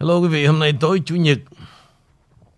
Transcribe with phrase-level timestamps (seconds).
[0.00, 1.38] Hello quý vị, hôm nay tối Chủ nhật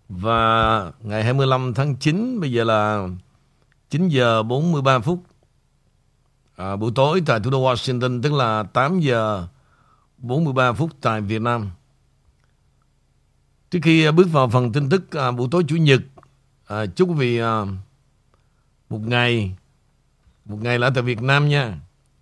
[0.09, 3.07] và ngày 25 tháng 9, bây giờ là
[3.89, 5.23] 9 giờ 43 phút
[6.55, 9.47] à, buổi tối tại thủ đô Washington, tức là 8 giờ
[10.17, 11.69] 43 phút tại Việt Nam.
[13.71, 16.01] Trước khi à, bước vào phần tin tức à, buổi tối Chủ nhật,
[16.67, 17.61] à, chúc quý vị à,
[18.89, 19.55] một ngày,
[20.45, 21.79] một ngày là tại Việt Nam nha.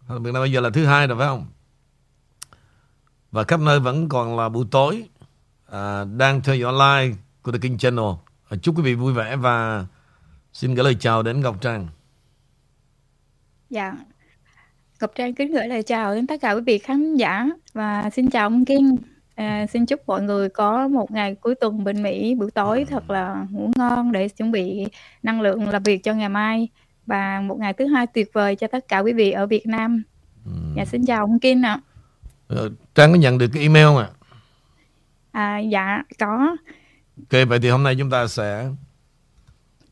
[0.08, 1.46] Việt Nam bây giờ là thứ hai rồi phải không?
[3.32, 5.04] Và khắp nơi vẫn còn là buổi tối
[5.72, 8.06] à, Đang theo dõi live của The King Channel.
[8.50, 9.86] À, Chúc quý vị vui vẻ và
[10.54, 11.88] Xin gửi lời chào đến Ngọc Trang.
[13.70, 13.94] Dạ.
[15.02, 18.30] Ngọc Trang kính gửi lời chào đến tất cả quý vị khán giả Và xin
[18.30, 18.96] chào ông King.
[19.36, 23.10] À, Xin chúc mọi người có một ngày cuối tuần bên Mỹ buổi tối thật
[23.10, 24.86] là ngủ ngon Để chuẩn bị
[25.24, 26.68] năng lượng làm việc cho ngày mai
[27.06, 30.04] Và một ngày thứ hai tuyệt vời cho tất cả quý vị ở Việt Nam.
[30.76, 31.82] Dạ xin chào ông King ạ
[32.50, 34.10] Ờ, Trang có nhận được cái email mà.
[35.32, 36.56] À, dạ có.
[37.18, 38.70] Ok, vậy thì hôm nay chúng ta sẽ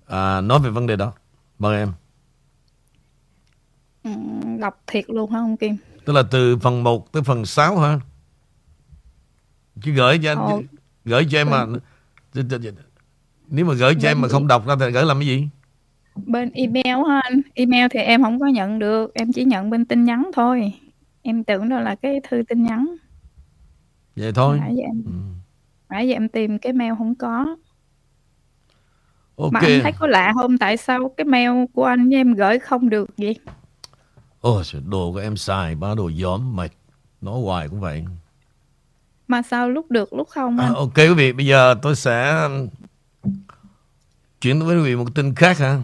[0.08, 1.14] à, nói về vấn đề đó.
[1.60, 1.92] Mời em.
[4.04, 4.12] Ừ,
[4.60, 5.78] đọc thiệt luôn hả ông Kim?
[6.06, 8.00] Tức là từ phần 1 tới phần 6 hả?
[9.84, 10.62] Chứ gửi cho anh, Ồ.
[11.06, 11.66] gửi cho em mà
[13.48, 15.48] nếu mà gửi cho em mà không đọc ra thì gửi làm cái gì?
[16.16, 17.42] Bên email hả anh?
[17.54, 20.74] Email thì em không có nhận được, em chỉ nhận bên tin nhắn thôi.
[21.28, 22.96] Em tưởng đó là cái thư tin nhắn.
[24.16, 24.60] Vậy thôi.
[24.60, 25.12] Nãy giờ em, Ừ.
[25.90, 27.56] nãy giờ em tìm cái mail không có.
[29.36, 29.52] Ok.
[29.54, 30.58] Mà anh thấy có lạ không?
[30.58, 33.40] Tại sao cái mail của anh với em gửi không được vậy?
[34.42, 36.72] Ôi, đồ của em xài, ba đồ gióm, mệt.
[37.22, 38.06] Nói hoài cũng vậy.
[39.28, 40.74] Mà sao lúc được lúc không À, anh?
[40.74, 42.48] ok quý vị, bây giờ tôi sẽ
[44.42, 45.82] chuyển với quý vị một tin khác ha.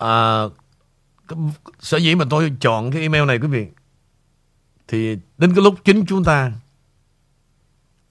[0.00, 0.44] À,
[1.78, 3.66] sở dĩ mà tôi chọn cái email này quý vị
[4.88, 6.52] thì đến cái lúc chính chúng ta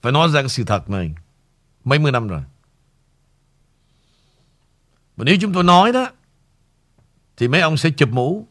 [0.02, 1.14] phải nói ra cái sự thật này
[1.84, 2.42] mấy mươi năm rồi.
[5.16, 6.10] Và nếu chúng tôi nói đó
[7.36, 8.46] thì mấy ông sẽ chụp mũ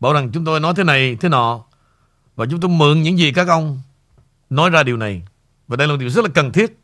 [0.00, 1.64] bảo rằng chúng tôi nói thế này thế nọ
[2.36, 3.80] và chúng tôi mượn những gì các ông
[4.50, 5.22] nói ra điều này
[5.68, 6.79] và đây là một điều rất là cần thiết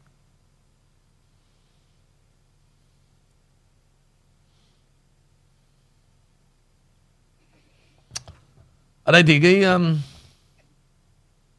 [9.06, 9.99] ở đây thì cái um,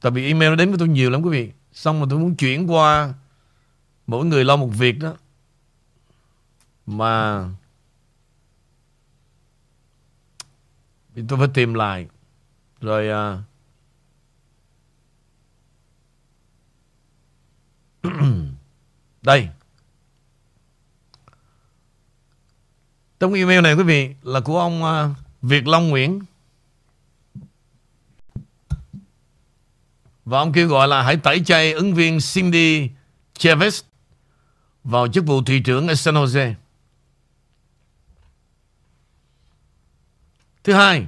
[0.02, 1.52] tại vì email nó đến với tôi nhiều lắm quý vị.
[1.74, 3.14] Xong mà tôi muốn chuyển qua
[4.08, 5.14] mỗi người lo một việc đó.
[6.86, 7.46] Mà
[11.16, 12.08] thì tôi phải tìm lại.
[12.82, 13.40] Rồi uh,
[19.22, 19.50] đây.
[23.20, 26.22] Trong email này quý vị là của ông uh, Việt Long Nguyễn.
[30.28, 32.90] Và ông kêu gọi là hãy tẩy chay ứng viên Cindy
[33.40, 33.82] Chavez
[34.84, 36.54] vào chức vụ thị trưởng ở San Jose.
[40.64, 41.06] Thứ hai,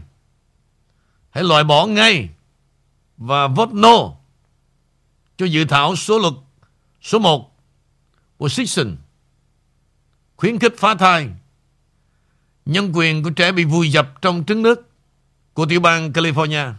[1.29, 2.29] hãy loại bỏ ngay
[3.17, 4.11] và vote no
[5.37, 6.33] cho dự thảo số luật
[7.01, 7.57] số 1
[8.37, 8.97] của Sixon
[10.35, 11.29] khuyến khích phá thai.
[12.65, 14.89] Nhân quyền của trẻ bị vùi dập trong trứng nước
[15.53, 16.73] của tiểu bang California.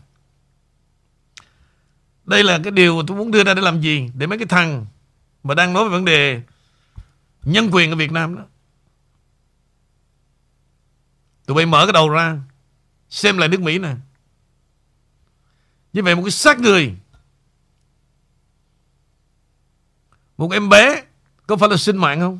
[2.30, 4.10] Đây là cái điều mà tôi muốn đưa ra để làm gì?
[4.14, 4.86] Để mấy cái thằng
[5.42, 6.42] mà đang nói về vấn đề
[7.42, 8.42] nhân quyền ở Việt Nam đó.
[11.46, 12.40] Tụi bay mở cái đầu ra,
[13.08, 13.94] Xem lại nước Mỹ nè
[15.92, 16.94] Như vậy một cái xác người,
[20.36, 21.04] Một em bé
[21.46, 22.38] Có phải là sinh mạng không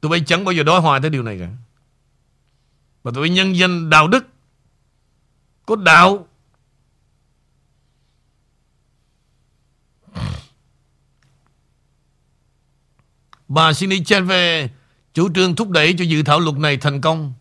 [0.00, 1.48] Tụi bay chẳng bao giờ đối hoài tới điều này cả
[3.02, 4.26] và tụi nhân danh đạo đức
[5.66, 6.26] Có đạo
[13.48, 14.68] Bà Cindy Chenve
[15.14, 17.32] chủ trương thúc đẩy cho dự thảo luật này thành công.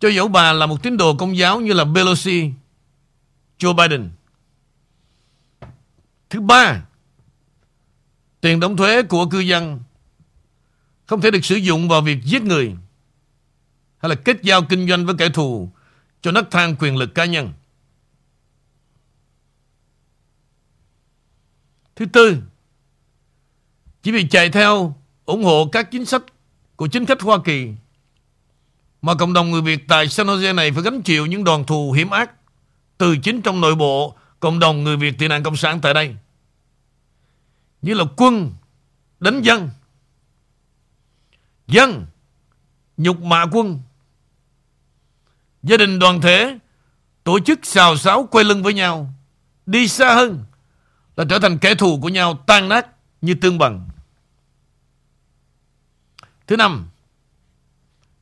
[0.00, 2.50] Cho dẫu bà là một tín đồ công giáo như là Pelosi,
[3.58, 4.10] Joe Biden.
[6.30, 6.82] Thứ ba,
[8.40, 9.80] tiền đóng thuế của cư dân
[11.06, 12.76] không thể được sử dụng vào việc giết người
[14.04, 15.70] hay là kết giao kinh doanh với kẻ thù
[16.22, 17.52] cho nấc thang quyền lực cá nhân.
[21.96, 22.42] Thứ tư,
[24.02, 26.22] chỉ vì chạy theo ủng hộ các chính sách
[26.76, 27.72] của chính khách Hoa Kỳ
[29.02, 31.92] mà cộng đồng người Việt tại San Jose này phải gánh chịu những đòn thù
[31.92, 32.30] hiểm ác
[32.98, 36.16] từ chính trong nội bộ cộng đồng người Việt tị nạn Cộng sản tại đây.
[37.82, 38.52] Như là quân,
[39.20, 39.70] đánh dân,
[41.66, 42.06] Dân
[42.96, 43.80] Nhục mạ quân
[45.64, 46.58] Gia đình đoàn thể
[47.24, 49.14] Tổ chức xào xáo quay lưng với nhau
[49.66, 50.44] Đi xa hơn
[51.16, 52.86] Là trở thành kẻ thù của nhau tan nát
[53.20, 53.88] Như tương bằng.
[56.46, 56.88] Thứ năm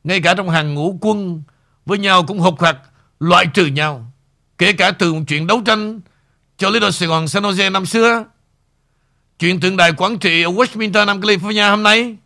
[0.04, 1.42] Ngay cả trong hàng ngũ quân
[1.86, 2.76] Với nhau cũng hộp hoặc
[3.20, 4.12] Loại trừ nhau
[4.58, 6.00] Kể cả từ một chuyện đấu tranh
[6.58, 8.24] Cho lý đội Sài Gòn San Jose năm xưa
[9.38, 12.16] Chuyện tượng đài quản trị ở Westminster, Nam California hôm nay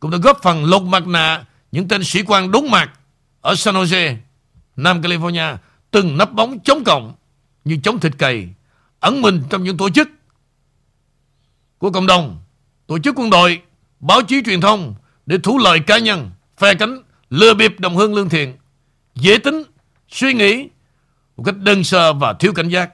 [0.00, 2.90] cũng đã góp phần lột mặt nạ những tên sĩ quan đúng mặt
[3.40, 4.16] ở San Jose,
[4.76, 5.56] Nam California
[5.90, 7.14] từng nấp bóng chống cộng
[7.64, 8.48] như chống thịt cầy
[9.00, 10.08] ẩn mình trong những tổ chức
[11.78, 12.38] của cộng đồng,
[12.86, 13.62] tổ chức quân đội,
[14.00, 14.94] báo chí truyền thông
[15.26, 18.56] để thủ lợi cá nhân, phe cánh, lừa bịp đồng hương lương thiện,
[19.14, 19.62] dễ tính,
[20.08, 20.68] suy nghĩ
[21.36, 22.90] một cách đơn sơ và thiếu cảnh giác.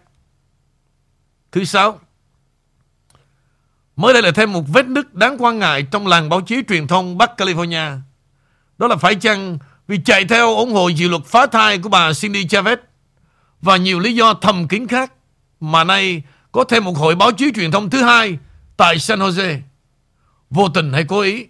[1.52, 2.00] Thứ sáu,
[3.96, 6.86] Mới đây là thêm một vết nứt đáng quan ngại trong làng báo chí truyền
[6.86, 7.98] thông Bắc California.
[8.78, 9.58] Đó là phải chăng
[9.88, 12.76] vì chạy theo ủng hộ dự luật phá thai của bà Cindy Chavez
[13.60, 15.12] và nhiều lý do thầm kín khác,
[15.60, 16.22] mà nay
[16.52, 18.38] có thêm một hội báo chí truyền thông thứ hai
[18.76, 19.60] tại San Jose.
[20.50, 21.46] Vô tình hay cố ý,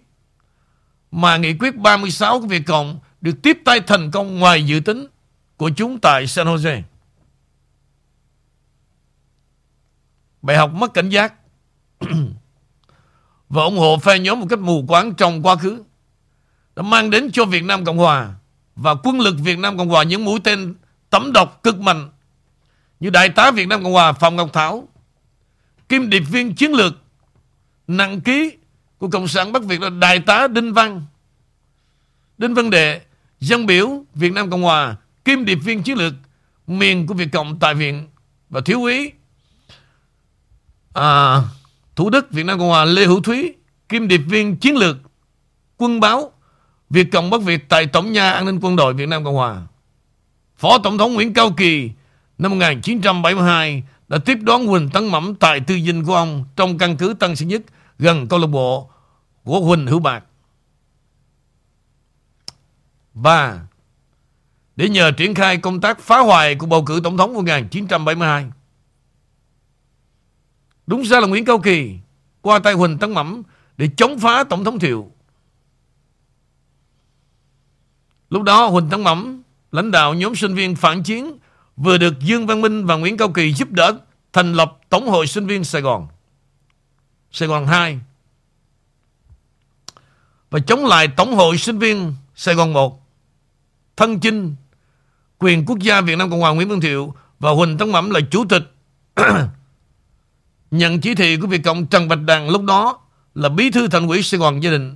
[1.11, 5.07] mà nghị quyết 36 của Việt Cộng được tiếp tay thành công ngoài dự tính
[5.57, 6.81] của chúng tại San Jose.
[10.41, 11.33] Bài học mất cảnh giác
[13.49, 15.83] và ủng hộ phe nhóm một cách mù quáng trong quá khứ
[16.77, 18.33] đã mang đến cho Việt Nam Cộng Hòa
[18.75, 20.75] và quân lực Việt Nam Cộng Hòa những mũi tên
[21.09, 22.09] tấm độc cực mạnh
[22.99, 24.87] như Đại tá Việt Nam Cộng Hòa Phạm Ngọc Thảo,
[25.89, 26.93] Kim điệp viên chiến lược
[27.87, 28.51] nặng ký
[28.97, 31.05] của Cộng sản Bắc Việt là Đại tá Đinh Văn,
[32.37, 33.01] Đinh Văn Đệ,
[33.39, 34.95] dân biểu Việt Nam Cộng Hòa,
[35.25, 36.13] Kim điệp viên chiến lược
[36.67, 38.07] miền của Việt Cộng tại Viện.
[38.49, 39.11] Và thiếu úy
[40.93, 41.41] à,
[41.95, 43.53] Thủ Đức Việt Nam Cộng Hòa Lê Hữu Thúy
[43.89, 44.97] Kim điệp viên chiến lược
[45.77, 46.31] Quân báo
[46.89, 49.61] Việt Cộng Bắc Việt tại Tổng nhà An ninh Quân đội Việt Nam Cộng Hòa
[50.57, 51.91] Phó Tổng thống Nguyễn Cao Kỳ
[52.37, 56.97] năm 1972 đã tiếp đón Huỳnh Tấn Mẫm tại tư dinh của ông trong căn
[56.97, 57.61] cứ Tân Sơn Nhất
[57.99, 58.89] gần câu lạc bộ
[59.43, 60.23] của Huỳnh Hữu Bạc.
[63.13, 63.59] Và
[64.75, 68.45] để nhờ triển khai công tác phá hoại của bầu cử tổng thống 1972
[70.87, 71.95] Đúng ra là Nguyễn Cao Kỳ
[72.41, 73.43] qua tay Huỳnh Tấn Mẫm
[73.77, 75.11] để chống phá Tổng thống Thiệu.
[78.29, 79.41] Lúc đó Huỳnh Tấn Mẫm,
[79.71, 81.37] lãnh đạo nhóm sinh viên phản chiến
[81.77, 83.97] vừa được Dương Văn Minh và Nguyễn Cao Kỳ giúp đỡ
[84.33, 86.07] thành lập Tổng hội sinh viên Sài Gòn.
[87.31, 87.99] Sài Gòn 2
[90.49, 93.07] và chống lại Tổng hội sinh viên Sài Gòn 1
[93.97, 94.55] thân chinh
[95.37, 98.19] quyền quốc gia Việt Nam Cộng hòa Nguyễn Văn Thiệu và Huỳnh Tấn Mẩm là
[98.31, 98.63] chủ tịch.
[100.71, 102.99] Nhận chỉ thị của Việt Cộng Trần Bạch Đằng lúc đó
[103.35, 104.95] là bí thư thành ủy Sài Gòn gia đình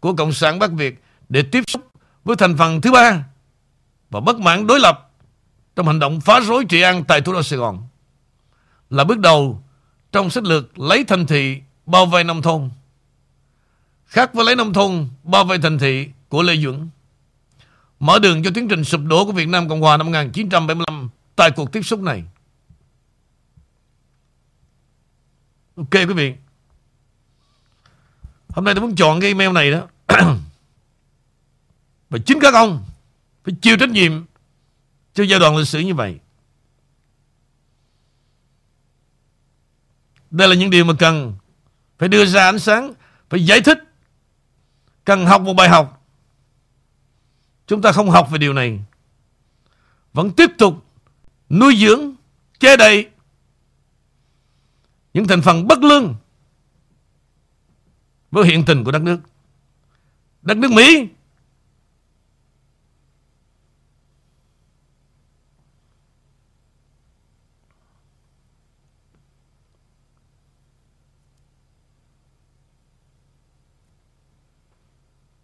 [0.00, 1.91] của Cộng sản Bắc Việt để tiếp xúc
[2.24, 3.24] với thành phần thứ ba
[4.10, 5.10] và bất mãn đối lập
[5.76, 7.88] trong hành động phá rối trị an tại thủ đô Sài Gòn
[8.90, 9.62] là bước đầu
[10.12, 12.70] trong sách lược lấy thành thị, bao vây nông thôn.
[14.06, 16.88] Khác với lấy nông thôn, bao vây thành thị của Lê Duẩn,
[18.00, 21.50] mở đường cho tiến trình sụp đổ của Việt Nam Cộng Hòa năm 1975 tại
[21.50, 22.24] cuộc tiếp xúc này.
[25.76, 26.34] Ok quý vị,
[28.54, 29.86] Hôm nay tôi muốn chọn cái email này đó.
[32.12, 32.84] Và chính các ông
[33.44, 34.24] Phải chịu trách nhiệm
[35.14, 36.18] Cho giai đoạn lịch sử như vậy.
[40.30, 41.34] Đây là những điều mà cần
[41.98, 42.92] Phải đưa ra ánh sáng,
[43.30, 43.78] Phải giải thích.
[45.04, 46.06] Cần học một bài học.
[47.66, 48.80] Chúng ta không học về điều này.
[50.12, 50.84] Vẫn tiếp tục
[51.50, 52.14] Nuôi dưỡng,
[52.60, 53.08] Che đậy
[55.14, 56.14] những thành phần bất lương
[58.30, 59.18] với hiện tình của đất nước.
[60.42, 61.08] Đất nước Mỹ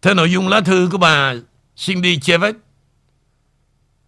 [0.01, 1.33] Theo nội dung lá thư của bà
[1.75, 2.53] Cindy Chavez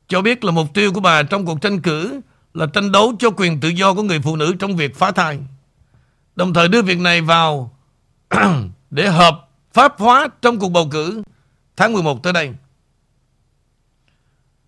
[0.08, 2.22] cho biết là mục tiêu của bà trong cuộc tranh cử
[2.54, 5.40] là tranh đấu cho quyền tự do của người phụ nữ trong việc phá thai.
[6.36, 7.76] Đồng thời đưa việc này vào
[8.90, 11.24] để hợp pháp hóa trong cuộc bầu cử
[11.76, 12.54] tháng 11 tới đây.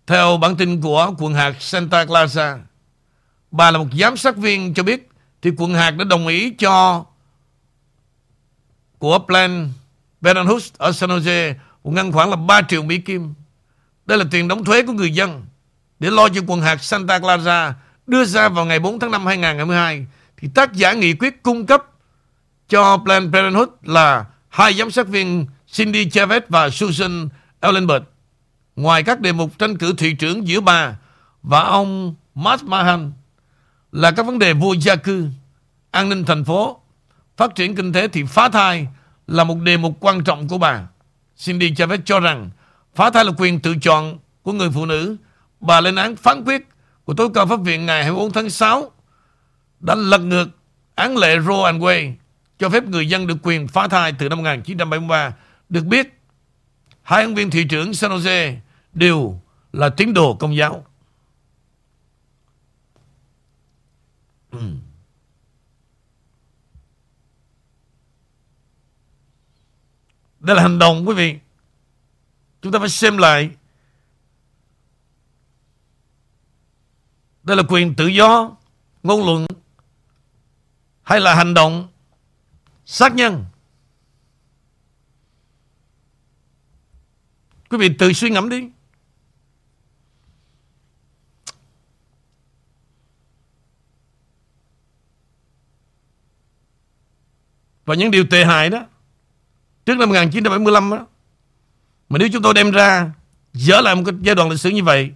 [0.06, 2.58] Theo bản tin của quận hạt Santa Clara,
[3.50, 5.08] bà là một giám sát viên cho biết
[5.42, 7.04] thì quận hạt đã đồng ý cho
[8.98, 9.72] của Plan
[10.24, 13.34] Parenthood ở San Jose cũng ngân khoảng là 3 triệu Mỹ Kim.
[14.06, 15.44] Đây là tiền đóng thuế của người dân
[15.98, 17.74] để lo cho quần hạt Santa Clara
[18.06, 21.84] đưa ra vào ngày 4 tháng 5 2022 thì tác giả nghị quyết cung cấp
[22.68, 27.28] cho Planned Parenthood là hai giám sát viên Cindy Chavez và Susan
[27.60, 28.04] Ellenberg.
[28.76, 30.96] Ngoài các đề mục tranh cử thị trưởng giữa bà
[31.42, 33.12] và ông Matt Mahan
[33.92, 35.26] là các vấn đề vô gia cư,
[35.90, 36.80] an ninh thành phố,
[37.36, 38.86] phát triển kinh tế thì phá thai
[39.26, 40.88] là một đề mục quan trọng của bà.
[41.44, 42.50] Cindy Chavez cho rằng
[42.94, 45.16] phá thai là quyền tự chọn của người phụ nữ.
[45.60, 46.68] Bà lên án phán quyết
[47.04, 48.90] của tối cao pháp viện ngày 24 tháng 6
[49.80, 50.48] đã lật ngược
[50.94, 52.12] án lệ Roe and Wade
[52.58, 55.34] cho phép người dân được quyền phá thai từ năm 1973.
[55.68, 56.20] Được biết,
[57.02, 58.56] hai ứng viên thị trưởng San Jose
[58.92, 59.40] đều
[59.72, 60.86] là tín đồ công giáo.
[64.50, 64.58] Ừ.
[70.44, 71.38] Đây là hành động quý vị.
[72.62, 73.50] Chúng ta phải xem lại.
[77.42, 78.56] Đây là quyền tự do,
[79.02, 79.46] ngôn luận
[81.02, 81.88] hay là hành động
[82.84, 83.44] sát nhân.
[87.70, 88.70] Quý vị tự suy ngẫm đi.
[97.84, 98.86] Và những điều tệ hại đó
[99.86, 101.06] Trước năm 1975 đó
[102.08, 103.10] Mà nếu chúng tôi đem ra
[103.52, 105.12] Dỡ lại một cái giai đoạn lịch sử như vậy,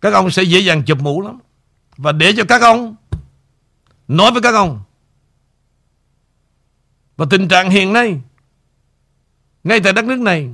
[0.00, 1.38] Các ông sẽ dễ dàng chụp mũ lắm.
[1.96, 2.96] Và để cho các ông
[4.08, 4.82] Nói với các ông,
[7.16, 8.20] Và tình trạng hiện nay,
[9.64, 10.50] Ngay tại đất nước này,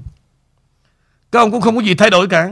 [1.33, 2.51] Các ông cũng không có gì thay đổi cả.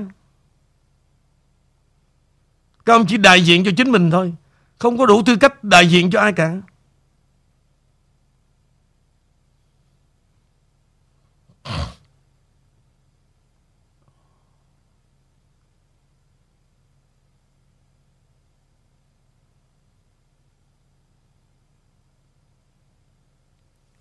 [2.84, 4.34] Các ông chỉ đại diện cho chính mình thôi,
[4.78, 6.56] Không có đủ tư cách đại diện cho ai cả.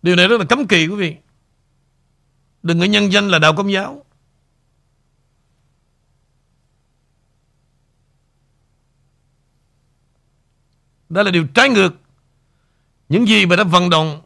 [0.07, 1.15] Điều này rất là cấm kỵ, quý vị.
[2.63, 4.05] Đừng có nhân danh là đạo công giáo.
[11.09, 11.93] Đó là điều trái ngược.
[13.09, 14.21] Những gì mà đã vận động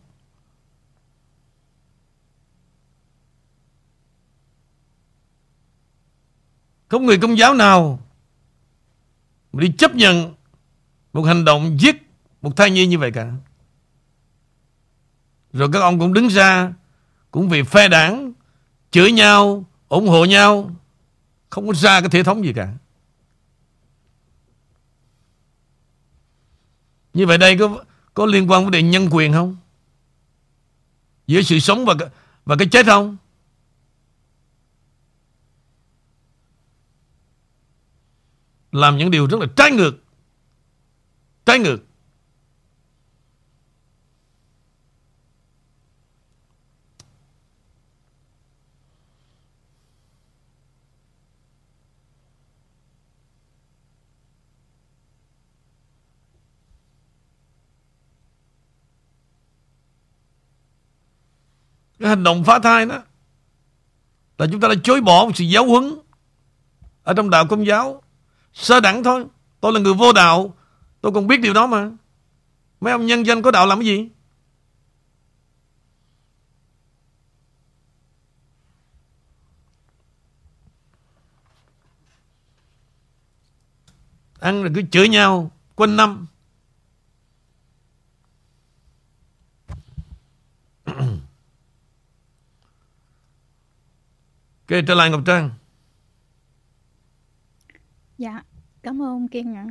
[6.87, 7.99] Không người công giáo nào
[9.53, 10.35] mà đi chấp nhận
[11.13, 11.95] một hành động giết
[12.41, 13.31] một thai nhi như vậy cả.
[15.53, 16.73] Rồi các ông cũng đứng ra
[17.31, 18.31] Cũng vì phe đảng
[18.91, 20.75] Chửi nhau, ủng hộ nhau
[21.49, 22.73] Không có ra cái thể thống gì cả
[27.13, 29.57] Như vậy đây có có liên quan vấn đề nhân quyền không?
[31.27, 31.93] Giữa sự sống và
[32.45, 33.17] và cái chết không?
[38.71, 39.97] Làm những điều rất là trái ngược
[41.45, 41.90] Trái ngược
[62.11, 63.01] hành động phá thai đó,
[64.37, 65.95] Là chúng ta đã chối bỏ một sự giáo huấn
[67.03, 68.01] Ở trong đạo công giáo,
[68.53, 69.25] Sơ đẳng thôi.
[69.61, 70.53] Tôi là người vô đạo,
[71.01, 71.91] Tôi còn biết điều đó mà.
[72.81, 74.09] Mấy ông nhân dân có đạo làm cái gì?
[84.39, 86.27] Ăn rồi cứ chửi nhau, Quanh năm.
[94.71, 95.49] Ok, trở lại Ngọc Trang.
[98.17, 98.43] Dạ,
[98.83, 99.65] cảm ơn Kiên ạ.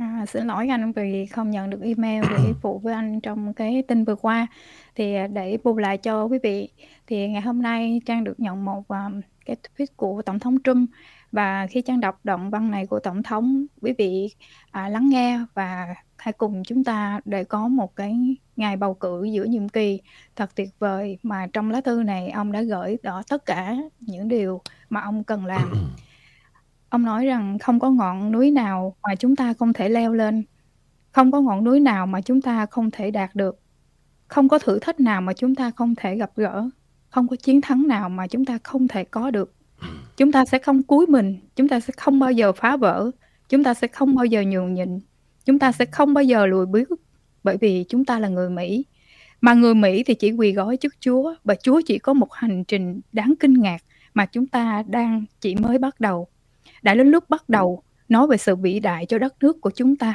[0.00, 3.82] À, xin lỗi anh vì không nhận được email để phụ với anh trong cái
[3.88, 4.46] tin vừa qua.
[4.94, 6.68] Thì à, để bù lại cho quý vị,
[7.06, 10.90] thì ngày hôm nay Trang được nhận một um, cái tweet của Tổng thống Trump
[11.32, 14.34] và khi Trang đọc đoạn văn này của Tổng thống, quý vị
[14.70, 19.24] à, lắng nghe và hãy cùng chúng ta để có một cái ngày bầu cử
[19.24, 20.00] giữa nhiệm kỳ.
[20.36, 24.28] Thật tuyệt vời mà trong lá thư này ông đã gửi đó tất cả những
[24.28, 24.60] điều
[24.90, 25.72] mà ông cần làm.
[26.88, 30.44] Ông nói rằng không có ngọn núi nào mà chúng ta không thể leo lên,
[31.12, 33.60] không có ngọn núi nào mà chúng ta không thể đạt được,
[34.28, 36.68] không có thử thách nào mà chúng ta không thể gặp gỡ,
[37.10, 39.54] không có chiến thắng nào mà chúng ta không thể có được.
[40.16, 43.10] Chúng ta sẽ không cúi mình, chúng ta sẽ không bao giờ phá vỡ,
[43.48, 44.98] chúng ta sẽ không bao giờ nhường nhịn,
[45.48, 46.88] chúng ta sẽ không bao giờ lùi bước
[47.44, 48.84] bởi vì chúng ta là người Mỹ.
[49.40, 52.64] Mà người Mỹ thì chỉ quỳ gói trước Chúa và Chúa chỉ có một hành
[52.64, 53.82] trình đáng kinh ngạc
[54.14, 56.28] mà chúng ta đang chỉ mới bắt đầu.
[56.82, 59.96] Đã đến lúc bắt đầu nói về sự vĩ đại cho đất nước của chúng
[59.96, 60.14] ta.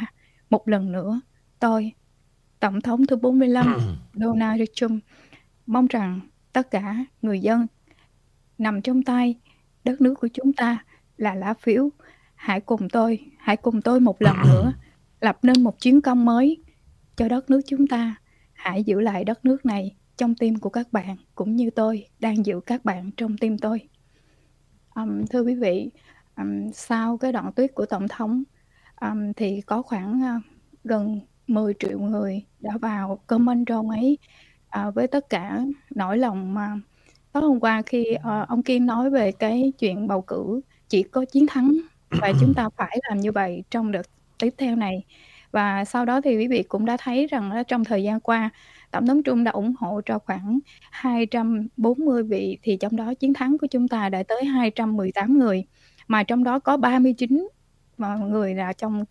[0.50, 1.22] Một lần nữa,
[1.60, 1.92] tôi,
[2.60, 3.78] Tổng thống thứ 45
[4.14, 5.04] Donald Trump,
[5.66, 6.20] mong rằng
[6.54, 7.68] tất cả người dân
[8.58, 9.36] nằm trong tay
[9.84, 10.86] đất nước của chúng ta
[11.18, 11.90] là lá phiếu.
[12.36, 14.74] Hãy cùng tôi, hãy cùng tôi một lần nữa
[15.24, 16.64] lập nên một chiến công mới
[17.16, 18.16] cho đất nước chúng ta.
[18.54, 22.46] Hãy giữ lại đất nước này trong tim của các bạn cũng như tôi đang
[22.46, 23.90] giữ các bạn trong tim tôi.
[24.96, 25.90] Um, thưa quý vị,
[26.38, 28.44] um, sau cái đoạn tuyết của tổng thống
[29.02, 30.44] um, thì có khoảng uh,
[30.84, 34.18] gần 10 triệu người đã vào comment trong ấy
[34.80, 35.60] uh, với tất cả
[35.96, 36.80] nỗi lòng mà
[37.32, 41.26] tối hôm qua khi uh, ông Kiên nói về cái chuyện bầu cử chỉ có
[41.26, 41.78] chiến thắng
[42.10, 44.13] và chúng ta phải làm như vậy trong đợt
[44.44, 45.06] tiếp theo này.
[45.52, 48.50] Và sau đó thì quý vị cũng đã thấy rằng trong thời gian qua
[48.94, 50.60] Tổng thống Trung đã ủng hộ cho khoảng
[50.92, 55.66] 240 vị thì trong đó chiến thắng của chúng ta đã tới 218 người.
[56.08, 57.48] Mà trong đó có 39
[57.98, 59.04] mà người là trong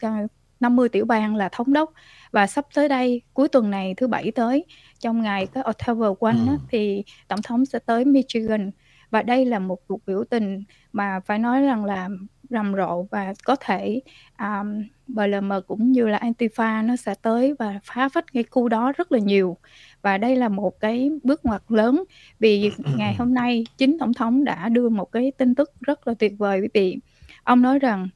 [0.61, 1.93] 50 tiểu bang là thống đốc.
[2.31, 4.65] Và sắp tới đây cuối tuần này thứ bảy tới
[4.99, 6.57] trong ngày cái October 1 á, ừ.
[6.71, 8.71] thì tổng thống sẽ tới Michigan.
[9.11, 12.09] Và đây là một cuộc biểu tình mà phải nói rằng là
[12.51, 14.01] rầm rộ và có thể
[14.39, 14.83] um,
[15.15, 19.13] BLM cũng như là Antifa nó sẽ tới và phá phách cái khu đó rất
[19.13, 19.57] là nhiều.
[20.03, 22.05] Và đây là một cái bước ngoặt lớn
[22.39, 26.15] vì ngày hôm nay chính tổng thống đã đưa một cái tin tức rất là
[26.15, 26.99] tuyệt vời quý vị.
[27.45, 28.09] Ông nói rằng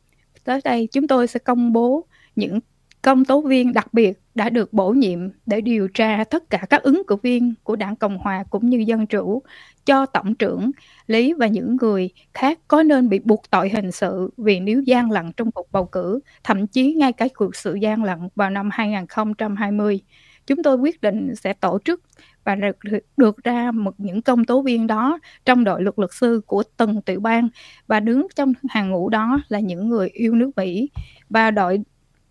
[0.45, 2.05] tới đây chúng tôi sẽ công bố
[2.37, 2.61] những
[3.03, 6.83] công tố viên đặc biệt đã được bổ nhiệm để điều tra tất cả các
[6.83, 9.43] ứng cử viên của đảng Cộng hòa cũng như Dân chủ
[9.87, 10.71] cho Tổng trưởng
[11.07, 15.11] Lý và những người khác có nên bị buộc tội hình sự vì nếu gian
[15.11, 18.71] lận trong cuộc bầu cử, thậm chí ngay cả cuộc sự gian lận vào năm
[18.73, 20.01] 2020.
[20.47, 22.03] Chúng tôi quyết định sẽ tổ chức
[22.45, 22.77] và được,
[23.17, 27.03] được ra một những công tố viên đó trong đội luật luật sư của từng
[27.03, 27.49] tiểu bang
[27.87, 30.91] và đứng trong hàng ngũ đó là những người yêu nước Mỹ
[31.31, 31.81] và đội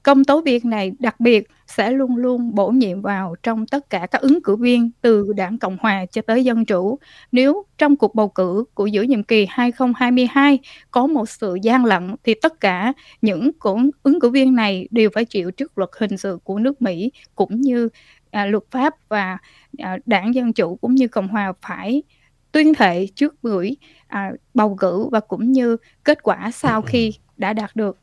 [0.05, 4.07] Công tố viên này đặc biệt sẽ luôn luôn bổ nhiệm vào trong tất cả
[4.11, 6.99] các ứng cử viên từ đảng Cộng hòa cho tới Dân chủ.
[7.31, 10.59] Nếu trong cuộc bầu cử của giữa nhiệm kỳ 2022
[10.91, 15.09] có một sự gian lận thì tất cả những cũng ứng cử viên này đều
[15.13, 17.89] phải chịu trước luật hình sự của nước Mỹ cũng như
[18.31, 19.37] à, luật pháp và
[19.77, 22.03] à, đảng Dân chủ cũng như Cộng hòa phải
[22.51, 27.53] tuyên thệ trước buổi à, bầu cử và cũng như kết quả sau khi đã
[27.53, 27.97] đạt được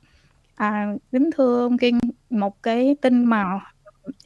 [0.54, 1.98] À, kính thưa ông Kiên,
[2.30, 3.44] một cái tin mà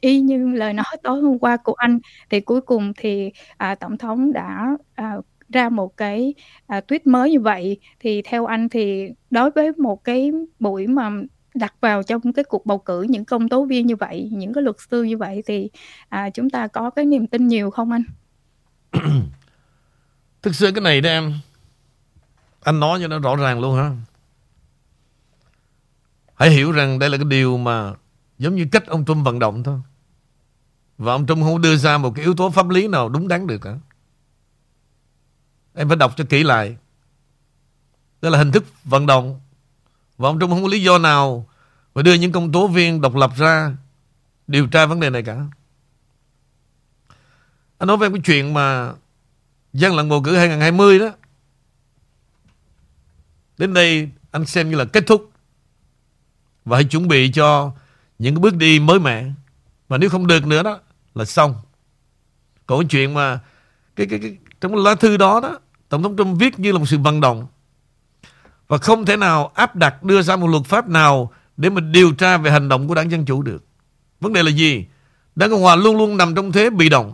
[0.01, 3.97] y như lời nói tối hôm qua của anh, thì cuối cùng thì, à, tổng
[3.97, 5.15] thống đã, à,
[5.49, 6.33] ra một cái,
[6.67, 7.77] à, tweet mới như vậy.
[7.99, 11.11] Thì theo anh thì đối với một cái buổi mà
[11.55, 14.63] đặt vào trong cái cuộc bầu cử những công tố viên như vậy, những cái
[14.63, 15.69] luật sư như vậy thì,
[16.09, 18.03] à, chúng ta có cái niềm tin nhiều không anh?
[20.41, 21.33] Thực sự cái này đó em,
[22.63, 23.91] anh nói cho nó rõ ràng luôn ha.
[26.37, 27.93] Hãy hiểu rằng đây là cái điều mà
[28.37, 29.79] giống như cách ông Trump vận động thôi.
[30.97, 33.47] Và ông Trump không đưa ra một cái yếu tố pháp lý nào đúng đắn
[33.47, 33.77] được cả.
[35.73, 36.77] Em phải đọc cho kỹ lại.
[38.21, 39.39] Đây là hình thức vận động.
[40.17, 41.47] Và ông Trump không có lý do nào
[41.95, 43.75] mà đưa những công tố viên độc lập ra
[44.47, 45.45] điều tra vấn đề này cả.
[47.77, 48.93] Anh nói về cái chuyện mà
[49.73, 51.11] gian lận bầu cử 2020 đó.
[53.57, 55.31] Đến đây anh xem như là kết thúc
[56.67, 57.71] và hãy chuẩn bị cho
[58.19, 59.25] những cái bước đi mới mẻ.
[59.89, 60.79] Mà nếu không được nữa đó
[61.15, 61.55] là xong.
[62.65, 63.39] Còn cái chuyện mà
[63.95, 66.79] cái, cái, cái, trong cái lá thư đó đó Tổng thống Trump viết như là
[66.79, 67.47] một sự vận động
[68.67, 72.11] và không thể nào áp đặt đưa ra một luật pháp nào để mà điều
[72.11, 73.65] tra về hành động của đảng Dân Chủ được.
[74.19, 74.85] Vấn đề là gì?
[75.35, 77.13] Đảng Cộng Hòa luôn luôn nằm trong thế bị động.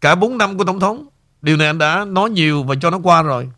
[0.00, 1.08] Cả 4 năm của Tổng thống.
[1.42, 3.50] Điều này anh đã nói nhiều và cho nó qua rồi.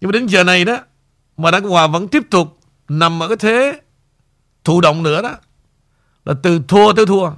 [0.00, 0.78] Nhưng mà đến giờ này đó
[1.36, 3.80] mà Đảng Cộng Hòa vẫn tiếp tục nằm ở cái thế
[4.64, 5.36] thụ động nữa đó
[6.24, 7.30] là từ thua tới thua.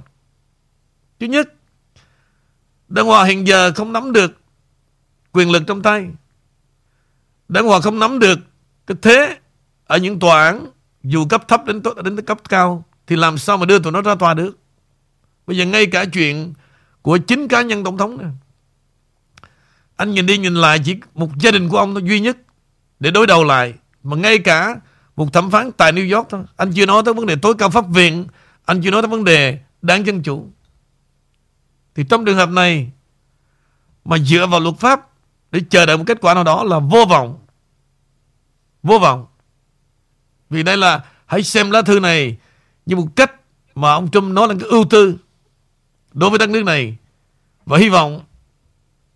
[1.19, 1.53] Thứ nhất,
[2.87, 4.41] Đảng Hòa hiện giờ không nắm được
[5.31, 6.07] quyền lực trong tay.
[7.47, 8.39] Đảng Hòa không nắm được
[8.87, 9.37] cái thế
[9.85, 10.67] ở những tòa án
[11.03, 14.15] dù cấp thấp đến đến cấp cao thì làm sao mà đưa tụi nó ra
[14.15, 14.57] tòa được.
[15.47, 16.53] Bây giờ ngay cả chuyện
[17.01, 18.31] của chính cá nhân tổng thống này.
[19.95, 22.37] Anh nhìn đi nhìn lại chỉ một gia đình của ông thôi duy nhất
[22.99, 23.73] để đối đầu lại.
[24.03, 24.75] Mà ngay cả
[25.17, 26.43] một thẩm phán tại New York thôi.
[26.57, 28.27] Anh chưa nói tới vấn đề tối cao pháp viện.
[28.65, 30.49] Anh chưa nói tới vấn đề đáng dân chủ.
[31.95, 32.91] Thì trong trường hợp này,
[34.05, 35.07] mà dựa vào luật pháp
[35.51, 37.45] để chờ đợi một kết quả nào đó là vô vọng.
[38.83, 39.25] Vô vọng.
[40.49, 42.37] Vì đây là, hãy xem lá thư này
[42.85, 43.31] như một cách
[43.75, 45.17] mà ông Trump nói là cái ưu tư
[46.13, 46.97] đối với đất nước này.
[47.65, 48.21] Và hy vọng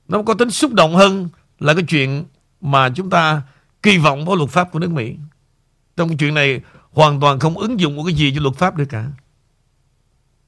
[0.08, 2.26] nó có tính xúc động hơn là cái chuyện
[2.62, 3.42] mà chúng ta
[3.84, 5.16] kỳ vọng vào luật pháp của nước Mỹ.
[5.98, 8.76] Trong cái chuyện này hoàn toàn không ứng dụng một cái gì cho luật pháp
[8.76, 9.06] được cả.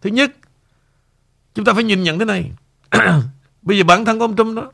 [0.02, 0.32] Thứ nhất,
[1.56, 2.52] chúng ta phải nhìn nhận thế này.
[3.62, 4.72] Bây giờ bản thân của ông Trump đó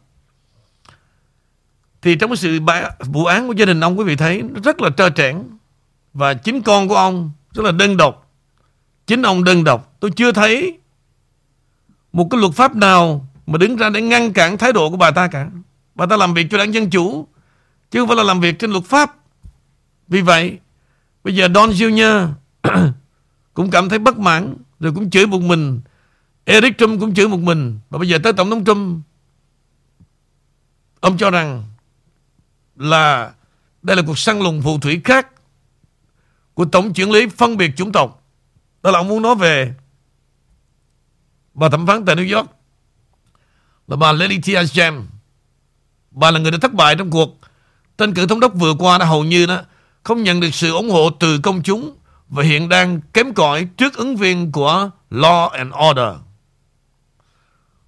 [2.02, 2.60] thì trong cái sự
[3.00, 5.44] vụ án của gia đình ông quý vị thấy rất là trơ trẽn.
[6.14, 8.32] Và chính con của ông rất là đơn độc.
[9.08, 9.96] Chính ông đơn độc.
[10.00, 10.78] Tôi chưa thấy
[12.14, 15.12] một cái luật pháp nào mà đứng ra để ngăn cản thái độ của bà
[15.12, 15.50] ta cả.
[15.96, 17.28] Bà ta làm việc cho đảng dân chủ
[17.92, 19.16] chứ không phải là làm việc trên luật pháp
[20.10, 20.60] vì vậy,
[21.24, 22.34] bây giờ Don Jr.
[23.54, 25.82] cũng cảm thấy bất mãn, rồi cũng chửi một mình
[26.50, 29.02] Eric Trump cũng chửi một mình và bây giờ tới Tổng thống Trump,
[31.00, 31.64] ông cho rằng
[32.76, 33.34] là
[33.82, 35.28] đây là cuộc săn lùng phù thủy khác
[36.54, 38.24] của tổng trưởng lý phân biệt chủng tộc.
[38.84, 39.74] Đó là ông muốn nói về
[41.54, 42.50] bà thẩm phán tại New York,
[43.88, 45.04] là bà Letitia James.
[46.12, 47.40] Bà là người đã thất bại trong cuộc
[47.98, 49.62] tên cử thống đốc vừa qua đã hầu như đó
[50.04, 51.96] không nhận được sự ủng hộ từ công chúng
[52.30, 56.16] và hiện đang kém cỏi trước ứng viên của Law and Order.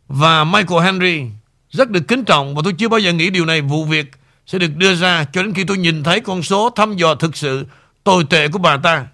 [0.08, 1.24] Và Michael Henry
[1.70, 4.12] rất được kính trọng và tôi chưa bao giờ nghĩ điều này, vụ việc
[4.46, 7.38] sẽ được đưa ra cho đến khi tôi nhìn thấy con số thăm dò thực
[7.38, 7.66] sự
[8.04, 9.08] tồi tệ của bà ta.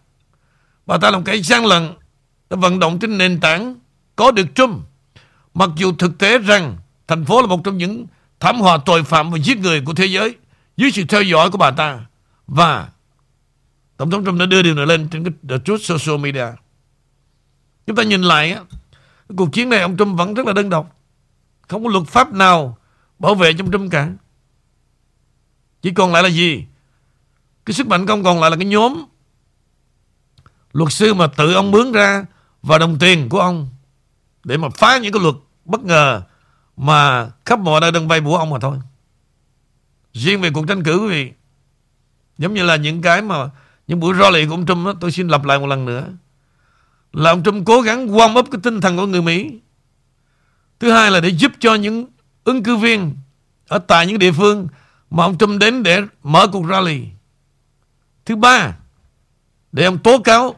[0.86, 1.93] Bà ta làm cái gian lận,
[2.49, 3.75] đã vận động trên nền tảng
[4.15, 4.79] có được Trump.
[5.53, 8.05] Mặc dù thực tế rằng thành phố là một trong những
[8.39, 10.36] thảm họa tội phạm và giết người của thế giới,
[10.77, 11.99] dưới sự theo dõi của bà ta.
[12.47, 12.89] Và
[13.97, 16.45] Tổng thống Trump đã đưa điều này lên trên cái chút Social Media.
[17.88, 18.62] Chúng ta nhìn lại á,
[19.38, 20.95] cuộc chiến này ông Trump vẫn rất là đơn độc.
[21.67, 22.77] Không có luật pháp nào
[23.19, 24.10] bảo vệ cho ông Trump cả.
[25.81, 26.65] Chỉ còn lại là gì?
[27.65, 29.05] Cái sức mạnh không còn lại là cái nhóm
[30.73, 32.25] luật sư mà tự ông bướng ra
[32.62, 33.69] và đồng tiền của ông
[34.43, 36.21] để mà phá những cái luật bất ngờ
[36.77, 38.77] mà khắp mọi nơi đang vay bủa ông mà thôi.
[40.13, 41.31] Riêng về cuộc tranh cử quý vị,
[42.38, 43.50] giống như là những cái mà
[43.88, 46.08] những buổi rally của ông Trump đó, tôi xin lặp lại một lần nữa
[47.13, 49.60] là ông Trump cố gắng warm up cái tinh thần của người Mỹ.
[50.80, 52.06] Thứ hai là để giúp cho những
[52.43, 53.15] ứng cử viên
[53.67, 54.67] ở tại những địa phương
[55.10, 57.04] mà ông Trump đến để mở cuộc rally.
[58.26, 58.78] Thứ ba,
[59.71, 60.56] để ông tố cáo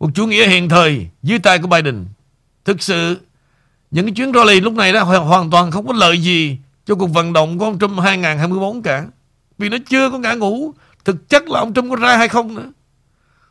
[0.00, 2.06] một chủ nghĩa hiện thời dưới tay của Biden.
[2.64, 3.20] Thực sự,
[3.90, 7.06] những cái chuyến rally lúc này đó hoàn toàn không có lợi gì cho cuộc
[7.06, 9.06] vận động của ông Trump 2024 cả.
[9.58, 12.54] Vì nó chưa có ngã ngủ thực chất là ông Trump có ra hay không
[12.54, 12.72] nữa.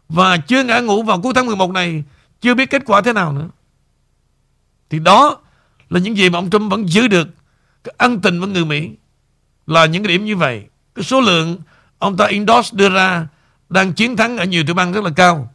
[0.10, 2.04] Và chưa ngã ngủ vào cuối tháng 11 này,
[2.42, 3.48] chưa biết kết quả thế nào nữa.
[4.90, 5.38] Thì đó
[5.90, 7.28] là những gì mà ông Trump vẫn giữ được
[7.84, 8.90] cái ân tình với người Mỹ
[9.68, 10.66] là những cái điểm như vậy.
[10.96, 11.58] Cái số lượng
[12.00, 13.28] ông ta endorse đưa ra
[13.70, 15.54] đang chiến thắng ở nhiều tiểu bang rất là cao.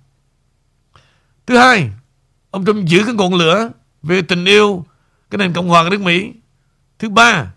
[1.46, 1.90] Thứ hai,
[2.50, 3.70] ông Trump giữ cái ngọn lửa
[4.02, 4.84] về tình yêu
[5.30, 6.32] cái nền Cộng hòa của nước Mỹ.
[6.98, 7.52] Thứ ba,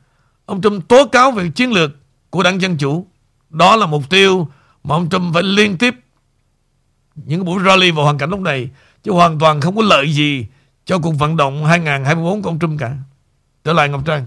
[0.46, 1.92] ông Trump tố cáo về chiến lược
[2.32, 3.06] của đảng Dân Chủ.
[3.50, 4.48] Đó là mục tiêu
[4.84, 5.96] mà ông Trump phải liên tiếp
[7.16, 8.70] những buổi rally vào hoàn cảnh lúc này
[9.04, 10.46] chứ hoàn toàn không có lợi gì
[10.86, 12.94] cho cuộc vận động 2024 của ông Trump cả.
[13.64, 14.26] Trở lại Ngọc Trang.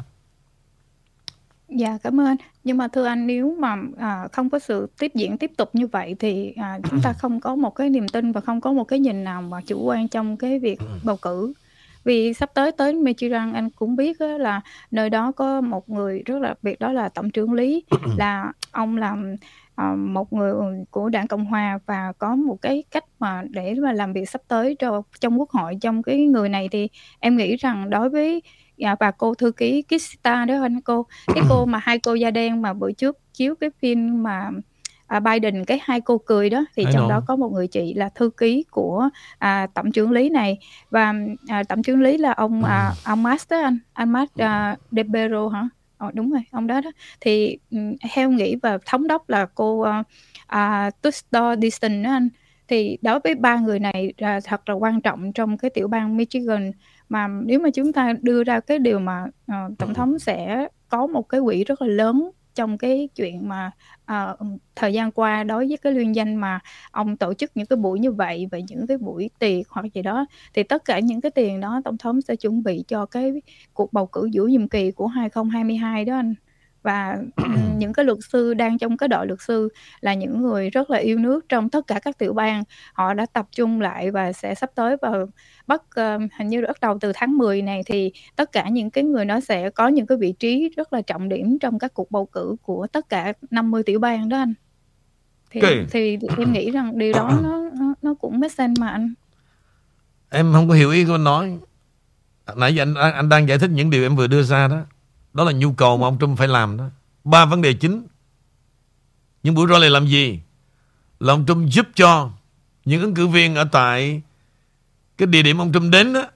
[1.69, 5.39] Dạ, cảm ơn Nhưng mà thưa anh, nếu mà, à, không có sự tiếp diễn
[5.39, 8.41] tiếp tục như vậy thì, à, chúng ta không có một cái niềm tin và
[8.41, 11.53] không có một cái nhìn nào mà chủ quan trong cái việc bầu cử.
[12.05, 16.23] Vì sắp tới tới Michigan anh cũng biết á là nơi đó có một người
[16.27, 17.85] rất là biệt đó là tổng trưởng lý,
[18.19, 19.37] là ông làm,
[19.75, 20.53] ờ, một người
[20.91, 24.43] của Đảng Cộng Hòa và có một cái cách mà để mà làm việc sắp
[24.49, 25.79] tới cho trong Quốc hội.
[25.81, 26.89] Trong cái người này thì
[27.21, 28.43] em nghĩ rằng đối với
[28.77, 31.07] Dạ, và cô thư ký Kista đó anh cô.
[31.35, 34.51] Cái cô mà hai cô da đen mà bữa trước chiếu cái phim mà,
[35.07, 37.95] à, Biden cái hai cô cười đó, thì I trong đó có một người chị
[37.95, 40.59] là thư ký của, à, tổng trưởng lý này.
[40.91, 41.15] Và,
[41.49, 45.49] à, tổng trưởng lý là ông, à, ông Mast đó anh, anh Mast, à, DeBero
[45.49, 45.69] hả?
[45.99, 46.91] Ờ, đúng rồi, ông đó đó.
[47.21, 50.03] Thì, ừm, theo nghĩ và thống đốc là cô, a,
[50.47, 52.29] à, Tudor Dixon đó anh.
[52.69, 56.17] Thì đối với ba người này, à, thật là quan trọng trong cái tiểu bang
[56.17, 56.73] Michigan
[57.09, 61.07] mà nếu mà chúng ta đưa ra cái điều mà, ờ, tổng thống sẽ có
[61.07, 63.71] một cái quỹ rất là lớn trong cái chuyện mà,
[64.05, 64.37] ờ,
[64.77, 68.01] thời gian qua đối với cái liên danh mà ông tổ chức những cái buổi
[68.01, 71.31] như vậy và những cái buổi tiệc hoặc gì đó, thì tất cả những cái
[71.31, 73.33] tiền đó tổng thống sẽ chuẩn bị cho cái
[73.75, 76.35] cuộc bầu cử giữa nhiệm kỳ của 2022 đó anh
[76.85, 77.19] và
[77.77, 79.69] những cái luật sư đang trong cái đội luật sư
[80.01, 82.63] là những người rất là yêu nước trong tất cả các tiểu bang.
[82.93, 85.27] Họ đã tập trung lại và sẽ sắp tới vào
[85.67, 85.83] bắt
[86.39, 89.41] hình như bắt đầu từ tháng 10 này thì tất cả những cái người đó
[89.41, 92.57] sẽ có những cái vị trí rất là trọng điểm trong các cuộc bầu cử
[92.63, 94.55] của tất cả 50 tiểu bang đó anh.
[95.51, 98.89] Thì Cái thì em nghĩ rằng điều đó nó nó nó cũng make sense mà
[98.89, 99.15] anh.
[100.31, 101.59] Em không có hiểu ý của anh nói.
[102.57, 104.81] Nãy giờ anh anh đang giải thích những điều em vừa đưa ra đó.
[105.35, 106.85] Đó là nhu cầu mà ông Trump phải làm đó.
[107.25, 108.07] Ba vấn đề chính.
[109.43, 110.41] Những buổi rally làm gì?
[111.21, 112.31] Là ông Trump giúp cho
[112.85, 114.23] những ứng cử viên ở tại
[115.19, 116.27] cái địa điểm ông Trump đến đó,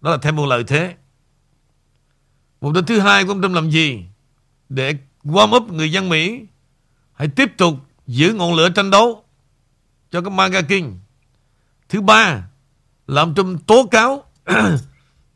[0.00, 0.96] đó là thêm một lợi thế.
[2.60, 4.04] Mục đích thứ hai của ông Trump làm gì?
[4.68, 6.46] Để warm up người dân Mỹ
[7.12, 7.74] hãy tiếp tục
[8.06, 9.24] giữ ngọn lửa tranh đấu
[10.10, 10.98] cho cái MAGA King.
[11.88, 12.48] Thứ ba
[13.06, 14.24] là ông Trump tố cáo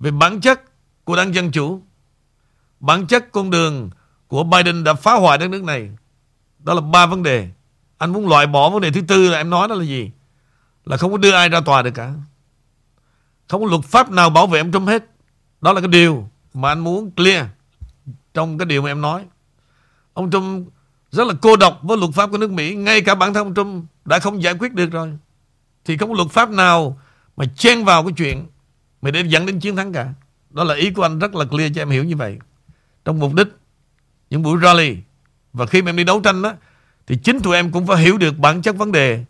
[0.00, 0.62] về bản chất
[1.04, 1.82] của đảng Dân Chủ.
[2.80, 3.90] Bản chất con đường
[4.28, 5.90] của Biden đã phá hoại đất nước này.
[6.58, 7.48] Đó là ba vấn đề.
[7.98, 10.10] Anh muốn loại bỏ vấn đề thứ tư là em nói đó là gì?
[10.84, 12.12] Là không có đưa ai ra tòa được cả.
[13.48, 15.04] Không có luật pháp nào bảo vệ ông Trump hết.
[15.60, 17.46] Đó là cái điều mà anh muốn clear
[18.34, 19.24] trong cái điều mà em nói.
[20.12, 20.68] Ông Trump
[21.10, 22.74] rất là cô độc với luật pháp của nước Mỹ.
[22.74, 25.18] Ngay cả bản thân ông Trump đã không giải quyết được rồi.
[25.84, 27.00] Thì không có luật pháp nào
[27.36, 28.46] mà chen vào cái chuyện
[29.02, 30.14] mà để dẫn đến chiến thắng cả.
[30.50, 32.38] Đó là ý của anh rất là clear cho em hiểu như vậy.
[33.06, 33.48] Trong mục đích
[34.30, 34.96] những buổi rally
[35.52, 36.52] và khi mà em đi đấu tranh đó
[37.06, 39.24] thì chính tụi em cũng phải hiểu được bản chất vấn đề.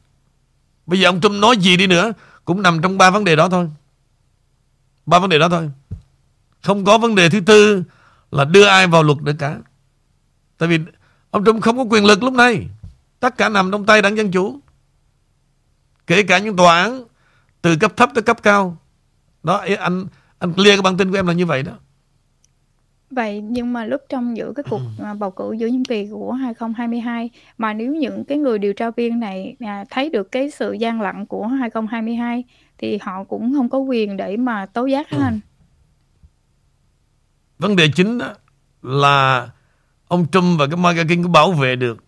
[0.87, 2.13] Bây giờ ông Trump nói gì đi nữa
[2.45, 3.71] cũng nằm trong ba vấn đề đó thôi.
[5.07, 5.71] Ba vấn đề đó thôi.
[6.63, 7.83] Không có vấn đề thứ tư
[8.31, 9.59] là đưa ai vào luật nữa cả.
[10.59, 10.79] Tại vì
[11.31, 12.69] ông Trump không có quyền lực lúc này.
[13.21, 14.61] Tất cả nằm trong tay đảng Dân Chủ.
[16.07, 17.05] Kể cả những tòa án
[17.63, 18.77] từ cấp thấp tới cấp cao.
[19.43, 20.07] Đó, anh
[20.39, 21.73] anh clear cái bản tin của em là như vậy đó.
[23.11, 26.33] Vậy nhưng mà lúc trong giữa cái cuộc à, bầu cử giữa nhiệm kỳ của
[26.33, 30.73] 2022 mà nếu những cái người điều tra viên này à, thấy được cái sự
[30.73, 32.45] gian lận của 2022
[32.79, 35.41] thì họ cũng không có quyền để mà tố giác hả anh?
[37.59, 38.35] Vấn đề chính đó
[38.83, 39.49] là
[40.09, 42.05] ông Trump và cái MAGA King có bảo vệ được.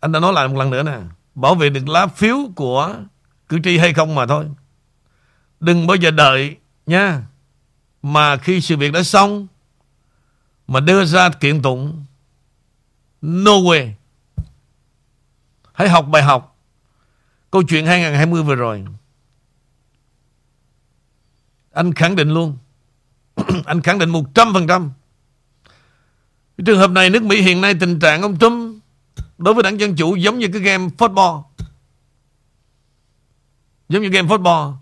[0.00, 0.98] Anh đã nói lại một lần nữa nè.
[1.34, 2.94] Bảo vệ được lá phiếu của
[3.48, 4.44] cử tri hay không mà thôi.
[5.60, 6.56] Đừng bao giờ đợi
[6.86, 7.22] nha.
[8.02, 9.46] Mà khi sự việc đã xong
[10.70, 12.04] mà đưa ra kiện tụng,
[13.22, 13.92] no way.
[15.72, 16.58] Hãy học bài học.
[17.50, 18.84] Câu chuyện 2020 vừa rồi.
[21.72, 22.58] Anh khẳng định luôn.
[23.64, 24.90] anh khẳng định 100%.
[26.56, 28.82] Cái trường hợp này, nước Mỹ hiện nay tình trạng ông Trump
[29.38, 31.42] đối với đảng Dân Chủ giống như cái game football.
[33.88, 34.74] Giống như game football.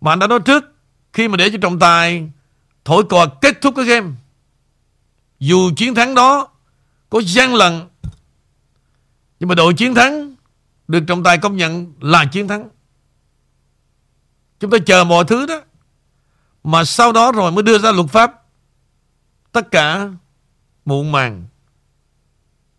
[0.00, 0.64] Mà anh đã nói trước,
[1.12, 2.30] khi mà để cho trọng tài
[2.84, 4.10] thổi còi kết thúc cái game
[5.38, 6.48] dù chiến thắng đó
[7.10, 7.80] có gian lận,
[9.40, 10.34] nhưng mà đội chiến thắng
[10.88, 12.68] được trọng tài công nhận là chiến thắng.
[14.60, 15.60] Chúng ta chờ mọi thứ đó,
[16.64, 18.42] mà sau đó rồi mới đưa ra luật pháp
[19.52, 20.08] tất cả
[20.84, 21.44] muộn màng.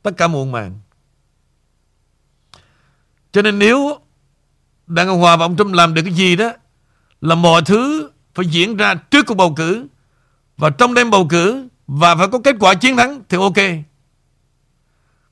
[0.04, 0.80] Tất cả muộn màng.
[3.32, 4.00] Cho nên nếu
[4.88, 6.52] Đảng Cộng Hòa và ông Trump làm được cái gì đó,
[7.22, 9.88] là mọi thứ phải diễn ra trước cuộc bầu cử
[10.58, 13.58] và trong đêm bầu cử và phải có kết quả chiến thắng thì ok.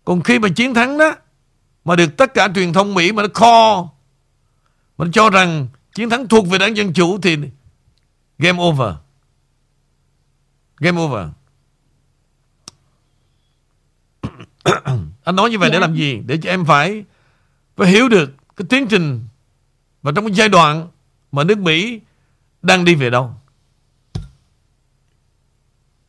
[0.06, 1.16] Còn khi mà chiến thắng đó
[1.86, 3.90] mà được tất cả truyền thông Mỹ mà nó kho
[4.98, 7.38] mà nó cho rằng chiến thắng thuộc về đảng Dân Chủ thì
[8.38, 8.96] game over.
[10.78, 11.28] Game over.
[15.24, 15.74] Anh nói như vậy dạ.
[15.74, 16.22] để làm gì?
[16.26, 17.04] Để cho em phải
[17.78, 19.28] phải hiểu được cái tiến trình
[20.02, 20.88] và trong cái giai đoạn
[21.32, 22.02] mà nước Mỹ
[22.62, 23.36] đang đi về đâu.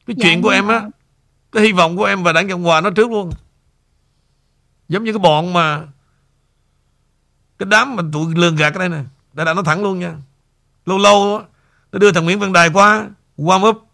[0.06, 0.82] Cái dạ, chuyện của em á
[1.52, 3.30] Cái hy vọng của em và đảng Cộng Hòa nó trước luôn.
[4.88, 5.82] Giống như cái bọn mà
[7.58, 10.16] Cái đám mà tụi lường gạt cái đây nè Đã đã nói thẳng luôn nha.
[10.86, 11.42] Lâu lâu
[11.92, 13.84] Nó đưa thằng Nguyễn Văn Đài qua Warm up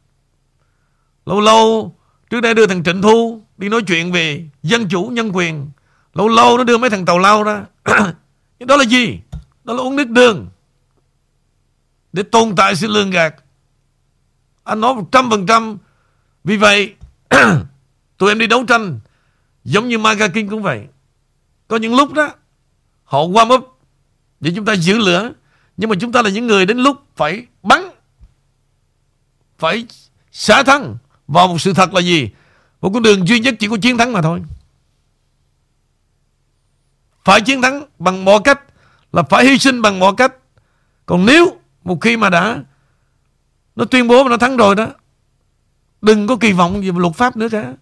[1.26, 1.94] Lâu lâu
[2.30, 5.70] Trước đây đưa thằng Trịnh Thu Đi nói chuyện về dân chủ nhân quyền.
[6.14, 7.64] Lâu lâu nó đưa mấy thằng tàu lao ra.
[8.60, 9.20] Đó là gì?
[9.64, 10.48] Đó là uống nước đường
[12.12, 13.34] Để tồn tại sự lường gạt.
[14.64, 15.76] Anh nói 100%
[16.44, 16.94] vì vậy,
[18.18, 19.00] tụi em đi đấu tranh
[19.64, 20.86] giống như Maga King cũng vậy.
[21.68, 22.34] Có những lúc đó
[23.04, 23.80] họ warm up
[24.40, 25.32] để chúng ta giữ lửa.
[25.76, 27.82] Nhưng mà chúng ta là những người đến lúc phải bắn.
[29.58, 29.86] Phải
[30.32, 30.96] xả thắng
[31.28, 32.30] vào một sự thật là gì?
[32.80, 34.42] Một con đường duy nhất chỉ có chiến thắng mà thôi.
[37.24, 38.60] Phải chiến thắng bằng mọi cách
[39.12, 40.34] là phải hy sinh bằng mọi cách.
[41.06, 42.62] Còn nếu một khi mà đã
[43.76, 44.86] nó tuyên bố mà nó thắng rồi đó
[46.02, 47.72] Đừng có kỳ vọng gì vào luật pháp nữa cả.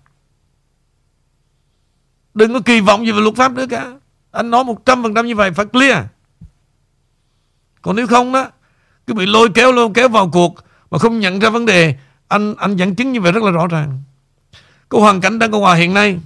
[2.34, 3.92] Đừng có kỳ vọng gì vào luật pháp nữa cả.
[4.30, 6.04] Anh nói 100% như vậy phải clear.
[7.82, 8.50] Còn nếu không đó,
[9.06, 10.54] cứ bị lôi kéo lôi kéo vào cuộc
[10.90, 11.96] mà không nhận ra vấn đề,
[12.28, 14.02] anh anh dẫn chứng như vậy rất là rõ ràng.
[14.90, 16.18] Cái hoàn cảnh đang có hòa hiện nay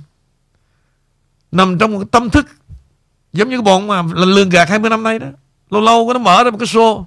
[1.52, 2.46] nằm trong một cái tâm thức
[3.32, 5.26] giống như cái bọn mà là lường gạt 20 năm nay đó.
[5.70, 7.04] Lâu lâu nó mở ra một cái show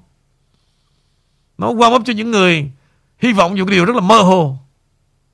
[1.58, 2.72] nó quan ấp cho những người
[3.18, 4.58] hy vọng vào cái điều rất là mơ hồ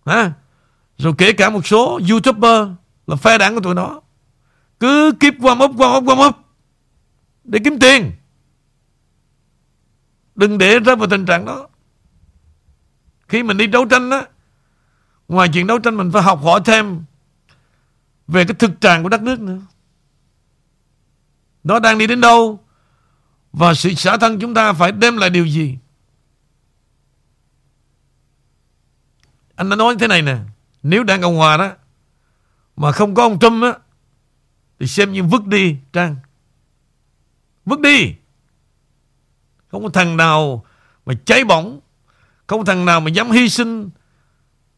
[0.04, 0.32] à,
[0.98, 2.68] Rồi kể cả một số YouTuber
[3.08, 4.02] Là phe đảng của tụi nó.
[4.80, 6.36] Cứ keep warm up, warm up, warm up.
[7.44, 8.12] Để kiếm tiền.
[10.36, 11.68] Đừng để rơi vào tình trạng đó.
[13.28, 14.26] Khi mình đi đấu tranh á
[15.28, 17.04] Ngoài chuyện đấu tranh mình phải học hỏi thêm
[18.28, 19.58] về cái thực trạng của đất nước nữa.
[21.64, 22.60] Nó đang đi đến đâu
[23.54, 25.78] và sự xã thân chúng ta phải đem lại điều gì?
[29.62, 30.38] Anh đã nói thế này nè,
[30.84, 31.72] nếu đảng Cộng Hòa đó
[32.76, 33.74] mà không có ông Trump á
[34.80, 36.16] thì xem như vứt đi Trang.
[37.66, 38.14] Vứt đi.
[39.68, 40.66] Không có thằng nào
[41.06, 41.80] mà cháy bỏng,
[42.48, 43.90] không có thằng nào mà dám hy sinh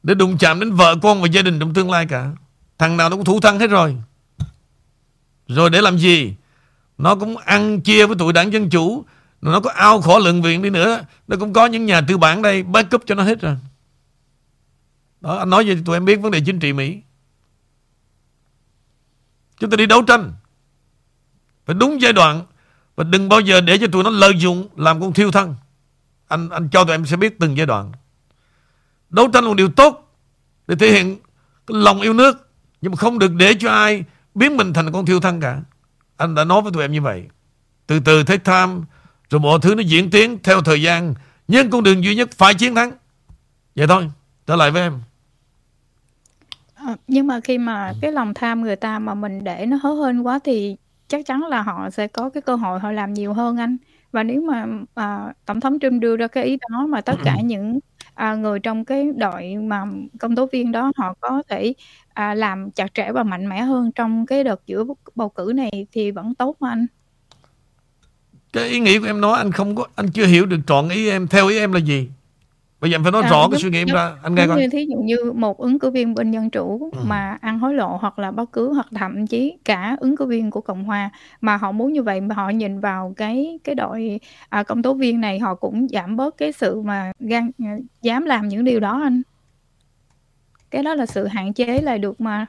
[0.03, 2.31] để đụng chạm đến vợ con và gia đình trong tương lai cả.
[2.77, 3.97] Thằng nào nó cũng thủ thân hết rồi.
[5.47, 6.35] Rồi để làm gì?
[6.97, 9.05] Nó cũng ăn chia với tụi đảng Dân Chủ.
[9.41, 11.05] Nó có ao khổ lượng viện đi nữa.
[11.27, 13.57] Nó cũng có những nhà tư bản đây backup cho nó hết rồi.
[15.23, 17.01] Đó, anh nói vậy tụi em biết vấn đề chính trị Mỹ.
[19.59, 20.33] Chúng ta đi đấu tranh.
[21.65, 22.45] Phải đúng giai đoạn.
[22.95, 25.55] Và đừng bao giờ để cho tụi nó lợi dụng làm con thiêu thân.
[26.27, 27.91] Anh anh cho tụi em sẽ biết từng giai đoạn.
[29.09, 30.17] Đấu tranh là một điều tốt
[30.67, 31.19] để thể hiện
[31.67, 32.49] cái lòng yêu nước.
[32.81, 34.03] Nhưng mà không được để cho ai
[34.35, 35.61] biến mình thành con thiêu thân cả.
[36.17, 37.27] Anh đã nói với tụi em như vậy.
[37.87, 38.83] Từ từ thấy tham
[39.29, 41.13] rồi mọi thứ nó diễn tiến theo thời gian.
[41.47, 42.91] Nhưng con đường duy nhất phải chiến thắng.
[43.75, 44.09] Vậy thôi,
[44.47, 45.01] trở lại với em.
[46.87, 49.93] À, nhưng mà khi mà cái lòng tham người ta mà mình để nó hớ
[50.05, 50.75] hên quá thì
[51.07, 53.77] chắc chắn là họ sẽ có cái cơ hội họ làm nhiều hơn anh.
[54.11, 54.65] Và nếu mà
[54.95, 57.79] à, tổng thống Trump đưa ra cái ý đó mà tất cả những
[58.13, 59.83] à, người trong cái đội mà
[60.19, 61.73] công tố viên đó họ có thể
[62.13, 64.83] à, làm chặt chẽ và mạnh mẽ hơn trong cái đợt giữa
[65.15, 66.85] bầu cử này thì vẫn tốt mà anh.
[68.53, 71.09] Cái ý nghĩ của em nói anh không có anh chưa hiểu được trọn ý
[71.09, 72.09] em theo ý em là gì.
[72.83, 74.15] Bây giờ em phải nói à, rõ cái suy nghĩ em ra.
[74.23, 74.57] Anh nghe coi.
[74.57, 76.99] Như thí dụ như một ứng cử viên bên dân chủ ừ.
[77.03, 80.51] mà ăn hối lộ hoặc là bất cứ hoặc thậm chí cả ứng cử viên
[80.51, 81.09] của cộng hòa
[81.41, 84.19] mà họ muốn như vậy mà họ nhìn vào cái cái đội
[84.49, 87.51] à, công tố viên này họ cũng giảm bớt cái sự mà gan
[88.01, 89.21] dám làm những điều đó anh.
[90.71, 92.45] Cái đó là sự hạn chế lại được mà.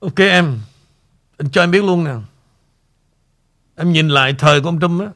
[0.00, 0.58] Ok em.
[1.38, 2.14] Anh cho em biết luôn nè.
[3.76, 5.06] Em nhìn lại thời của ông Trump á.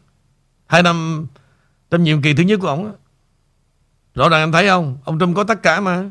[0.66, 1.26] Hai năm
[1.90, 2.92] trong nhiệm kỳ thứ nhất của ông á
[4.14, 4.98] rõ ràng anh thấy không?
[5.04, 6.04] Ông Trump có tất cả mà.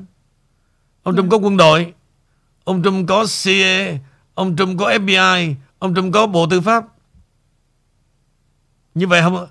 [1.04, 1.94] Ông Trump có quân đội.
[2.64, 4.00] Ông Trump có CIA
[4.34, 6.86] ông Trump có FBI ông Trump có bộ tư pháp.
[8.94, 9.48] Như vậy không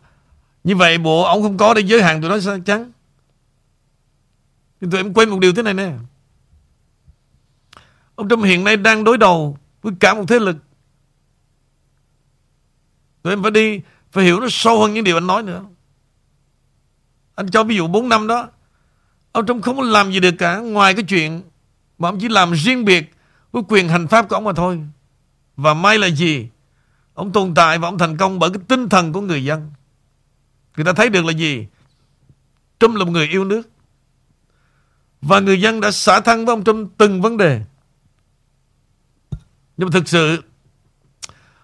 [0.65, 2.93] như vậy bộ ông không có để giới hạn tụi nó sao chắn
[4.81, 5.93] nhưng tụi em quên một điều thế này nè.
[8.15, 10.57] Ông Trump hiện nay đang đối đầu với cả một thế lực.
[13.23, 13.81] Tụi em phải đi,
[14.13, 15.65] phải hiểu nó sâu hơn những điều anh nói nữa.
[17.41, 18.49] Anh cho ví dụ 4 năm đó,
[19.33, 21.43] ông Trump không có làm gì được cả ngoài cái chuyện
[21.99, 23.15] mà ông chỉ làm riêng biệt
[23.53, 24.81] với quyền hành pháp của ông mà thôi.
[25.57, 26.49] Và may là gì?
[27.15, 29.71] Ông tồn tại và ông thành công bởi cái tinh thần của người dân.
[30.77, 31.67] Người ta thấy được là gì?
[32.81, 33.71] Trump là một người yêu nước.
[35.21, 37.63] Và người dân đã xả thân với ông Trump từng vấn đề.
[39.77, 40.43] Nhưng mà thực sự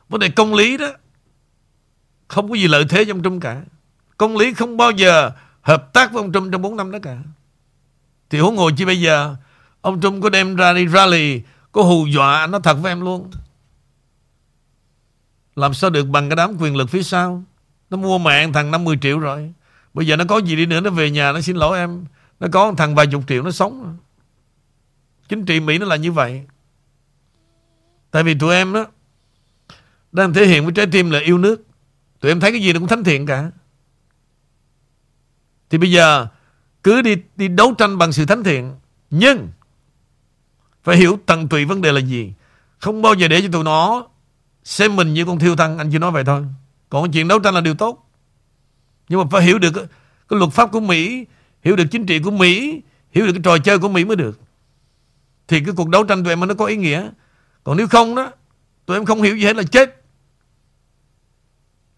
[0.09, 0.89] vấn đề công lý đó
[2.29, 3.63] không có gì lợi thế cho ông Trump cả.
[4.17, 5.33] Công lý không bao giờ
[5.67, 7.19] hợp tác với ông Trump trong 4 năm đó cả.
[8.31, 9.37] Thì huống hồ chi bây giờ,
[9.81, 13.31] ông Trump có đem ra đi rally, có hù dọa nó thật với em luôn.
[15.57, 17.43] Làm sao được bằng cái đám quyền lực phía sau.
[17.91, 19.53] Nó mua mạng thằng 50 triệu rồi.
[19.95, 22.05] Bây giờ nó có gì đi nữa, nó về nhà, nó xin lỗi em
[22.41, 23.97] nó có thằng vài chục triệu, nó sống
[25.29, 26.43] Chính trị Mỹ nó là như vậy
[28.11, 28.87] Tại vì tụi em đó
[30.13, 31.63] Đang thể hiện với trái tim là yêu nước
[32.21, 33.51] Tụi em thấy cái gì nó cũng thánh thiện cả
[35.71, 36.27] thì bây giờ
[36.83, 38.75] Cứ đi đi đấu tranh bằng sự thánh thiện
[39.11, 39.49] Nhưng
[40.83, 42.33] Phải hiểu tận tụy vấn đề là gì
[42.79, 44.07] Không bao giờ để cho tụi nó
[44.65, 46.45] Xem mình như con thiêu thân Anh chỉ nói vậy thôi
[46.89, 48.11] Còn chuyện đấu tranh là điều tốt
[49.09, 49.73] Nhưng mà phải hiểu được
[50.29, 51.27] Cái luật pháp của Mỹ
[51.67, 54.41] hiểu được chính trị của Mỹ, hiểu được cái trò chơi của Mỹ mới được.
[55.49, 57.11] Thì cái cuộc đấu tranh tụi em nó có ý nghĩa.
[57.65, 58.31] Còn nếu không đó,
[58.87, 60.03] tụi em không hiểu gì hết là chết.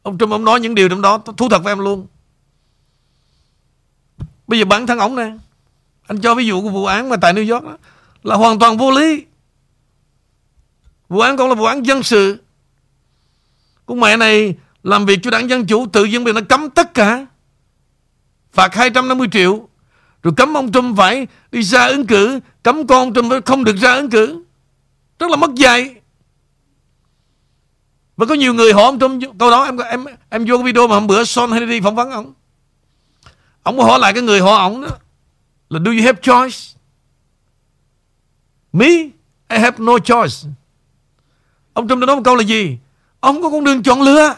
[0.02, 2.06] Ông Trump ông nói những điều trong đó thú thật với em luôn.
[4.48, 5.30] Bây giờ bản thân ổng nè,
[6.06, 7.76] anh cho ví dụ của vụ án mà tại New York đó,
[8.22, 9.24] là hoàn toàn vô lý.
[11.08, 12.38] Vụ án còn là vụ án dân sự.
[13.86, 16.94] Con mẹ này làm việc cho đảng Dân Chủ tự nhiên bị nó cấm tất
[16.94, 17.26] cả.
[18.52, 19.68] Phạt 250 triệu
[20.22, 23.76] Rồi cấm ông Trump phải đi ra ứng cử Cấm con ông Trump không được
[23.76, 24.44] ra ứng cử
[25.18, 25.94] Rất là mất dạy
[28.16, 30.88] Và có nhiều người hỏi ông Trump Câu đó em em em vô cái video
[30.88, 32.32] mà hôm bữa Sean Hannity phỏng vấn ông
[33.68, 34.88] Ông hỏi lại cái người hỏi ông đó
[35.70, 36.58] Là do you have choice
[38.72, 38.88] Me
[39.48, 40.34] I have no choice
[41.72, 42.78] Ông Trump đã nói một câu là gì
[43.20, 44.34] Ông có con đường chọn lựa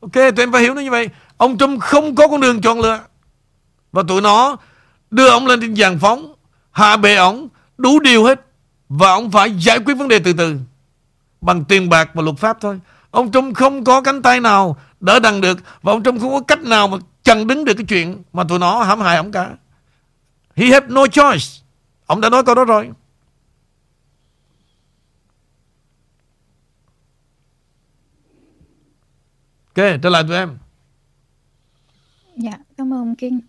[0.00, 2.80] Ok tụi em phải hiểu nó như vậy Ông Trump không có con đường chọn
[2.80, 3.00] lựa.
[3.92, 4.56] Và tụi nó
[5.10, 6.34] đưa ông lên trên giàn phóng,
[6.70, 7.48] hạ bệ ông,
[7.78, 8.40] đủ điều hết.
[8.88, 10.56] Và ông phải giải quyết vấn đề từ từ
[11.40, 12.80] bằng tiền bạc và luật pháp thôi.
[13.10, 14.76] Ông Trump không có cánh tay nào
[15.06, 17.86] đỡ đằng được và ông Trump không có cách nào mà chặn đứng được cái
[17.88, 19.56] chuyện mà tụi nó hãm hại ông cả.
[20.56, 21.44] He had no choice.
[22.06, 22.90] Ông đã nói câu đó rồi.
[29.74, 30.58] Ok, trở lại tụi em.
[32.36, 33.40] Dạ, cảm ơn Kiên.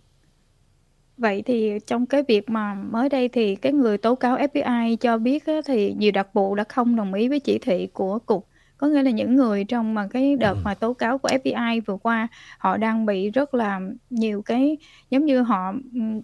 [1.16, 5.18] Vậy thì trong cái việc mà mới đây thì cái người tố cáo FBI cho
[5.18, 8.48] biết thì nhiều đặc vụ đã không đồng ý với chỉ thị của cục.
[8.78, 11.96] Có nghĩa là những người trong mà cái đợt mà tố cáo của FBI vừa
[11.96, 14.76] qua, họ đang bị rất là nhiều cái
[15.10, 15.72] giống như họ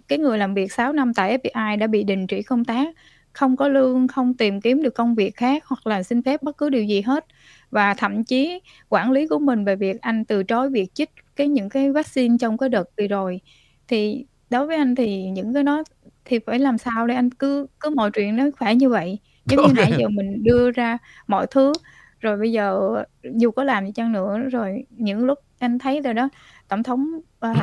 [0.07, 2.95] cái người làm việc 6 năm tại FBI đã bị đình chỉ công tác,
[3.33, 6.57] không có lương, không tìm kiếm được công việc khác hoặc là xin phép bất
[6.57, 7.25] cứ điều gì hết.
[7.71, 11.47] Và thậm chí quản lý của mình về việc anh từ chối việc chích cái
[11.47, 13.41] những cái vaccine trong cái đợt vừa rồi.
[13.87, 15.83] Thì đối với anh thì những cái đó
[16.25, 19.19] thì phải làm sao để anh cứ cứ mọi chuyện nó phải như vậy.
[19.45, 20.97] Giống như nãy giờ mình đưa ra
[21.27, 21.73] mọi thứ,
[22.19, 26.13] rồi bây giờ dù có làm gì chăng nữa, rồi những lúc anh thấy rồi
[26.13, 26.29] đó,
[26.67, 27.53] tổng thống, ờ,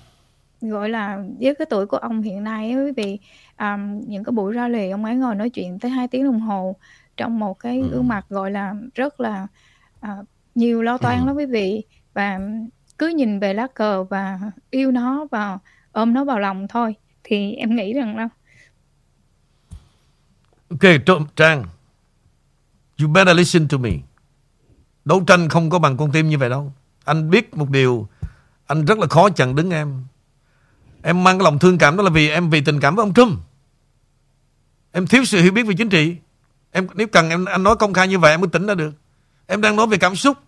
[0.60, 3.18] gọi là, với cái tuổi của ông hiện nay quý vị,
[3.56, 6.76] ờm, những cái buổi rally ông ấy ngồi nói chuyện tới 2 tiếng đồng hồ
[7.16, 9.46] trong một cái gương mặt, gọi là, rất là,
[10.00, 10.24] ờ,
[10.54, 11.82] nhiều lo toan lắm quý vị.
[12.14, 12.40] Và
[12.98, 14.40] cứ nhìn về lá cờ và
[14.70, 15.58] yêu nó và
[15.92, 16.94] ôm nó vào lòng thôi.
[17.24, 18.28] Thì em nghĩ rằng là
[20.70, 20.80] Ok,
[21.36, 21.64] Trang.
[23.00, 23.90] You better listen to me.
[25.04, 26.72] Đấu tranh không có bằng con tim như vậy đâu.
[27.04, 28.08] Anh biết một điều,
[28.66, 30.04] anh rất là khó chặn đứng em.
[31.02, 33.14] Em mang cái lòng thương cảm đó là vì em vì tình cảm với ông
[33.14, 33.38] Trump.
[34.92, 36.16] Em thiếu sự hiểu biết về chính trị.
[36.70, 38.92] Em nếu cần em anh nói công khai như vậy em mới tỉnh ra được.
[39.46, 40.38] Em đang nói về cảm xúc.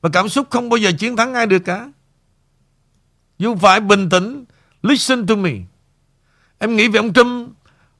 [0.00, 1.92] Và cảm xúc không bao giờ chiến thắng ai được cả.
[3.38, 4.44] You phải bình tĩnh
[4.82, 5.52] Listen to me.
[6.58, 7.48] Em nghĩ về ông Trump,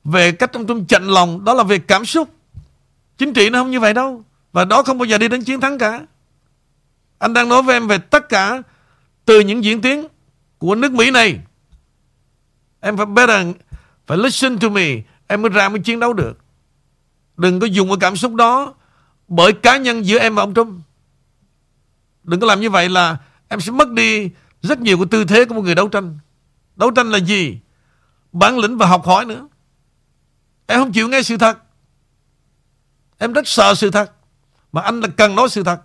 [0.05, 2.29] về cách ông Trump chạnh lòng, đó là về cảm xúc.
[3.23, 4.25] Chính trị nó không như vậy đâu.
[4.53, 6.07] Và đó không bao giờ đi đến chiến thắng cả.
[7.19, 8.63] Anh đang nói với em về tất cả
[9.25, 10.07] từ những diễn tiến
[10.59, 11.39] của nước Mỹ này.
[12.81, 13.47] Em phải better,
[14.07, 14.87] phải listen to me.
[15.27, 16.39] Em mới ra mới chiến đấu được.
[17.37, 18.75] Đừng có dùng cái cảm xúc đó
[19.29, 20.83] bởi cá nhân giữa em và ông Trump.
[22.23, 23.17] Đừng có làm như vậy là
[23.49, 24.31] em sẽ mất đi
[24.63, 26.19] rất nhiều cái tư thế của một người đấu tranh.
[26.77, 27.59] Đấu tranh là gì?
[28.33, 29.49] Bản lĩnh và học hỏi nữa.
[30.67, 31.59] Em không chịu nghe sự thật.
[33.23, 34.13] Em rất sợ sự thật.
[34.73, 35.81] Mà anh là cần nói sự thật.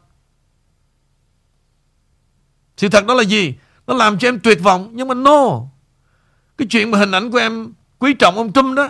[2.78, 3.56] Sự thật đó là gì?
[3.88, 4.90] Nó làm cho em tuyệt vọng.
[4.94, 5.62] Nhưng mà no.
[6.58, 8.90] Cái chuyện mà hình ảnh của em quý trọng ông Trump đó.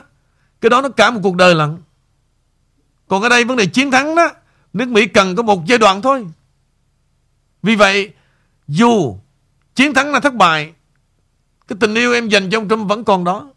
[0.62, 1.78] Cái đó nó cả một cuộc đời lận.
[3.08, 4.30] Còn ở đây vấn đề chiến thắng đó.
[4.74, 6.26] Nước Mỹ cần có một giai đoạn thôi.
[7.64, 8.12] Vì vậy,
[8.68, 9.18] dù
[9.76, 10.74] chiến thắng là thất bại
[11.68, 13.50] cái tình yêu em dành cho ông Trump vẫn còn đó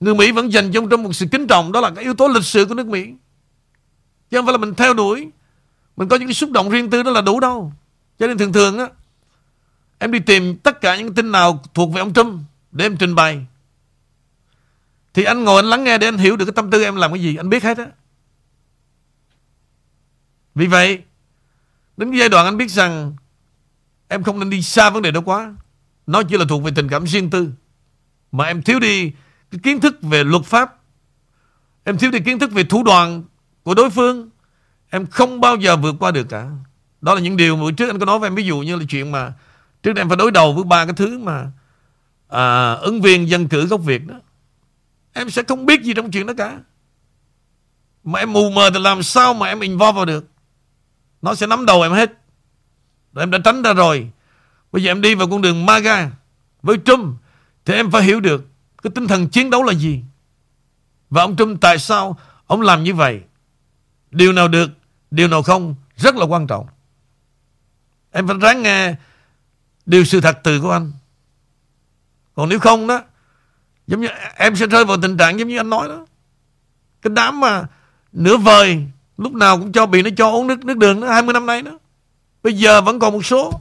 [0.00, 2.14] Người Mỹ vẫn dành cho ông Trump một sự kính trọng Đó là cái yếu
[2.14, 3.12] tố lịch sử của nước Mỹ
[4.30, 5.28] Chứ không phải là mình theo đuổi.
[5.96, 7.72] Mình có những cái xúc động riêng tư đó là đủ đâu.
[8.18, 8.86] Cho nên thường thường á,
[9.98, 12.40] Em đi tìm tất cả những tin nào thuộc về ông Trump
[12.72, 13.46] Để em trình bày.
[15.14, 17.12] Thì anh ngồi anh lắng nghe để anh hiểu được cái tâm tư em làm
[17.12, 17.86] cái gì, Anh biết hết á.
[20.54, 21.02] Vì vậy,
[21.96, 23.16] Đến cái giai đoạn anh biết rằng
[24.08, 25.54] Em không nên đi xa vấn đề đó quá.
[26.06, 27.50] Nó chỉ là thuộc về tình cảm riêng tư.
[28.32, 29.12] Mà em thiếu đi
[29.50, 30.74] cái kiến thức về luật pháp.
[31.84, 33.22] Em thiếu đi kiến thức về thủ đoạn
[33.68, 34.30] của đối phương
[34.90, 36.50] Em không bao giờ vượt qua được cả.
[37.00, 38.84] Đó là những điều mà trước anh có nói với em Ví dụ như là
[38.88, 39.32] chuyện mà
[39.82, 41.50] Trước đây em phải đối đầu với ba cái thứ mà
[42.28, 44.14] à, Ứng viên dân cử gốc Việt đó.
[45.12, 46.58] Em sẽ không biết gì trong chuyện đó cả.
[48.04, 50.24] Mà em mù mờ thì làm sao mà em involve vào được?
[51.22, 52.12] Nó sẽ nắm đầu em hết.
[53.12, 54.10] Rồi em đã tránh ra rồi.
[54.72, 56.10] Bây giờ em đi vào con đường MAGA
[56.62, 57.16] với Trump
[57.64, 58.46] thì em phải hiểu được
[58.82, 60.02] cái tinh thần chiến đấu là gì.
[61.10, 63.20] Và ông Trump tại sao ông làm như vậy?
[64.10, 64.70] Điều nào được,
[65.10, 66.66] điều nào không rất là quan trọng.
[68.10, 68.94] Em phải ráng nghe
[69.86, 70.92] điều sự thật từ của anh.
[72.34, 73.02] Còn nếu không đó,
[73.86, 76.06] giống như em sẽ rơi vào tình trạng giống như anh nói đó.
[77.02, 77.66] Cái đám mà
[78.12, 78.86] nửa vời
[79.18, 81.62] lúc nào cũng cho bị nó cho uống nước nước đường đó 20 năm nay
[81.62, 81.78] đó.
[82.42, 83.60] Bây giờ vẫn còn một số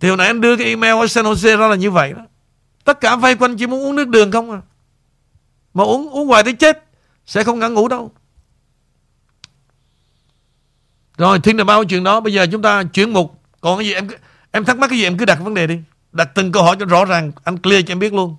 [0.00, 2.22] thì hồi nãy anh đưa cái email ở San Jose ra là như vậy đó.
[2.84, 4.60] Tất cả vây quanh chỉ muốn uống nước đường không à.
[5.74, 6.84] Mà uống uống hoài tới chết.
[7.26, 8.12] Sẽ không ngã ngủ đâu.
[11.22, 12.20] Rồi thiên là bao chuyện đó.
[12.20, 13.34] Bây giờ chúng ta chuyển mục.
[13.60, 14.08] Còn cái gì em
[14.52, 15.78] em thắc mắc cái gì em cứ đặt vấn đề đi.
[16.12, 17.32] Đặt từng câu hỏi cho rõ ràng.
[17.44, 18.36] Anh clear cho em biết luôn.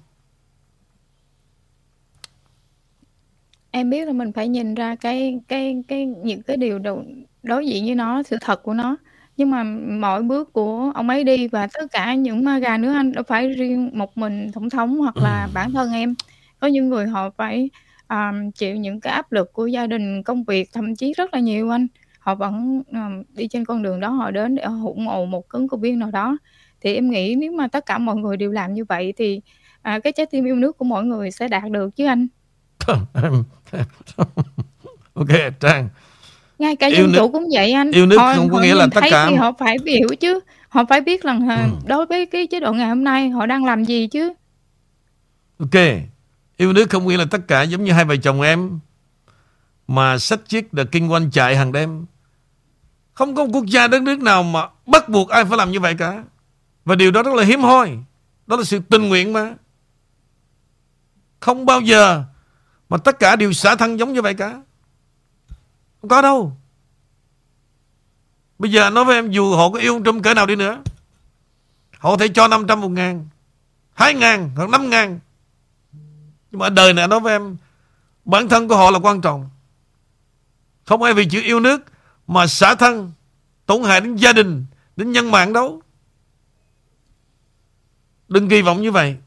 [3.72, 7.04] Em biết là mình phải nhìn ra cái cái cái những cái điều đầu
[7.44, 8.98] đối diện với nó, sự thật của nó
[9.38, 9.64] Nhưng mà
[10.00, 13.24] mọi bước của ông ấy đi và tất cả những ma gà nữa anh, đâu
[13.28, 16.16] phải riêng một mình tổng thống hoặc là bản thân em.
[16.60, 17.70] Có những người họ phải,
[18.08, 21.40] à, chịu những cái áp lực của gia đình, công việc, thậm chí rất là
[21.40, 21.88] nhiều anh.
[22.24, 23.00] Họ vẫn, ờ,
[23.30, 26.12] đi trên con đường đó họ đến để ủng hộ một ứng cử viên nào
[26.12, 26.38] đó.
[26.82, 29.42] Thì em nghĩ nếu mà tất cả mọi người đều làm như vậy thì,
[29.82, 32.28] à, cái trái tim yêu nước của mỗi người sẽ đạt được chứ anh.
[35.14, 35.90] OK, Trang.
[36.60, 38.76] Ngay cả Yêu dân nước chủ cũng vậy anh, yêu nước họ không có nghĩa
[38.76, 41.80] là tất cả thì họ phải biểu chứ, họ phải biết rằng là Ừm.
[41.86, 44.34] đối với cái chế độ ngày hôm nay họ đang làm gì chứ.
[45.60, 45.82] OK.
[46.58, 48.80] Yêu nước không nghĩa là tất cả giống như hai vợ chồng em
[49.88, 52.06] mà xách chiếc The King One chạy hàng đêm.
[53.14, 55.80] Không có một quốc gia đất nước nào mà bắt buộc ai phải làm như
[55.80, 56.24] vậy cả.
[56.86, 57.98] Và điều đó rất là hiếm hoi.
[58.48, 59.54] Đó là sự tình nguyện mà.
[61.40, 62.24] Không bao giờ
[62.90, 64.62] mà tất cả đều xả thân giống như vậy cả.
[66.02, 66.58] Không có đâu.
[68.60, 70.82] Bây giờ nói với em dù họ có yêu ông Trump cỡ nào đi nữa.
[71.98, 73.28] Họ có thể cho 500 một ngàn,
[73.94, 75.20] 2 ngàn hoặc 5 ngàn.
[76.52, 77.58] Nhưng mà đời này nói với em
[78.26, 79.50] bản thân của họ là quan trọng.
[80.86, 81.82] Không ai vì chữ yêu nước
[82.28, 83.12] mà xả thân
[83.66, 84.66] tổn hại đến gia đình,
[84.96, 85.82] đến nhân mạng đâu.
[88.28, 89.18] Đừng kỳ vọng như vậy.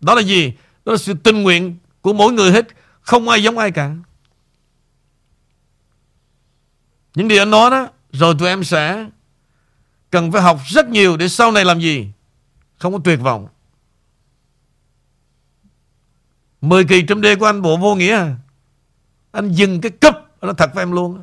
[0.00, 0.52] Đó là gì?
[0.84, 2.66] Đó là sự tình nguyện của mỗi người hết.
[3.00, 3.96] Không ai giống ai cả.
[7.14, 9.06] Những điều anh nói đó, rồi tụi em sẽ
[10.10, 12.08] cần phải học rất nhiều để sau này làm gì?
[12.78, 13.48] Không có tuyệt vọng.
[16.60, 18.36] 10 kỳ trong đê của anh bộ vô nghĩa à?
[19.32, 21.22] Anh dừng cái cấp Nó thật với em luôn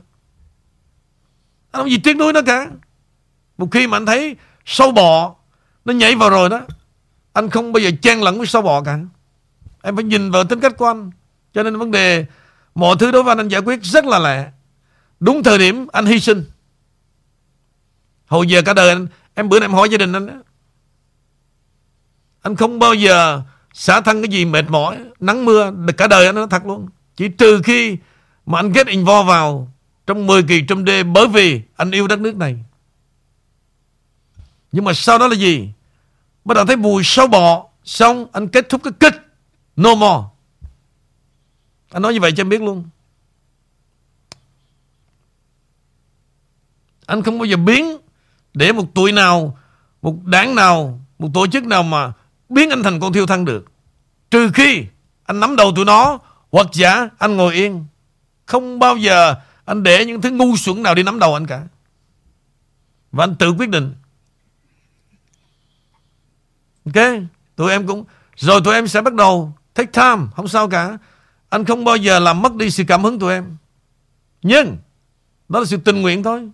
[1.72, 2.70] anh không gì tiếc nuối nó cả.
[3.58, 5.36] Một khi mà anh thấy sâu bọ
[5.86, 6.62] Nó nhảy vào rồi đó,
[7.34, 9.00] Anh không bao giờ chen lẫn với sâu bọ cả.
[9.82, 11.12] Em phải nhìn vào tính cách của anh.
[11.54, 12.26] Cho nên vấn đề,
[12.76, 14.52] Mọi thứ đối với anh anh giải quyết rất là lẹ.
[15.20, 16.44] Đúng thời điểm anh hy sinh.
[18.28, 20.34] Hồi giờ cả đời anh, Em bữa nay em hỏi gia đình anh đó.
[22.42, 23.42] Anh không bao giờ
[23.74, 26.88] xả thân cái gì mệt mỏi, Nắng mưa, Cả đời anh nói thật luôn.
[27.16, 27.98] Chỉ trừ khi
[28.46, 29.72] mà anh get involved vào
[30.08, 32.58] trong 10 kỳ trong đê Bởi vì anh yêu đất nước này.
[34.72, 35.70] Nhưng mà sau đó là gì?
[36.46, 39.16] Bắt đầu thấy mùi sâu bọ, Xong anh kết thúc cái kích
[39.76, 40.28] No more.
[41.92, 42.90] Anh nói như vậy cho em biết luôn.
[47.06, 47.98] Anh không bao giờ biến
[48.54, 49.58] Để một tuổi nào,
[50.02, 52.14] Một đảng nào, Một tổ chức nào mà
[52.50, 53.72] Biến anh thành con thiêu thân được.
[54.32, 54.86] Trừ khi
[55.26, 56.20] anh nắm đầu tụi nó,
[56.52, 57.86] Hoặc giả anh ngồi yên.
[58.46, 59.36] Không bao giờ
[59.66, 61.64] anh để những thứ ngu xuẩn nào đi nắm đầu anh cả.
[63.12, 63.94] Và anh tự quyết định.
[66.86, 67.06] Ok,
[67.56, 68.06] Tụi em cũng
[68.36, 70.98] Rồi tụi em sẽ bắt đầu Take time, Không sao cả.
[71.50, 73.58] Anh không bao giờ làm mất đi sự cảm hứng tụi em.
[74.42, 74.78] Nhưng,
[75.50, 76.50] Đó là sự tình nguyện thôi.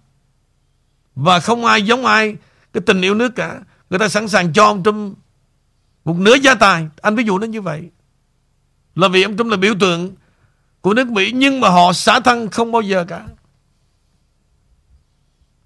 [1.16, 2.36] Và không ai giống ai
[2.74, 3.62] Cái tình yêu nước cả.
[3.90, 5.18] Người ta sẵn sàng cho ông Trump
[6.06, 6.88] Một nửa gia tài.
[7.02, 7.90] Anh ví dụ nó như vậy.
[8.96, 10.16] Là vì ông Trump là biểu tượng
[10.88, 13.28] của nước Mỹ, Nhưng mà họ xả thân không bao giờ cả.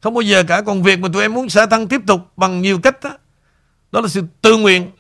[0.01, 0.61] Không bao giờ cả.
[0.61, 3.17] Còn việc mà tụi em muốn xả thân tiếp tục Bằng nhiều cách đó
[3.91, 4.91] Đó là sự tự nguyện.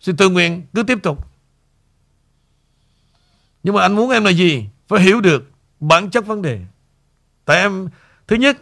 [0.00, 1.26] Sự tự nguyện cứ tiếp tục.
[3.62, 4.68] Nhưng mà anh muốn em là gì?
[4.88, 6.60] Phải hiểu được bản chất vấn đề.
[7.44, 7.88] Tại em,
[8.26, 8.56] Thứ nhất,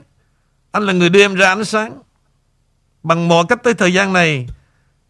[0.70, 2.02] Anh là người đưa em ra ánh sáng.
[3.02, 4.46] Bằng mọi cách tới thời gian này,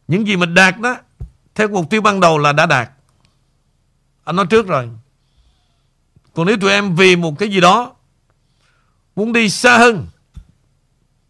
[0.08, 0.96] Những gì mình đạt đó,
[1.54, 2.90] Theo mục tiêu ban đầu là đã đạt.
[4.24, 4.90] Anh nói trước rồi.
[6.34, 7.94] Còn nếu tụi em vì một cái gì đó
[9.16, 10.06] Muốn đi xa hơn,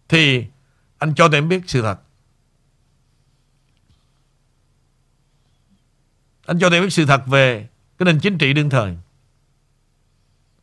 [0.08, 0.44] Thì
[0.98, 1.98] Anh cho tụi em biết sự thật.
[6.46, 8.96] Anh cho tụi em biết sự thật về Cái nền chính trị đương thời.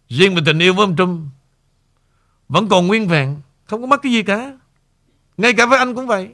[0.09, 1.27] Riêng về tình yêu với ông Trump,
[2.49, 4.57] Vẫn còn nguyên vẹn, Không có mất cái gì cả.
[5.37, 6.29] Ngay cả với anh cũng vậy.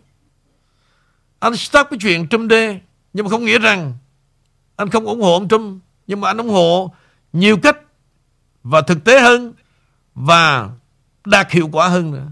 [1.40, 2.80] Anh stop cái chuyện Trump đê
[3.14, 3.94] Nhưng mà không nghĩa rằng
[4.76, 6.94] Anh không ủng hộ ông Trump, Nhưng mà anh ủng hộ
[7.34, 7.78] nhiều cách
[8.64, 9.54] và thực tế hơn
[10.16, 10.70] Và
[11.26, 12.28] đạt hiệu quả hơn nữa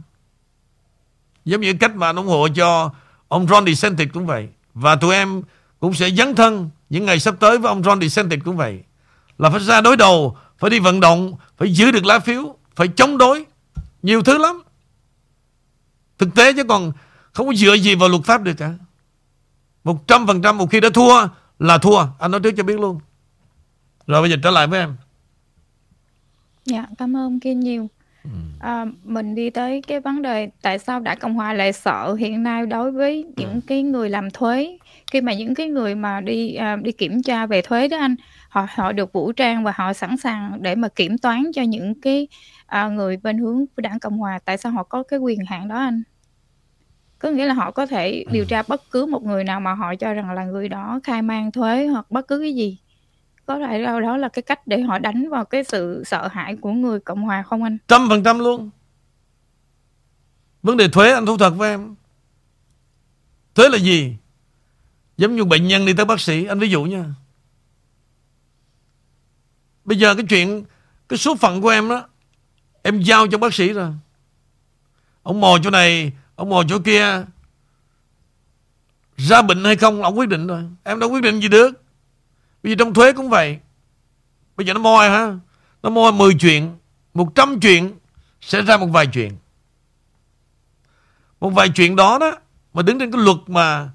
[1.45, 2.91] Giống như cách mà ủng hộ cho
[3.27, 5.41] Ông Ron DeSantis cũng vậy Và tụi em
[5.79, 8.83] cũng sẽ dấn thân Những ngày sắp tới với ông Ron DeSantis cũng vậy
[9.37, 12.87] Là phải ra đối đầu, Phải đi vận động, Phải giữ được lá phiếu, Phải
[12.87, 13.45] chống đối
[14.03, 14.61] Nhiều thứ lắm
[16.17, 16.91] Thực tế chứ còn
[17.33, 18.73] không có dựa gì vào luật pháp được cả.
[19.83, 21.27] Một trăm phần trăm một khi đã thua
[21.59, 22.05] là thua.
[22.19, 22.99] Anh nói trước cho biết luôn.
[24.07, 24.95] Rồi bây giờ trở lại với em.
[26.65, 27.87] Dạ, cảm ơn Kiên nhiều.
[28.59, 32.43] À, mình đi tới cái vấn đề tại sao Đảng Cộng Hòa lại sợ hiện
[32.43, 34.77] nay đối với những cái người làm thuế,
[35.11, 38.15] khi mà những cái người mà đi à, đi kiểm tra về thuế đó anh
[38.49, 42.01] họ họ được vũ trang và họ sẵn sàng để mà kiểm toán cho những
[42.01, 42.27] cái
[42.65, 44.39] à, người bên hướng của đảng cộng hòa.
[44.45, 46.03] Tại sao họ có cái quyền hạn đó anh?
[47.19, 49.95] Có nghĩa là họ có thể điều tra bất cứ một người nào mà họ
[49.95, 52.77] cho rằng là người đó khai mang thuế hoặc bất cứ cái gì
[53.45, 56.55] có thể đâu đó là cái cách để họ đánh vào cái sự sợ hãi
[56.55, 57.77] của người cộng hòa không anh?
[57.87, 58.69] Trăm phần trăm luôn.
[60.63, 61.95] Vấn đề thuế, anh thú thật với em.
[63.55, 64.15] Thuế là gì?
[65.17, 67.05] Giống như bệnh nhân đi tới bác sĩ, anh ví dụ nha.
[69.85, 70.63] Bây giờ cái chuyện,
[71.09, 72.07] cái số phận của em đó,
[72.81, 73.91] em giao cho bác sĩ rồi.
[75.23, 77.25] Ông mò chỗ này, ông mò chỗ kia.
[79.17, 80.63] Ra bệnh hay không, ông quyết định rồi.
[80.83, 81.84] Em đâu quyết định gì được
[82.65, 83.59] bây giờ trong thuế cũng vậy.
[84.57, 85.33] Bây giờ nó moi ha
[85.83, 86.77] nó moi 10 chuyện
[87.13, 87.93] 100 chuyện
[88.41, 89.37] sẽ ra một vài chuyện.
[91.39, 92.31] Một vài chuyện đó đó
[92.73, 93.89] mà đứng trên cái luật mà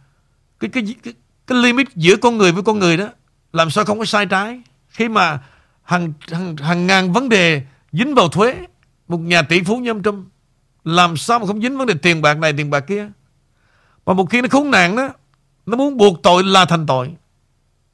[0.60, 1.14] cái cái cái,
[1.46, 3.08] cái limit giữa con người với con người đó
[3.52, 4.60] làm sao không có sai trái?
[4.88, 5.42] Khi mà
[5.82, 7.62] hàng hàng, hàng ngàn vấn đề
[7.92, 8.54] dính vào thuế
[9.08, 10.28] một nhà tỷ phú như ông Trump
[10.84, 13.08] làm sao mà không dính vấn đề tiền bạc này tiền bạc kia?
[14.06, 15.08] Mà một khi nó khốn nạn đó
[15.66, 17.14] nó muốn buộc tội là thành tội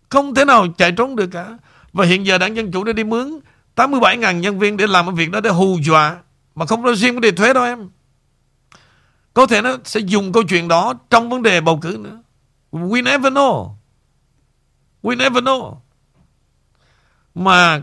[0.09, 1.59] không thể nào chạy trốn được cả.
[1.93, 3.41] Và hiện giờ đảng Dân Chủ đã đi mướn
[3.77, 6.17] 87.000 nhân viên để làm cái việc đó để hù dọa,
[6.55, 7.89] mà không nói riêng vấn đề thuế đâu em.
[9.35, 12.23] Có thể nó sẽ dùng câu chuyện đó trong vấn đề bầu cử nữa.
[12.73, 13.71] We never know.
[15.03, 15.77] We never know.
[17.35, 17.83] Mà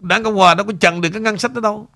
[0.00, 1.88] đảng Cộng Hòa đâu có chặn được cái ngân sách đó đâu.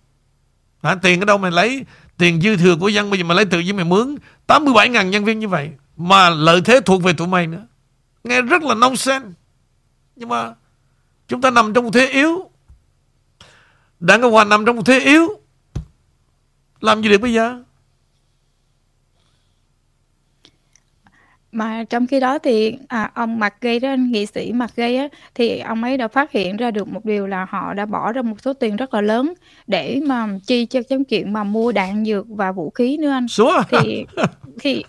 [0.83, 0.95] Hả?
[0.95, 1.85] Tiền ở đâu mày lấy?
[2.17, 4.17] Tiền dư thừa của dân Bây giờ mày lấy tự nhiên mày mướn?
[4.47, 7.67] 87.000 nhân viên như vậy, Mà lợi thế thuộc về tụi mày nữa.
[8.25, 9.29] Nghe rất là nonsense.
[10.19, 10.55] Nhưng mà
[11.29, 12.51] Chúng ta nằm trong một thế yếu.
[14.01, 15.29] Đảng Cộng Hòa nằm trong một thế yếu.
[16.81, 17.63] Làm gì được bây giờ?
[21.53, 25.83] Mà trong khi đó thì, à, ông McGay đó, nghị sĩ McGay á, thì ông
[25.83, 28.53] ấy đã phát hiện ra được một điều là họ đã bỏ ra một số
[28.53, 29.33] tiền rất là lớn
[29.67, 33.29] để mà chi cho cái chuyện mà mua đạn dược và vũ khí nữa anh.
[33.29, 33.59] Sure.
[33.71, 34.05] Thì
[34.61, 34.85] thì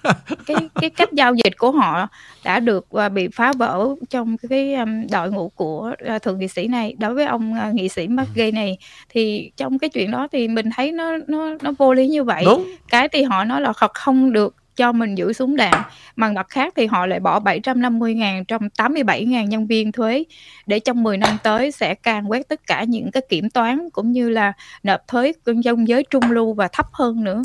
[0.45, 2.07] cái cái cách giao dịch của họ
[2.45, 6.47] đã được, à, bị phá vỡ trong cái, ưm, đội ngũ của, a, thượng nghị
[6.47, 6.95] sĩ này.
[6.99, 8.77] Đối với ông, a, nghị sĩ McGay này
[9.09, 12.43] thì trong cái chuyện đó thì mình thấy nó nó nó vô lý như vậy.
[12.45, 12.65] Đúng.
[12.89, 15.83] Cái thì họ nói là họ không được cho mình giữ súng đạn.
[16.15, 20.23] Mà mặt khác thì họ lại bỏ 750.000 trong 87.000 nhân viên thuế
[20.65, 24.11] để trong 10 năm tới sẽ can quét tất cả những cái kiểm toán cũng
[24.11, 24.53] như là
[24.83, 27.41] nộp thuế trong giới trung lưu và thấp hơn nữa.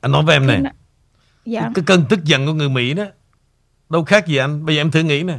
[0.00, 0.62] Anh nói với em này
[1.44, 1.70] dạ.
[1.74, 3.04] Cái cơn tức giận của người Mỹ đó
[3.90, 5.38] Đâu khác gì anh Bây giờ em thử nghĩ nè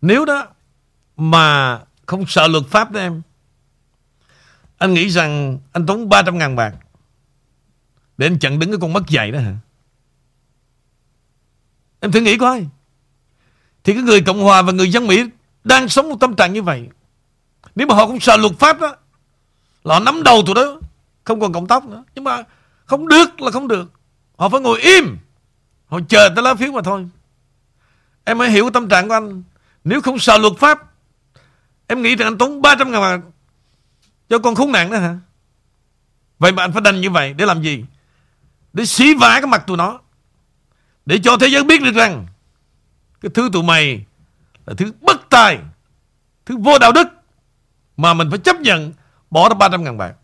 [0.00, 0.46] Nếu đó
[1.16, 3.22] Mà không sợ luật pháp đó em
[4.78, 6.74] Anh nghĩ rằng Anh tốn 300 ngàn bạc
[8.18, 9.54] để anh chặn đứng cái con mắt dài đó hả?
[12.00, 12.66] Em thử nghĩ coi.
[13.84, 15.24] Thì cái người Cộng Hòa và người dân Mỹ
[15.64, 16.88] Đang sống một tâm trạng như vậy,
[17.74, 18.96] Nếu mà họ không sợ luật pháp đó,
[19.84, 20.80] Là họ nắm đầu tụi đó,
[21.24, 22.04] Không còn cộng tóc nữa.
[22.14, 22.42] Nhưng mà
[22.86, 23.90] không được là không được.
[24.36, 25.16] Họ phải ngồi im.
[25.86, 27.08] Họ chờ tới lá phiếu mà thôi.
[28.24, 29.42] Em hãy hiểu tâm trạng của anh.
[29.84, 30.78] Nếu không sợ luật pháp,
[31.86, 33.20] Em nghĩ rằng anh tốn 300 ngàn mà
[34.28, 35.18] Cho con khốn nạn đó hả?
[36.38, 37.84] Vậy mà anh phải đành như vậy Để làm gì?
[38.72, 40.00] Để xí vả cái mặt tụi nó.
[41.06, 42.26] Để cho thế giới biết được rằng,
[43.20, 44.04] Cái thứ tụi mày
[44.66, 45.58] Là thứ bất tài,
[46.46, 47.08] Thứ vô đạo đức
[47.96, 48.92] Mà mình phải chấp nhận,
[49.30, 50.14] Bỏ ra 300 ngàn bạc.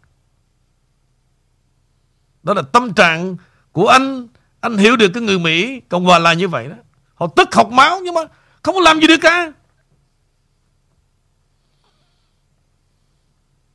[2.42, 3.36] Đó là tâm trạng
[3.72, 4.28] của anh.
[4.60, 6.76] Anh hiểu được cái người Mỹ Cộng hòa là như vậy đó.
[7.14, 8.20] Họ tức học máu nhưng mà
[8.62, 9.52] không có làm gì được cả.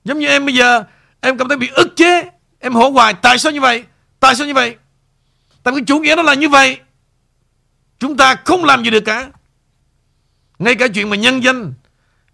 [0.04, 0.84] Giống như em bây giờ,
[1.22, 2.30] Em cảm thấy bị ức chế.
[2.60, 3.84] Em hỏi hoài, tại sao như vậy?
[4.20, 4.78] Tại sao như vậy?
[5.64, 6.80] Tại cái chủ nghĩa nó là như vậy.
[8.00, 9.32] Chúng ta không làm gì được cả.
[10.60, 11.74] Ngay cả chuyện mà nhân danh,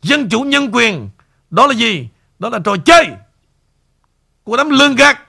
[0.02, 1.10] Dân chủ nhân quyền,
[1.50, 2.10] Đó là gì?
[2.40, 3.08] Đó là trò chơi
[4.44, 5.20] Của đám lương gạt.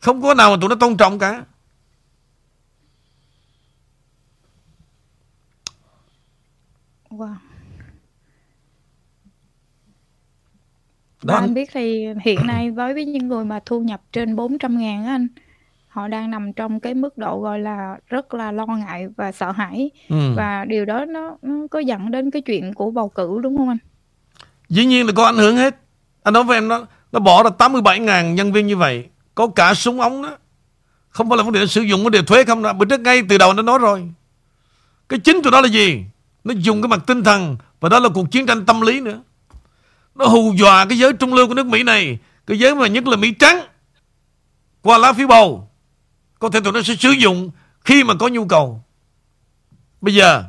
[0.00, 1.44] Không có nào mà tụi nó tôn trọng cả
[7.10, 7.34] Wow.
[11.24, 11.34] Đó.
[11.34, 14.78] Và anh biết thì hiện nay đối với những người mà thu nhập trên 400
[14.78, 15.28] ngàn á anh,
[15.88, 19.52] họ đang nằm trong cái mức độ gọi là rất là lo ngại và sợ
[19.52, 19.90] hãi.
[20.08, 20.34] ừ.
[20.36, 23.68] Và điều đó nó, nó có dẫn đến cái chuyện của bầu cử đúng không
[23.68, 23.78] anh?
[24.68, 25.76] Dĩ nhiên là có ảnh hưởng hết.
[26.22, 29.74] Anh nói với em đó Nó bỏ ra 87.000 nhân viên như vậy Có cả
[29.74, 30.36] súng ống đó.
[31.08, 33.22] Không phải là vấn đề sử dụng vấn đề thuế không đâu Bữa trước ngay
[33.28, 34.08] từ đầu nó nói rồi.
[35.08, 36.04] Cái chính tụi đó là gì?
[36.44, 39.20] Nó dùng cái mặt tinh thần Và đó là cuộc chiến tranh tâm lý nữa
[40.14, 42.18] nó hù dọa cái giới trung lưu của nước Mỹ này.
[42.46, 43.60] Cái giới mà nhất là Mỹ trắng,
[44.82, 45.70] Qua lá phiếu bầu.
[46.38, 47.50] Có thể tụi nó sẽ sử dụng
[47.84, 48.82] Khi mà có nhu cầu.
[50.00, 50.44] Bây giờ,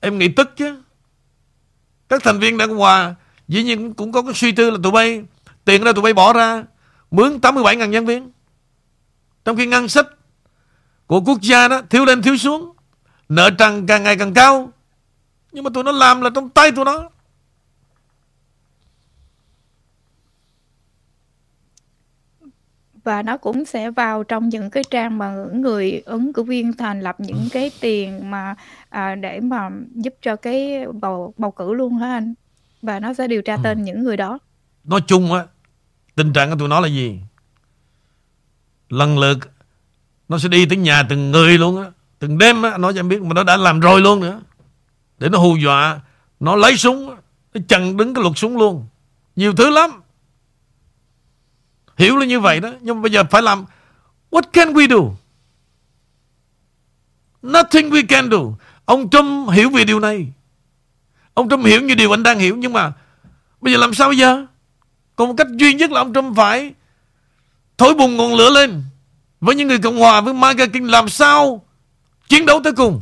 [0.00, 0.82] Em nghĩ tức chứ.
[2.08, 3.14] Các thành viên Đảng Hòa
[3.48, 5.22] Dĩ nhiên cũng có cái suy tư là tụi bay,
[5.64, 6.64] Tiền ra tụi bay bỏ ra,
[7.10, 8.30] Mướn 87.000 nhân viên.
[9.44, 10.06] Trong khi ngân sách
[11.06, 12.72] Của quốc gia đó thiếu lên thiếu xuống,
[13.28, 14.72] Nợ trần càng ngày càng cao.
[15.52, 17.08] Nhưng mà tụi nó làm là trong tay tụi nó.
[23.10, 27.00] Và nó cũng sẽ vào trong những cái trang mà người ứng cử viên thành
[27.00, 28.54] lập những cái tiền mà
[28.88, 32.34] à, để mà giúp cho cái bầu bầu cử luôn hả anh?
[32.82, 33.82] Và nó sẽ điều tra tên ừ.
[33.84, 34.38] những người đó.
[34.84, 35.46] Nói chung á
[36.14, 37.20] tình trạng của tụi nó là gì?
[38.88, 39.38] Lần lượt
[40.28, 41.90] nó sẽ đi tới nhà từng người luôn á.
[42.18, 44.40] Từng đêm á nói cho em biết mà nó đã làm rồi luôn nữa.
[45.18, 46.00] Để nó hù dọa
[46.40, 47.16] nó lấy súng
[47.54, 48.86] nó chặn đứng cái luật súng luôn.
[49.36, 49.90] Nhiều thứ lắm
[52.00, 52.70] Hiểu là như vậy đó.
[52.80, 53.64] Nhưng mà bây giờ phải làm,
[54.30, 55.12] What can we do?
[57.42, 58.38] Nothing we can do.
[58.84, 60.26] Ông Trump hiểu về điều này.
[61.34, 62.56] Ông Trump hiểu như điều anh đang hiểu.
[62.56, 62.92] Nhưng mà
[63.60, 64.46] Bây giờ làm sao bây giờ?
[65.16, 66.74] Còn một cách duy nhất là ông Trump phải
[67.78, 68.82] Thổi bùng ngọn lửa lên
[69.40, 70.90] Với những người Cộng Hòa, Với Michael King.
[70.90, 71.62] Làm sao
[72.28, 73.00] Chiến đấu tới cùng?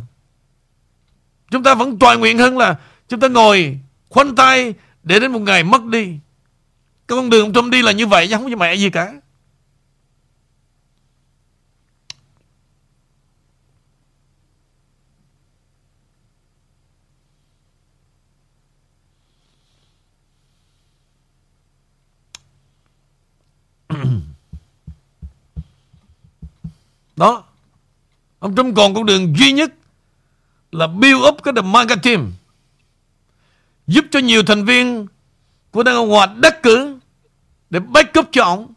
[1.50, 2.76] Chúng ta vẫn toàn nguyện hơn là
[3.08, 3.78] Chúng ta ngồi
[4.08, 6.18] khoanh tay Để đến một ngày mất đi
[7.08, 9.12] cái con đường ông Trump đi là như vậy chứ không có mẹ gì cả.
[27.16, 27.44] Đó.
[28.38, 29.72] Ông Trump còn con đường duy nhất
[30.72, 32.32] Là build up cái The MAGA team,
[33.86, 35.06] Giúp cho nhiều thành viên
[35.78, 36.98] của Đảng Cộng Hòa đắc cử
[37.70, 38.72] để backup cho ông.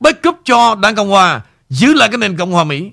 [0.00, 2.90] Backup cho Đảng Cộng Hòa, giữ lại cái nền Cộng Hòa Mỹ.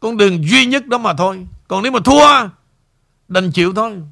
[0.00, 1.46] Con đường duy nhất đó mà thôi.
[1.68, 2.48] Còn nếu mà thua,
[3.28, 4.02] đành chịu thôi.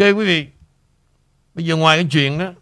[0.00, 0.46] Ok quý vị,
[1.54, 2.52] Bây giờ ngoài cái chuyện đó,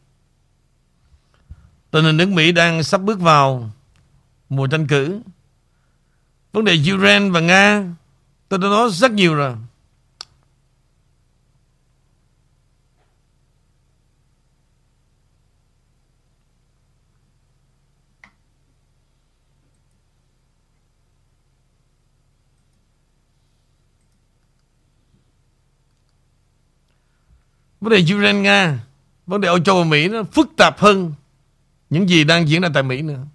[1.90, 3.70] Tình hình nước Mỹ đang sắp bước vào
[4.48, 5.20] Mùa tranh cử.
[6.52, 7.84] Vấn đề Ukraine và Nga,
[8.48, 9.54] Tôi đã nói rất nhiều rồi.
[27.80, 28.78] Vấn đề Ukraine, Nga,
[29.26, 31.14] Vấn đề Âu Châu và Mỹ nó phức tạp hơn
[31.90, 33.26] Những gì đang diễn ra tại Mỹ nữa.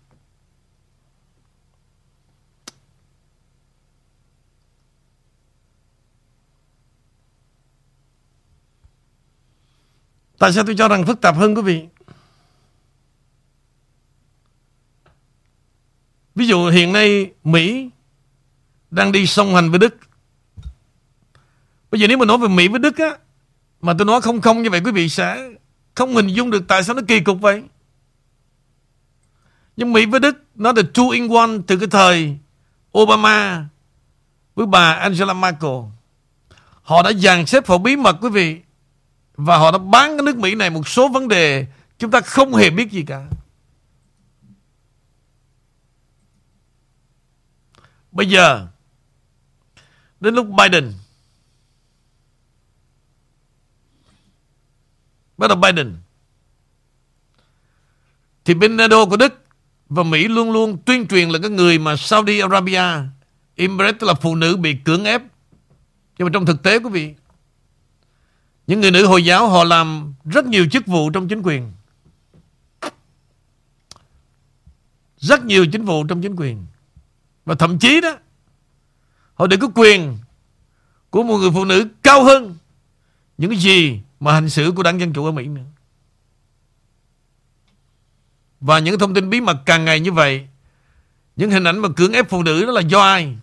[10.38, 11.86] Tại sao tôi cho rằng phức tạp hơn, quý vị?
[16.36, 17.89] Ví dụ hiện nay Mỹ
[18.91, 19.96] Đang đi song hành với Đức.
[21.91, 23.18] Bây giờ nếu mà nói về Mỹ với Đức á
[23.84, 25.50] mà tôi nói không không như vậy quý vị sẽ
[25.96, 27.64] không hình dung được tại sao nó kỳ cục vậy.
[29.76, 32.38] Nhưng Mỹ với Đức, nó là two in one từ cái thời
[32.98, 33.66] Obama
[34.56, 35.72] với bà Angela Merkel.
[36.82, 38.62] Họ đã dàn xếp họ bí mật quý vị.
[39.36, 41.68] Và họ đã bán cái nước Mỹ này một số vấn đề
[42.00, 43.26] chúng ta không hề biết gì cả.
[48.12, 48.68] Bây giờ,
[50.20, 50.94] đến lúc Biden
[55.44, 55.96] Bắt đầu Biden.
[58.46, 59.46] Thì bên NATO của Đức
[59.89, 62.84] Và Mỹ luôn luôn tuyên truyền là cái người mà Saudi Arabia,
[63.56, 65.22] Emirates tức là phụ nữ bị cưỡng ép.
[66.18, 67.14] Nhưng mà trong thực tế, quý vị,
[68.68, 71.72] Những người nữ Hồi giáo họ làm rất nhiều chức vụ trong chính quyền.
[75.18, 76.66] Rất nhiều chính vụ trong chính quyền.
[77.46, 78.18] Và thậm chí đó,
[79.34, 80.18] Họ để có quyền
[81.10, 82.56] Của một người phụ nữ cao hơn
[83.38, 85.61] Những gì mà hành xử của đảng Dân Chủ ở Mỹ nữa.
[88.59, 90.47] Và những thông tin bí mật càng ngày như vậy,
[91.36, 93.38] những hình ảnh mà cưỡng ép phụ nữ đó là do ai?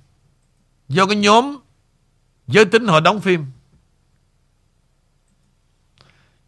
[0.88, 1.56] Do cái nhóm
[2.46, 3.46] giới tính họ đóng phim.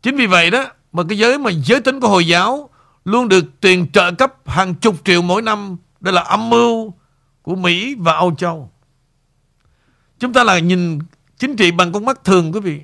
[0.02, 2.70] Chính vì vậy đó mà cái giới mà giới tính của Hồi giáo
[3.04, 5.76] luôn được tiền trợ cấp hàng chục triệu mỗi năm.
[6.00, 6.94] Đây là âm mưu
[7.42, 8.72] của Mỹ và Âu Châu.
[10.18, 10.98] Chúng ta là nhìn
[11.38, 12.80] chính trị bằng con mắt thường quý vị.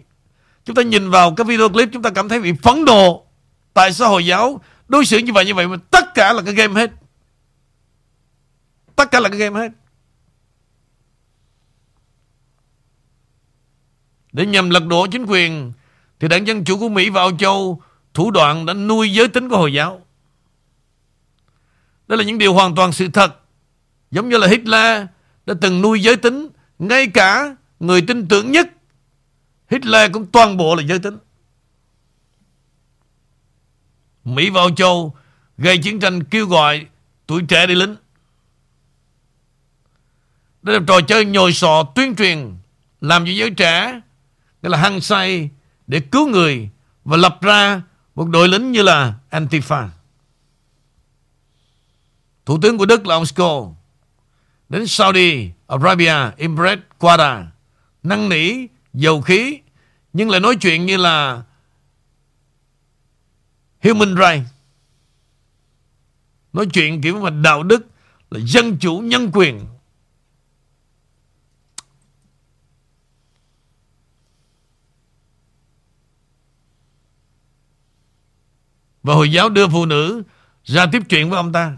[0.69, 3.27] Chúng ta nhìn vào cái video clip, chúng ta cảm thấy bị phẫn nộ.
[3.75, 6.55] Tại sao Hồi giáo, đối xử như vậy như vậy mà tất cả là cái
[6.55, 6.91] game hết.
[8.97, 9.73] Tất cả là cái game hết.
[14.33, 15.73] Để nhằm lật đổ chính quyền,
[16.21, 17.83] thì đảng Dân Chủ của Mỹ và Âu Châu,
[18.15, 20.07] thủ đoạn đã nuôi giới tính của Hồi giáo.
[22.07, 23.41] Đó là những điều hoàn toàn sự thật.
[24.11, 25.07] Giống như là Hitler
[25.47, 26.49] đã từng nuôi giới tính,
[26.79, 28.69] ngay cả người tin tưởng nhất
[29.71, 31.19] Hitler cũng toàn bộ là giới tính.
[34.25, 35.17] Mỹ vào Châu
[35.59, 36.87] gây chiến tranh kêu gọi
[37.27, 37.97] tuổi trẻ đi lính.
[40.63, 42.57] Đây là trò chơi nhồi sọ tuyên truyền
[43.01, 44.01] làm cho giới trẻ
[44.63, 45.51] nghĩa là hăng say
[45.87, 46.71] để cứu người
[47.05, 47.83] và lập ra
[48.15, 49.89] một đội lính như là Antifa.
[52.47, 53.73] Thủ tướng của Đức là ông Scholz
[54.69, 57.47] đến Saudi Arabia, Emirates, Quada
[58.03, 58.67] năn nỉ
[59.01, 59.61] dầu khí,
[60.13, 61.43] nhưng lại nói chuyện như là
[63.83, 64.51] human rights
[66.53, 67.87] nói chuyện kiểu mà đạo đức
[68.31, 69.67] là dân chủ, nhân quyền
[79.03, 80.23] Và Hồi giáo đưa phụ nữ
[80.65, 81.77] ra tiếp chuyện với ông ta.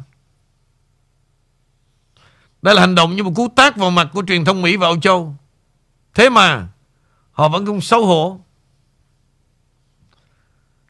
[2.63, 4.87] Đây là hành động như một cú tác vào mặt của truyền thông Mỹ và
[4.87, 5.35] Âu Châu.
[6.15, 6.69] Thế mà
[7.41, 8.41] họ vẫn không xấu hổ.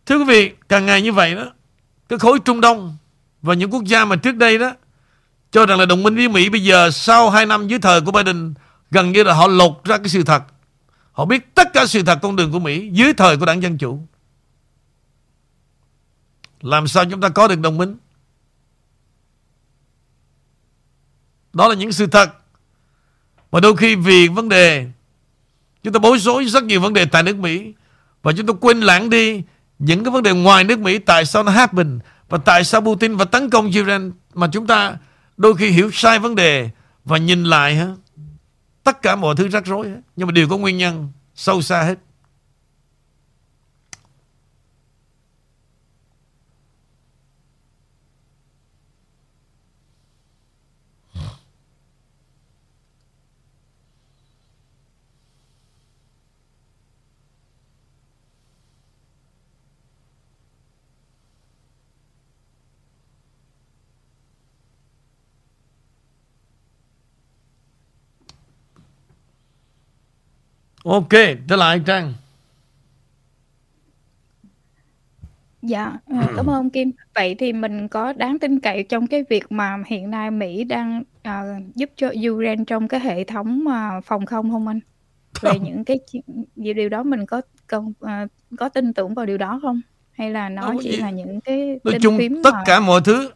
[0.06, 1.52] Thưa quý vị, càng ngày như vậy đó,
[2.08, 2.96] cái khối Trung Đông
[3.42, 4.72] và những quốc gia mà trước đây đó
[5.50, 8.12] cho rằng là đồng minh với Mỹ bây giờ sau 2 năm dưới thời của
[8.12, 8.54] Biden
[8.90, 10.42] gần như là họ lột ra cái sự thật.
[11.12, 13.78] Họ biết tất cả sự thật con đường của Mỹ dưới thời của đảng Dân
[13.78, 14.00] Chủ.
[16.60, 17.96] Làm sao chúng ta có được đồng minh
[21.52, 22.30] Đó là những sự thật
[23.52, 24.90] Mà đôi khi vì vấn đề
[25.82, 27.72] Chúng ta bối rối rất nhiều vấn đề tại nước Mỹ.
[28.22, 29.42] Và chúng ta quên lãng đi
[29.78, 33.16] Những cái vấn đề ngoài nước Mỹ, Tại sao nó happen, Và tại sao Putin
[33.16, 34.96] và tấn công Iran Mà chúng ta
[35.36, 36.70] đôi khi hiểu sai vấn đề
[37.04, 37.86] Và nhìn lại ha
[38.84, 40.00] Tất cả mọi thứ rắc rối hết.
[40.16, 41.98] Nhưng mà đều có nguyên nhân, Sâu xa hết.
[70.90, 71.08] Ok,
[71.48, 72.14] trở lại Trang.
[75.62, 76.90] Dạ, ờ, cảm ơn Kim.
[77.14, 81.02] Vậy thì mình có đáng tin cậy trong cái việc mà hiện nay Mỹ đang
[81.22, 81.42] à,
[81.74, 84.80] giúp cho Ukraine trong cái hệ thống à, phòng không không anh?
[85.40, 85.98] Về những cái
[86.56, 88.26] gì điều đó mình có cần à,
[88.58, 89.80] có tin tưởng vào điều đó không?
[90.12, 92.62] Hay là nó chỉ là những cái Nói chung phím tất mà...
[92.66, 93.30] cả mọi thứ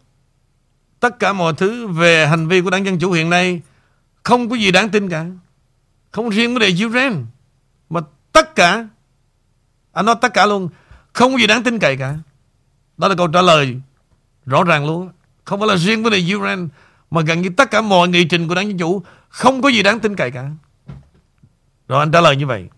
[1.01, 3.63] tất cả mọi thứ về hành vi của đảng Dân Chủ hiện nay
[4.23, 5.27] không có gì đáng tin cả.
[6.11, 7.17] Không riêng vấn đề Ukraine
[8.35, 8.87] tất cả.
[9.93, 10.69] Anh nói tất cả luôn.
[11.13, 12.15] Không có gì đáng tin cậy cả.
[12.97, 13.77] Đó là câu trả lời
[14.47, 15.11] rõ ràng luôn.
[15.45, 16.63] Không phải là riêng vấn đề Ukraine
[17.11, 19.83] Mà gần như tất cả mọi nghị trình của đảng Dân Chủ Không có gì
[19.83, 20.51] đáng tin cậy cả.
[21.89, 22.69] Rồi anh trả lời như vậy.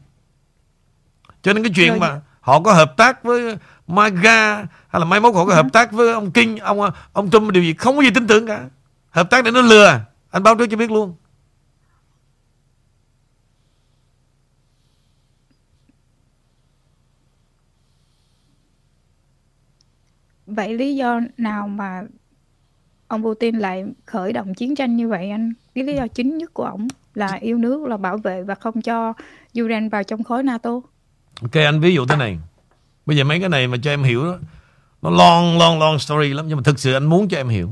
[1.43, 4.57] Cho nên cái chuyện mà Họ có hợp tác với MAGA
[4.89, 7.63] Hay là mai mốt họ có hợp tác với ông Kinh Ông ông Trump điều
[7.63, 8.65] gì Không có gì tin tưởng cả.
[9.11, 10.01] Hợp tác để nó lừa.
[10.31, 11.15] Anh báo trước cho biết luôn
[20.47, 22.03] Vậy lý do nào mà
[23.09, 25.53] ông Putin lại khởi động chiến tranh như vậy anh?
[25.75, 28.83] Cái lý do chính nhất của ông là yêu nước, là bảo vệ và không
[28.83, 29.13] cho
[29.61, 30.71] Ukraine vào trong khối NATO.
[31.43, 32.39] Ok, anh ví dụ thế này.
[33.07, 34.39] Bây giờ mấy cái này mà cho em hiểu đó,
[35.03, 36.49] nó long, long, long story lắm.
[36.49, 37.71] Nhưng mà thực sự anh muốn cho em hiểu.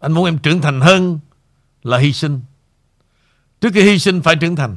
[0.00, 1.18] Anh muốn em trưởng thành hơn
[1.82, 2.40] là hy sinh.
[3.60, 4.76] Trước khi hy sinh phải trưởng thành.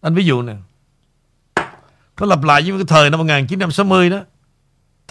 [0.00, 0.54] Anh ví dụ nè.
[2.20, 4.20] Nó lặp lại với cái thời năm 1960 đó.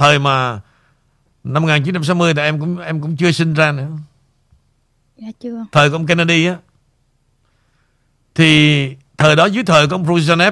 [0.02, 0.62] Thời mà
[1.43, 3.88] năm 1960 thì em cũng em cũng chưa sinh ra nữa.
[5.18, 5.66] Dạ chưa.
[5.72, 6.58] Thời của ông Kennedy á.
[8.36, 10.52] Thì thời đó dưới thời của ông Brezhnev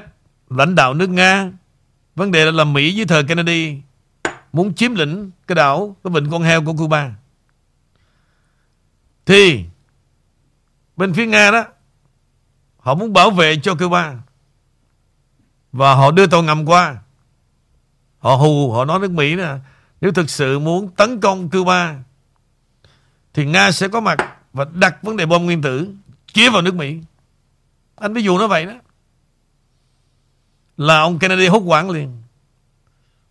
[0.49, 1.51] lãnh đạo nước Nga,
[2.15, 3.77] vấn đề là Mỹ dưới thời Kennedy
[4.53, 7.11] muốn chiếm lĩnh cái đảo cái vịnh con heo của Cuba.
[9.25, 9.65] Thì
[10.97, 11.65] bên phía Nga đó
[12.77, 14.15] Họ muốn bảo vệ cho Cuba.
[15.71, 16.97] Và họ đưa tàu ngầm qua.
[18.19, 19.55] Họ hù, họ nói nước Mỹ nè.
[20.01, 21.95] Nếu thực sự muốn tấn công Cuba
[23.33, 24.17] thì Nga sẽ có mặt
[24.53, 25.93] và đặt vấn đề bom nguyên tử
[26.33, 26.97] chia vào nước Mỹ.
[27.95, 28.73] Anh ví dụ nó vậy đó.
[30.77, 32.21] Là ông Kennedy hốt quản liền.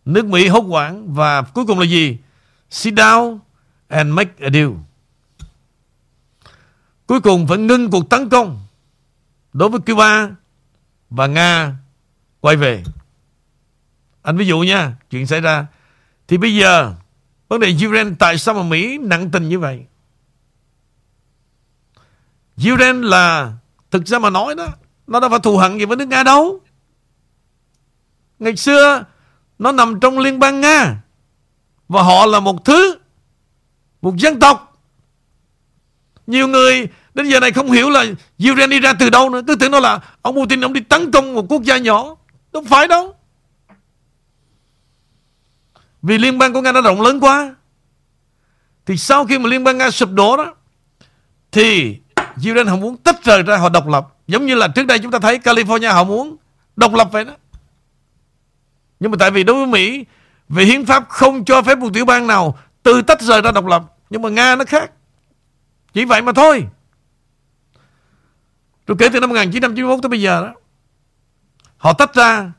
[0.05, 2.19] Nước Mỹ hốt quản và cuối cùng là gì?
[2.71, 3.39] Sit down
[3.89, 4.69] and make a deal.
[7.07, 8.61] Cuối cùng phải ngưng cuộc tấn công
[9.53, 10.29] đối với Cuba
[11.11, 11.77] và Nga
[12.41, 12.85] quay về.
[14.29, 15.67] Anh ví dụ nha, chuyện xảy ra.
[16.29, 16.95] Thì bây giờ
[17.49, 19.81] vấn đề Ukraine tại sao mà Mỹ nặng tình như vậy?
[22.73, 23.53] Ukraine là
[23.91, 24.67] thực ra mà nói đó,
[25.07, 26.61] nó đâu phải thù hận gì với nước Nga đâu.
[28.39, 29.05] Ngày xưa
[29.59, 30.97] nó nằm trong liên bang Nga
[31.89, 32.99] và họ là một thứ
[34.03, 34.81] một dân tộc
[36.27, 38.05] nhiều người đến giờ này không hiểu là
[38.51, 41.11] Ukraine đi ra từ đâu nữa cứ tưởng nó là ông Putin ông đi tấn
[41.11, 42.17] công một quốc gia nhỏ
[42.53, 43.18] không phải đâu
[46.03, 47.55] vì liên bang của Nga nó rộng lớn quá
[48.87, 50.55] thì sau khi mà liên bang Nga sụp đổ đó,
[51.53, 51.99] thì
[52.37, 55.11] Ukraine họ muốn tách rời ra, họ độc lập giống như là trước đây chúng
[55.11, 56.37] ta thấy California họ muốn
[56.77, 57.33] độc lập vậy đó
[59.01, 60.05] nhưng mà tại vì đối với Mỹ
[60.49, 63.67] về hiến pháp không cho phép một tiểu bang nào từ tách rời ra độc
[63.67, 63.83] lập.
[64.11, 64.91] Nhưng mà Nga nó khác.
[65.93, 66.67] Chỉ vậy mà thôi.
[68.87, 70.55] Rồi kể từ năm 1991 tới bây giờ đó.
[71.77, 72.53] Họ tách ra.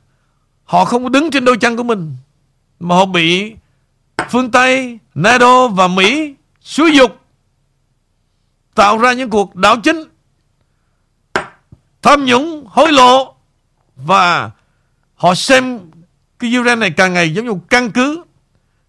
[0.63, 2.15] Họ không đứng trên đôi chân của mình.
[2.79, 3.55] Mà họ bị
[4.29, 7.19] phương Tây, NATO và Mỹ xúi dục
[8.75, 10.03] tạo ra những cuộc đảo chính
[12.01, 13.35] tham nhũng, hối lộ
[13.95, 14.51] và
[15.15, 15.79] họ xem
[16.39, 18.23] cái Ukraine này càng ngày giống như căn cứ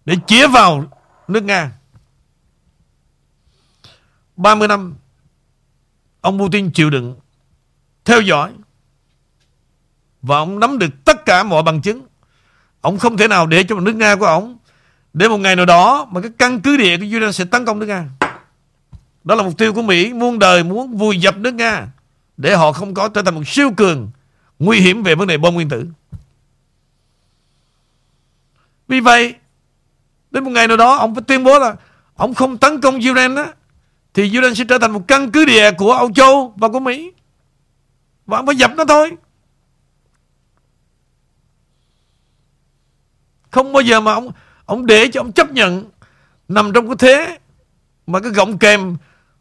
[0.05, 0.83] để chĩa vào
[1.27, 1.71] nước Nga.
[4.35, 4.95] 30 năm
[6.21, 7.15] ông Putin chịu đựng
[8.05, 8.53] theo dõi
[10.21, 12.05] và ông nắm được tất cả mọi bằng chứng.
[12.81, 14.57] Ông không thể nào để cho nước Nga của ông
[15.13, 17.79] để một ngày nào đó mà cái căn cứ địa của Ukraine sẽ tấn công
[17.79, 18.05] nước Nga.
[19.23, 21.87] Đó là mục tiêu của Mỹ muôn đời muốn vùi dập nước Nga
[22.37, 24.11] để họ không có trở thành một siêu cường
[24.59, 25.85] nguy hiểm về vấn đề bom nguyên tử.
[28.87, 29.35] Vì vậy,
[30.31, 31.75] đến một ngày nào đó, ông phải tuyên bố là
[32.15, 33.45] ông không tấn công Ukraine đó,
[34.13, 37.11] thì Ukraine sẽ trở thành một căn cứ địa của Âu Châu và của Mỹ.
[38.25, 39.11] Và ông phải dập nó thôi.
[43.51, 44.31] Không bao giờ mà ông
[44.65, 45.85] ông để cho ông chấp nhận
[46.47, 47.37] nằm trong cái thế
[48.07, 48.95] mà cái gọng kèm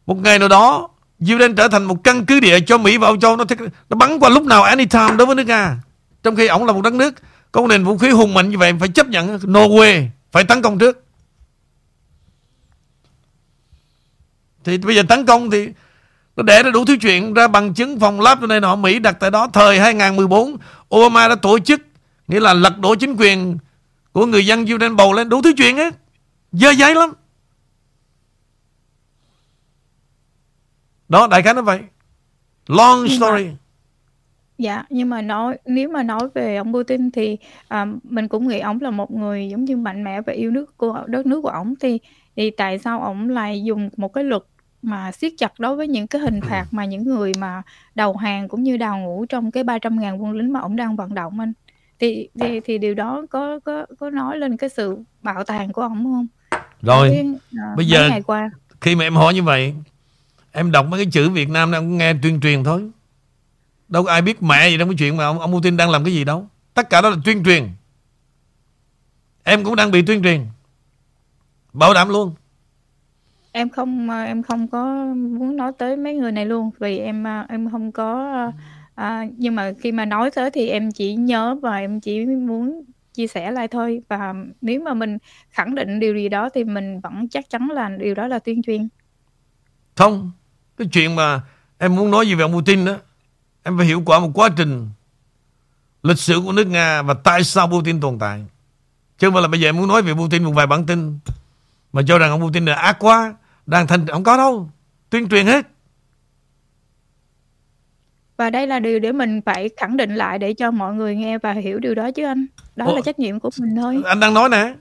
[0.07, 0.89] một ngày nào đó
[1.25, 3.45] Ukraine trở thành một căn cứ địa cho Mỹ và Âu Châu nó,
[3.91, 5.77] nó bắn qua lúc nào anytime đối với nước Nga.
[6.23, 7.15] Trong khi ông là một đất nước
[7.53, 10.79] có nền vũ khí hùng mạnh như vậy phải chấp nhận Norway phải tấn công
[10.79, 11.05] trước.
[14.65, 15.69] Thì bây giờ tấn công thì
[16.37, 19.17] nó để ra đủ thứ chuyện ra bằng chứng phòng lab này nọ Mỹ đặt
[19.21, 20.57] tại đó thời 2014
[20.97, 21.81] Obama đã tổ chức
[22.29, 23.59] nghĩa là lật đổ chính quyền
[24.13, 25.95] của người dân Ukraine bầu lên đủ thứ chuyện hết
[26.53, 27.13] dơ giấy lắm.
[31.09, 31.81] Đó đại khái nó vậy.
[32.67, 33.47] Long story.
[34.59, 37.37] Dạ, nhưng mà nói nếu mà nói về ông Putin thì,
[37.69, 40.77] à, mình cũng nghĩ ổng là một người giống như mạnh mẽ và yêu nước
[40.77, 41.99] của đất nước của ổng, thì
[42.37, 44.43] thì tại sao ổng lại dùng một cái luật
[44.83, 47.63] mà siết chặt đối với những cái hình phạt mà những người mà
[47.95, 51.15] đầu hàng cũng như đào ngũ trong cái 300.000 quân lính mà ổng đang vận
[51.15, 51.53] động anh?
[52.01, 55.83] Thì thì thì điều đó có có có nói lên cái sự bạo tàn của
[55.83, 56.27] ổng không?
[56.83, 57.27] Rồi, cái,
[57.59, 58.51] à, bây giờ ngày qua.
[58.81, 59.75] khi mà em hỏi như vậy,
[60.53, 62.91] em đọc mấy cái chữ Việt Nam em cũng nghe tuyên truyền thôi.
[63.89, 66.05] Đâu có ai biết mẹ gì trong cái chuyện mà ông, ông Putin đang làm
[66.05, 66.47] cái gì đâu.
[66.75, 67.69] Tất cả đó là tuyên truyền.
[69.45, 70.47] Em cũng đang bị tuyên truyền.
[71.73, 72.35] Bảo đảm luôn.
[73.53, 77.71] Em không em không có muốn nói tới mấy người này luôn vì em em
[77.71, 78.53] không có
[79.01, 82.85] à, nhưng mà khi mà nói tới thì em chỉ nhớ và em chỉ muốn
[83.15, 85.19] chia sẻ lại thôi và nếu mà mình
[85.51, 88.63] khẳng định điều gì đó thì mình vẫn chắc chắn là điều đó là tuyên
[88.63, 88.89] truyền.
[89.97, 90.31] Không,
[90.77, 91.41] cái chuyện mà
[91.79, 92.97] em muốn nói gì về ông Putin đó
[93.63, 94.89] Em phải hiểu quả một quá trình
[96.03, 98.45] lịch sử của nước Nga và tại sao Putin tồn tại.
[99.19, 101.19] Chứ không phải là bây giờ em muốn nói về Putin một vài bản tin
[101.93, 103.35] mà cho rằng ông Putin là ác quá,
[103.67, 104.71] đang thành không có đâu.
[105.11, 105.70] Tuyên truyền hết.
[108.41, 111.39] Và đây là điều để mình phải khẳng định lại để cho mọi người nghe
[111.39, 112.47] và hiểu điều đó chứ anh.
[112.77, 114.03] Đó Ủa, là trách nhiệm của mình thôi.
[114.05, 114.75] Anh đang nói nè.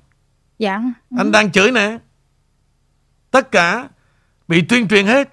[0.59, 0.75] Dạ.
[1.17, 1.31] Anh ừ.
[1.31, 1.97] đang chửi nè.
[3.31, 3.89] Tất cả
[4.47, 5.29] bị tuyên truyền hết.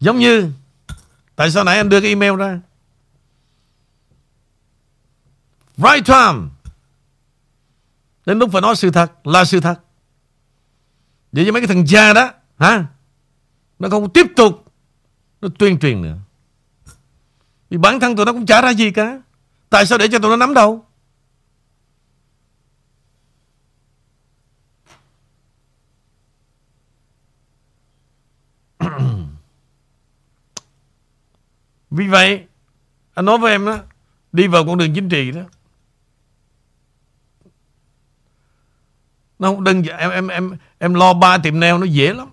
[0.00, 0.50] Giống như
[1.36, 2.60] Tại sao nãy anh đưa cái email ra
[5.76, 6.48] Right time
[8.26, 9.80] Đến lúc phải nói sự thật Là sự thật
[11.32, 12.84] Vậy cho mấy cái thằng cha đó hả?
[13.78, 14.64] Nó không tiếp tục.
[15.40, 16.16] Nó tuyên truyền nữa.
[17.70, 19.22] Vì bản thân tụi nó cũng chả ra gì cả.
[19.70, 20.84] Tại sao để cho tụi nó nắm đâu?
[31.90, 32.46] Vì vậy
[33.14, 33.78] Anh nói với em đó
[34.32, 35.42] Đi vào con đường chính trị đó.
[39.38, 42.28] Nó không đơn giản em, em, em, em lo ba tiệm nail nó dễ lắm.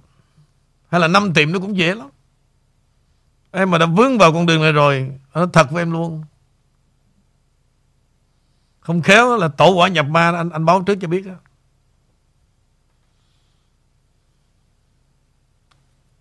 [0.96, 2.10] Hay là năm tiệm nó cũng dễ lắm.
[3.52, 6.24] Em mà đã vướng vào con đường này rồi Nó thật với em luôn.
[8.80, 11.34] Không khéo là tổ quả nhập ma Anh anh báo trước cho biết đó.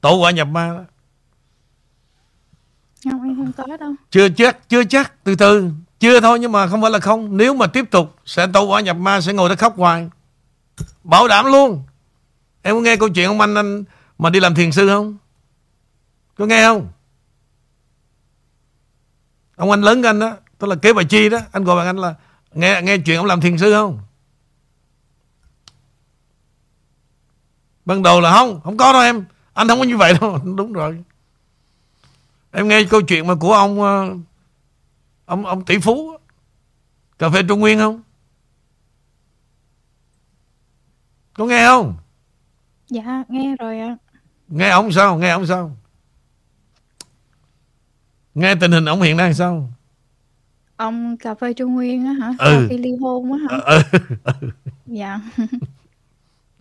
[0.00, 0.84] Tổ quả nhập ma đó.
[3.10, 3.94] Không em không có đâu.
[4.10, 5.70] Chưa chắc chưa chắc từ từ.
[6.00, 7.36] Chưa thôi nhưng mà không phải là không.
[7.36, 10.10] Nếu mà tiếp tục sẽ tẩu quả nhập ma sẽ ngồi đó khóc hoài.
[11.04, 11.82] Bảo đảm luôn.
[12.62, 13.84] Em có nghe câu chuyện ông anh anh
[14.18, 15.16] mà đi làm thiền sư không
[16.34, 16.88] có nghe không
[19.56, 21.96] ông anh lớn anh đó, tức là kế bà chi đó, anh gọi bạn anh
[21.96, 22.14] là,
[22.52, 23.98] nghe nghe chuyện ông làm thiền sư không
[27.84, 30.72] ban đầu là không không có đâu em anh không có như vậy đâu, đúng
[30.72, 31.04] rồi
[32.56, 34.16] Em nghe câu chuyện mà của ông ờ,
[35.24, 36.16] ông ông tỷ phú
[37.18, 38.02] cà phê Trung Nguyên không?
[41.34, 41.94] Có nghe không?
[42.88, 43.96] Dạ nghe rồi ạ.
[44.48, 45.18] Nghe ông sao?
[45.18, 45.76] Nghe ông sao?
[48.34, 49.72] Nghe tình hình ông hiện nay sao?
[50.76, 52.34] Ông cà phê Trung Nguyên á hả?
[52.38, 52.50] Ừ.
[52.52, 53.58] Sau khi ly hôn á hả?
[53.64, 53.82] Ừ.
[54.86, 55.20] Dạ.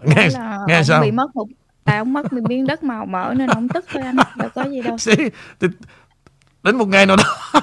[0.06, 1.02] nghe là nghe ông sao?
[1.02, 1.48] bị mất một
[1.84, 4.82] tại ông mất miếng đất màu mỡ nên ông tức thôi anh đâu có gì
[4.82, 5.16] đâu Xí,
[5.60, 5.68] thì
[6.64, 7.52] đến một ngày nào đó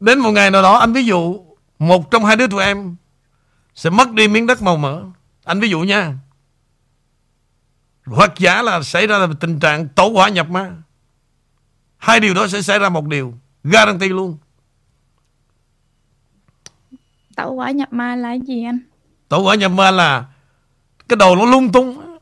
[0.00, 1.40] đến một ngày nào đó anh ví dụ
[1.78, 2.96] một trong hai đứa tụi em
[3.74, 5.02] sẽ mất đi miếng đất màu mỡ
[5.44, 6.14] anh ví dụ nha
[8.06, 10.72] hoặc giả là xảy ra là tình trạng tổ hỏa nhập ma.
[11.96, 13.34] Hai điều đó sẽ xảy ra một điều
[13.64, 14.38] guarantee luôn.
[17.36, 18.78] Tẩu quả nhập ma là gì anh?
[19.28, 20.24] Tổ hỏa nhập ma là
[21.08, 22.18] cái đầu nó lung tung.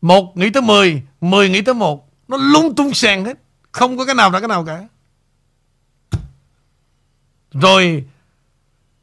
[0.00, 2.10] Một nghĩ tới mười mười nghĩ tới một.
[2.28, 3.38] Nó lung tung sàn hết.
[3.72, 4.88] Không có cái nào ra cái nào cả.
[7.52, 8.04] Rồi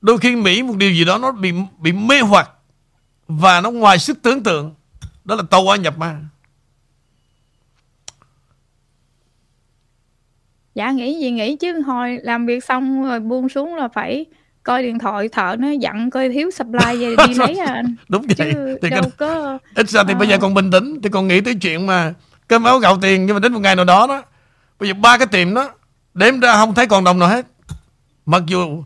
[0.01, 2.49] đôi khi Mỹ một điều gì đó nó bị bị mê hoặc
[3.27, 4.73] và nó ngoài sức tưởng tượng
[5.25, 6.19] đó là tàu hỏa nhập ma
[10.75, 11.81] dạ nghĩ gì nghĩ chứ.
[11.81, 14.25] Hồi làm việc xong rồi buông xuống là phải
[14.63, 17.73] coi điện thoại thợ nó dặn coi thiếu supply về đi lấy à.
[17.73, 18.35] Anh đúng vậy.
[18.37, 20.17] Chứ thì đâu cái, có ít ra thì à.
[20.17, 22.13] bây giờ còn bình tĩnh thì còn nghĩ tới chuyện mà
[22.47, 24.23] cơm áo gạo tiền nhưng mà đến một ngày nào đó đó
[24.79, 25.71] bây giờ ba cái tiệm đó
[26.13, 27.45] đếm ra không thấy còn đồng nào hết.
[28.25, 28.83] Mặc dù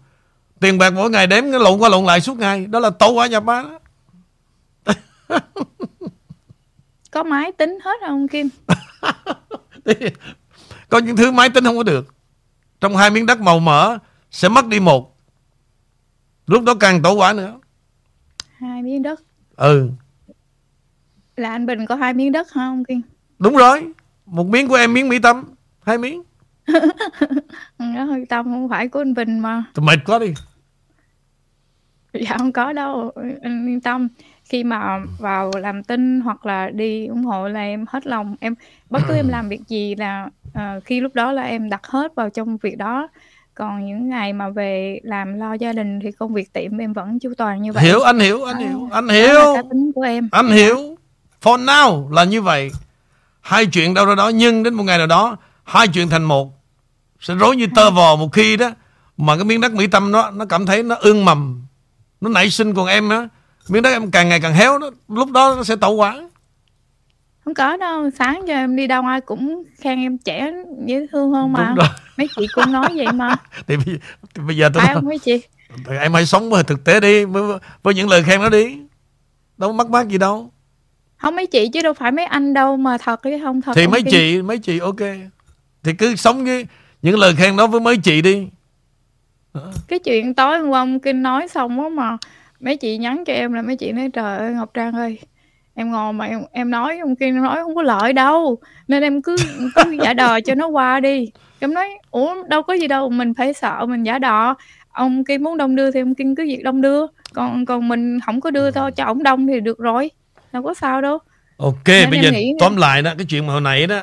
[0.60, 3.14] tiền bạc mỗi ngày đếm cái lộn qua lộn lại suốt ngày đó là tàu
[3.14, 3.80] hỏa nhập ma đó
[7.12, 8.50] có máy tính hết không Kim?
[10.90, 12.16] Có những thứ máy tính không có được.
[12.82, 13.98] Trong hai miếng đất màu mỡ
[14.32, 15.18] sẽ mất đi một.
[16.48, 17.60] Lúc đó càng tổ quả nữa.
[18.58, 19.22] Hai miếng đất.
[19.56, 19.90] Ừ.
[21.36, 23.02] Là anh Bình có hai miếng đất hả ông Kim?
[23.40, 23.94] Đúng rồi.
[24.26, 25.44] Một miếng của em miếng mỹ tâm.
[25.82, 26.24] Hai miếng.
[27.80, 29.64] Nó hơi tâm không phải của anh Bình mà.
[29.74, 30.34] Tôi mệt quá đi.
[32.14, 33.12] Dạ không có đâu.
[33.42, 34.08] Anh yên tâm
[34.50, 38.36] khi mà vào làm tin hoặc là đi ủng hộ là em hết lòng.
[38.40, 38.56] Em
[38.90, 42.16] bất cứ em làm việc gì là ờ, khi lúc đó là em đặt hết
[42.16, 43.08] vào trong việc đó.
[43.54, 47.20] Còn những ngày mà về làm lo gia đình thì công việc tiệm em vẫn
[47.20, 47.84] chu toàn như vậy.
[47.84, 50.30] Hiểu anh hiểu anh hiểu anh hiểu cá tính của em.
[50.32, 50.96] Anh hiểu.
[51.44, 52.72] For now là như vậy.
[53.42, 56.54] Hai chuyện đâu ra đó Nhưng đến một ngày nào đó Hai chuyện thành một.
[57.20, 58.72] Sẽ rối như tơ vò một khi đó
[59.18, 61.62] Mà cái miếng đất Mỹ Tâm nó Nó cảm thấy nó ương mầm.
[62.22, 63.28] Nó nảy sinh còn em á
[63.70, 66.22] Miếng đất em càng ngày càng héo đó, Lúc đó nó sẽ tẩu quả.
[67.46, 70.52] Không có đâu sáng giờ em đi đâu ai cũng khen em trẻ
[70.86, 71.76] dễ thương hơn mà.
[72.18, 73.36] Mấy chị cũng nói vậy mà.
[73.68, 74.00] Thì, bây-
[74.36, 75.42] thì bây giờ tôi nói, không mấy chị?
[75.86, 78.78] Thì Em hãy sống với thực tế đi với, với những lời khen đó đi.
[79.58, 80.52] Đâu mắc mắc gì đâu.
[81.18, 83.88] Không mấy chị chứ đâu phải mấy anh đâu mà thật chứ không thật Thì
[83.88, 84.12] mấy tin.
[84.12, 85.00] chị Mấy chị ok.
[85.84, 86.66] Thì cứ sống với
[87.02, 88.48] những lời khen đó với mấy chị đi.
[89.88, 92.18] Cái chuyện tối hôm qua ông kinh nói xong á mà
[92.60, 95.20] mấy chị nhắn cho em là mấy chị nói trời ơi Ngọc Trang ơi
[95.76, 98.58] em ngồi mà em, em nói ông kia nói không có lợi đâu
[98.88, 99.36] nên em cứ
[99.76, 103.34] cứ giả đò cho nó qua đi em nói ủa đâu có gì đâu mình
[103.34, 104.56] phải sợ mình giả đò
[104.92, 108.20] ông kia muốn đông đưa thì ông kinh cứ việc đông đưa còn còn mình
[108.26, 110.12] không có đưa thôi cho ổng đông thì được rồi
[110.54, 111.18] đâu có sao đâu
[111.58, 114.02] Ok, Nên bây giờ nghĩ- tóm lại đó, cái chuyện mà hồi nãy đó,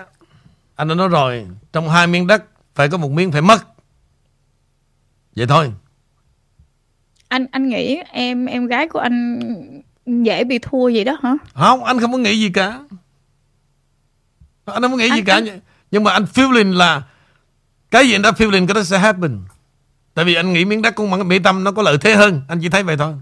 [0.76, 3.66] anh đã nói rồi, trong hai miếng đất phải có một miếng phải mất.
[5.36, 5.72] Vậy thôi.
[7.28, 9.40] Anh anh nghĩ em em gái của anh
[10.06, 11.34] dễ bị thua vậy đó hả?
[11.54, 12.78] Không, anh không có nghĩ gì cả.
[14.64, 15.34] anh không nghĩ gì Anh- cả.
[15.34, 17.02] anh- nhưng mà anh feeling là
[17.90, 19.38] cái gì anh đã feeling cái đó sẽ happen.
[20.14, 22.42] Tại vì anh nghĩ miếng đất của Mỹ Tâm nó có lợi thế hơn.
[22.48, 23.14] Anh chỉ thấy vậy thôi.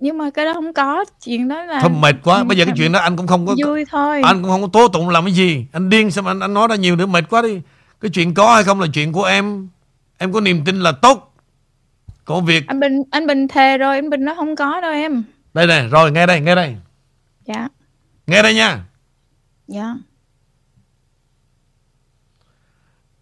[0.00, 1.04] Nhưng mà cái đó không có.
[1.24, 2.44] Chuyện đó là thôi mệt quá.
[2.44, 4.22] bây giờ cái chuyện đó anh cũng không có vui thôi.
[4.22, 5.66] anh cũng không có tố tụng làm cái gì.
[5.72, 7.60] Anh điên sao mà anh, anh nói ra nhiều nữa mệt quá đi.
[8.00, 9.68] Cái chuyện có hay không là chuyện của em
[10.22, 11.34] em có niềm tin là tốt.
[12.24, 12.66] Còn việc.
[12.66, 15.24] Anh bình anh bình thề rồi anh bình nó không có đâu em.
[15.54, 16.76] Đây này rồi nghe đây nghe đây.
[17.44, 17.68] Dạ.
[18.26, 18.84] Nghe đây nha.
[19.66, 19.94] Dạ.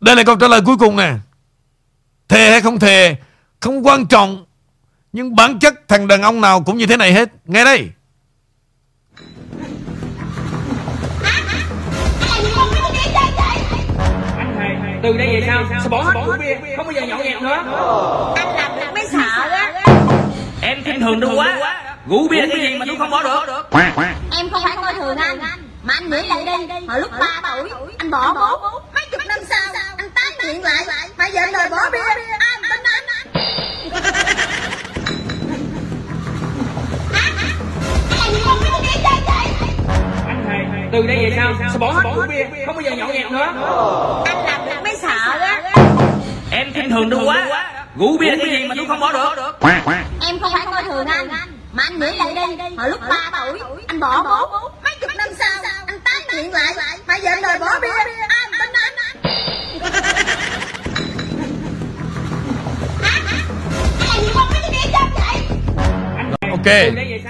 [0.01, 1.15] Đây là câu trả lời cuối cùng nè.
[2.29, 3.17] Thề hay không thề
[3.61, 4.47] không quan trọng.
[5.13, 7.29] Nhưng bản chất thằng đàn ông nào cũng như thế này hết.
[7.45, 7.91] Nghe đây
[15.03, 17.63] từ đây về sau sẽ bỏ hết rượu bia không bao giờ nhậu nhẹt nữa.
[18.37, 19.73] Anh làm được mới sợ á?
[20.63, 21.83] Em khinh thường tôi quá.
[22.11, 23.69] Rượu bia cái gì mà tôi không bỏ được?
[24.39, 25.39] Em không phải coi thường anh
[25.83, 28.81] mà anh nghĩ lại đi hồi lúc 3 tuổi anh bỏ bố.
[28.95, 29.59] Mấy chục năm sau
[29.97, 30.85] anh tái nghiện lại
[31.19, 31.99] mà giờ anh đòi bỏ bia.
[32.39, 33.27] Ai mà tin anh?
[40.27, 40.59] Anh thầy
[40.93, 43.47] từ đây về sau sẽ bỏ hết rượu bia không bao giờ nhậu nhẹt nữa.
[44.27, 44.90] Anh làm được á
[46.51, 47.67] em khinh thường tôi quá.
[47.99, 49.59] Rượu bia cái gì mà tôi không bỏ được?
[50.21, 51.29] Em không phải coi thường anh
[51.73, 52.77] mà anh nghĩ lại đi.
[52.77, 54.71] Hồi lúc 3 tuổi anh bỏ bố.
[54.85, 55.49] Mấy chục năm sau
[55.87, 56.75] anh tái nghiện lại.
[57.07, 57.89] Mà giờ anh đòi bỏ bia.
[58.29, 59.17] Ai mà tin anh?
[66.51, 66.67] Ok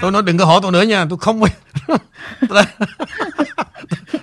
[0.01, 1.05] tôi nói đừng có hỏi tôi nữa nha.
[1.09, 1.41] Tôi không
[2.49, 2.63] đây,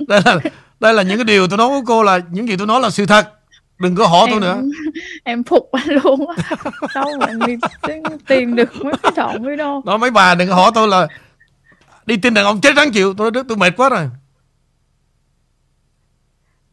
[0.09, 0.37] đây là
[0.81, 2.91] đây là những cái điều tôi nói với cô là những gì tôi nói là
[2.91, 3.38] sự thật
[3.79, 4.63] đừng có hỏi tôi nữa.
[5.25, 6.45] em, phục anh luôn á.
[6.95, 7.55] Đâu mà đi
[8.27, 11.07] tìm được mấy cái đoạn video đó mấy bà đừng có hỏi tôi là
[12.07, 13.15] đi tin đàn ông chết rắn chịu.
[13.15, 14.11] Tôi nói tôi mệt quá rồi.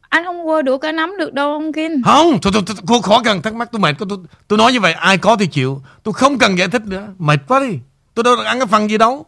[0.08, 2.02] Anh không qua đũa cá nắm được đâu ông Kinh.
[2.04, 4.08] Không thôi, thôi, thôi, cô khó cần thắc mắc tôi mệt tôi,
[4.48, 5.82] tôi nói như vậy ai có thì chịu.
[6.02, 7.08] Tôi không cần giải thích nữa.
[7.18, 7.78] Mệt quá đi.
[8.14, 9.26] Tôi đâu được ăn cái phần gì đâu.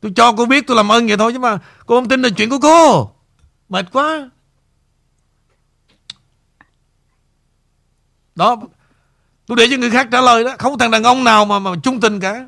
[0.00, 2.28] Tôi cho cô biết tôi làm ơn vậy thôi chứ mà cô không tin là
[2.36, 3.10] chuyện của cô.
[3.68, 4.30] Mệt quá
[8.36, 8.56] đó.
[9.46, 10.54] Tôi để cho người khác trả lời đó.
[10.58, 12.46] Không có thằng đàn ông nào mà mà trung tình cả.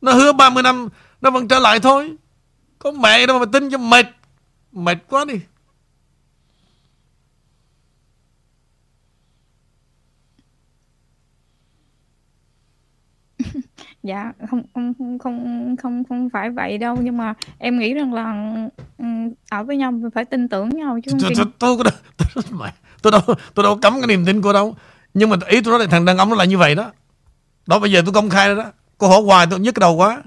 [0.00, 0.88] Nó hứa 30 năm
[1.20, 2.16] nó vẫn trở lại thôi.
[2.78, 4.06] Có mẹ đâu mà tin cho mệt.
[4.72, 5.34] Mệt quá đi.
[14.02, 16.96] Dạ không không không không không phải vậy đâu.
[17.02, 18.54] Nhưng mà em nghĩ rằng là
[18.98, 19.04] ừ,
[19.50, 21.38] ở với nhau mình phải tin tưởng nhau chứ không tôi, tin.
[21.58, 22.68] tôi, tôi, tôi, tôi, tôi, tôi
[23.10, 23.22] đâu
[23.54, 24.76] tôi đâu cấm cái niềm tin của đâu.
[25.14, 26.92] Nhưng mà ý tôi nói là thằng đàn ông nó là như vậy đó.
[27.66, 28.64] Đó bây giờ tôi công khai đó.
[28.98, 30.22] Cô hỏi hoài tôi nhức cái đầu quá.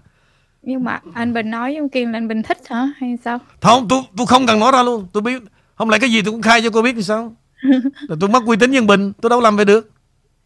[0.61, 2.87] Nhưng mà anh Bình nói với ông Kiên là anh Bình thích hả?
[2.97, 3.39] Hay sao?
[3.61, 5.07] Không tôi tôi không cần nói ra luôn.
[5.13, 5.41] Tôi biết
[5.75, 7.33] không lẽ cái gì tôi cũng khai cho cô biết thì sao?
[8.09, 9.13] Rồi tôi mất uy tín nhân bình.
[9.21, 9.91] Tôi đâu làm vậy được.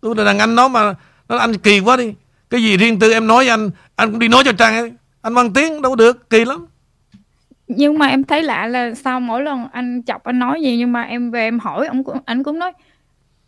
[0.01, 0.93] Tôi là đàn anh nó mà
[1.29, 2.13] nó anh kỳ quá đi.
[2.49, 4.91] Cái gì riêng tư em nói với anh anh cũng đi nói cho trang ấy.
[5.21, 6.65] anh bằng tiếng đâu được kỳ lắm
[7.75, 10.91] nhưng mà em thấy lạ là sao mỗi lần anh chọc anh nói gì nhưng
[10.91, 12.71] mà em về em hỏi ông cũng anh cũng nói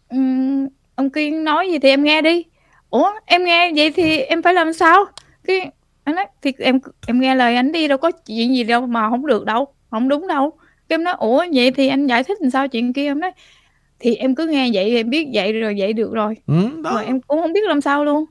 [0.09, 2.43] "Ừm, ông Kiên nói gì thì em nghe đi.
[2.89, 5.05] Ủa em nghe vậy thì em phải làm sao?
[5.43, 5.71] Cái
[6.03, 9.09] anh nói thì em em nghe lời anh đi đâu có chuyện gì đâu mà
[9.09, 10.51] không được đâu không đúng đâu.
[10.89, 13.05] Cái em nói ủa vậy thì anh giải thích làm sao chuyện kia?
[13.05, 13.31] Em nói
[13.99, 16.35] thì em cứ nghe vậy em biết vậy rồi vậy được rồi.
[16.47, 16.91] Ừ, đó.
[16.93, 18.25] Mà em cũng không biết làm sao luôn.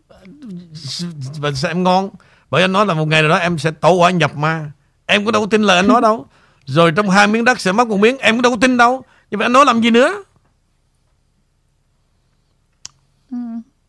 [1.41, 2.11] Và sao em ngon?
[2.51, 4.71] Bởi anh nói là một ngày nào đó em sẽ tẩu hỏa nhập ma
[5.13, 6.27] em có đâu có tin lời anh nói đâu.
[6.65, 9.03] Rồi trong hai miếng đất sẽ mất một miếng em cũng đâu có tin đâu.
[9.31, 10.25] Nhưng mà anh nói làm gì nữa?
[13.31, 13.37] Ừ,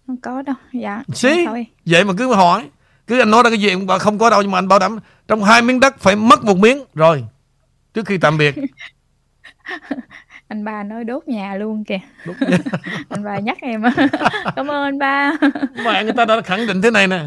[0.08, 0.56] không có đâu.
[0.74, 1.66] Dạ xí thôi.
[1.86, 2.70] vậy mà cứ hỏi.
[3.08, 5.00] Cứ anh nói ra cái gì em không có đâu nhưng mà anh bảo đảm
[5.28, 6.84] trong hai miếng đất phải mất một miếng.
[6.94, 7.26] Rồi
[7.94, 8.56] trước khi tạm biệt.
[10.48, 12.00] Anh ba nói đốt nhà luôn kìa.
[12.26, 12.36] Đúng.
[13.10, 13.84] anh ba nhắc em.
[14.56, 15.32] Cảm ơn anh ba.
[15.86, 17.20] Mà người ta đã khẳng định thế này nè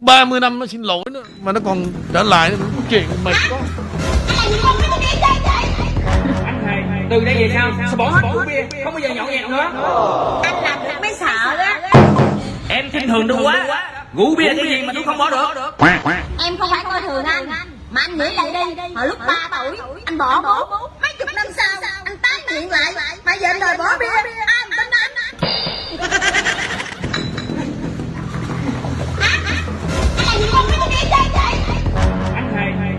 [0.00, 2.56] 30 năm nó xin lỗi nữa mà nó còn trở lại nữa
[2.90, 3.58] chuyện mệt quá.
[7.10, 8.84] Từ đây về sau sẽ bỏ hết rượu bia?
[8.84, 9.70] Không bao giờ nhậu nhẹt nữa.
[10.44, 11.80] Anh làm được mới sợ á
[12.68, 13.92] em khinh thường tôi quá.
[14.16, 15.74] Rượu bia cái gì mà tôi không bỏ được?
[16.44, 17.48] Em không phải coi thường anh
[17.90, 18.94] mà anh nghĩ lại đi.
[18.94, 20.88] Hồi lúc 3 tuổi anh bỏ bố.
[21.02, 22.92] Mấy chục năm sau anh tái nghiện lại.
[23.24, 24.06] Mà giờ anh đòi bỏ bia.
[24.46, 26.33] Ai mà tin anh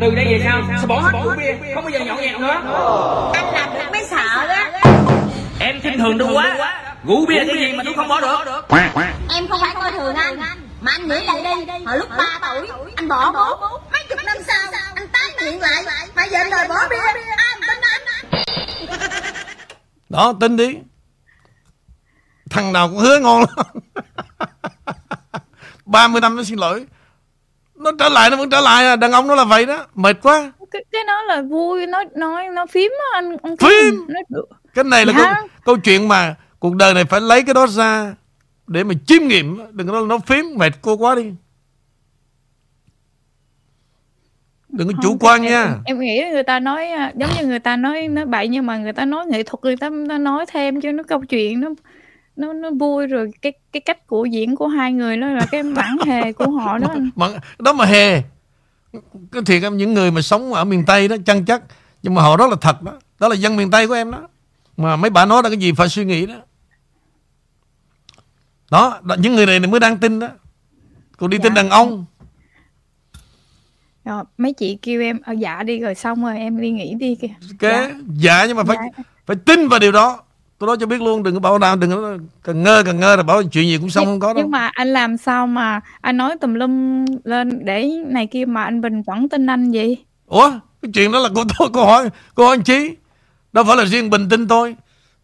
[0.02, 2.62] từ đây về sau sẽ bỏ hết rượu bia không bao giờ nhậu nhẹt nữa.
[3.34, 4.72] Anh làm được mới sợ á
[5.60, 6.82] em khinh thường tôi quá.
[7.08, 8.66] Rượu bia cái gì mà tôi không bỏ được?
[9.36, 10.40] Em không phải coi thường anh
[10.82, 11.84] mà anh nghĩ lại đi.
[11.86, 13.80] Hồi lúc 3 tuổi anh bỏ bố.
[13.92, 15.84] Mấy chục năm sau anh tái nghiện lại.
[16.16, 16.98] Mà giờ anh đòi bỏ bia
[17.38, 18.44] Ai mà tin anh?
[20.10, 20.78] Đó tin đi.
[22.50, 23.66] Thằng nào cũng hứa ngon lắm.
[25.86, 26.86] 30 năm nó xin lỗi
[27.86, 28.96] Nó trở lại nó vẫn trở lại à.
[28.96, 32.46] Đàn ông nó là vậy đó Mệt quá cái, cái đó là vui nó nói
[32.54, 34.06] nó phím á anh ông Phím?
[34.08, 34.42] nó
[34.74, 35.34] Cái này là Dạ.
[35.36, 38.14] câu, câu chuyện mà Cuộc đời này phải lấy cái đó ra
[38.68, 41.34] Để mà chiêm nghiệm Đừng có nó phím Mệt cô quá đi
[44.70, 47.48] Đừng có chủ Không, quan em, nha em nghĩ người ta nói à, giống như
[47.48, 50.18] người ta nói nói bậy nhưng mà người ta nói nghệ thuật người ta, ta
[50.18, 51.70] nói thêm cho nó câu chuyện nó
[52.36, 53.32] nó nó vui rồi.
[53.42, 56.78] Cái cái cách của diễn của hai người đó là cái bản hề của họ
[56.78, 56.88] đó.
[56.94, 57.10] Anh.
[57.16, 57.28] mà,
[57.60, 58.22] Đó mà hề.
[59.32, 61.62] Cái thiệt em những người mà sống ở miền Tây đó Chăn chắc
[62.04, 62.92] Nhưng mà họ rất là thật đó.
[63.20, 64.28] Đó là dân miền Tây của em đó.
[64.78, 66.36] Mà mấy bà nói là cái gì phải suy nghĩ đó.
[68.72, 70.28] Đó, đó Những người này mới đang tin đó.
[71.18, 71.44] Còn đi Dạ.
[71.44, 72.06] tin đàn ông.
[74.06, 77.16] Rồi, mấy chị kêu em ở dạ đi rồi xong rồi em đi nghỉ đi
[77.16, 77.28] kìa.
[77.60, 78.00] Cái Dạ.
[78.18, 79.04] dạ nhưng mà phải Dạ.
[79.26, 80.24] phải tin vào điều đó
[80.58, 83.16] tôi nói cho biết luôn đừng có bảo nào đừng có cần ngơ cần ngơ
[83.16, 84.44] là bảo chuyện gì cũng xong không có đâu.
[84.44, 88.64] nhưng mà anh làm sao mà anh nói tùm lum lên để này kia mà
[88.64, 90.06] anh Bình vẫn tin anh vậy?
[90.26, 90.52] Ủa
[90.82, 92.96] cái chuyện đó là của tôi cô hỏi cô hỏi anh chí.
[93.54, 94.76] Đâu phải là riêng bình tin tôi.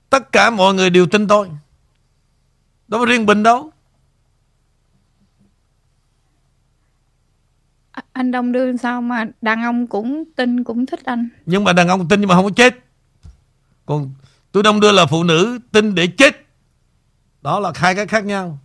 [0.10, 1.48] Tất cả mọi người đều tin tôi.
[2.88, 3.72] Đâu phải riêng bình đâu.
[7.92, 11.30] A- anh Đông đưa sao mà đàn ông cũng tin cũng thích anh.
[11.46, 12.80] Nhưng mà đàn ông tin nhưng mà không có chết.
[13.86, 14.12] Còn
[14.52, 16.36] tôi đông đưa là phụ nữ tin để chết
[17.42, 18.60] đó là hai cái khác nhau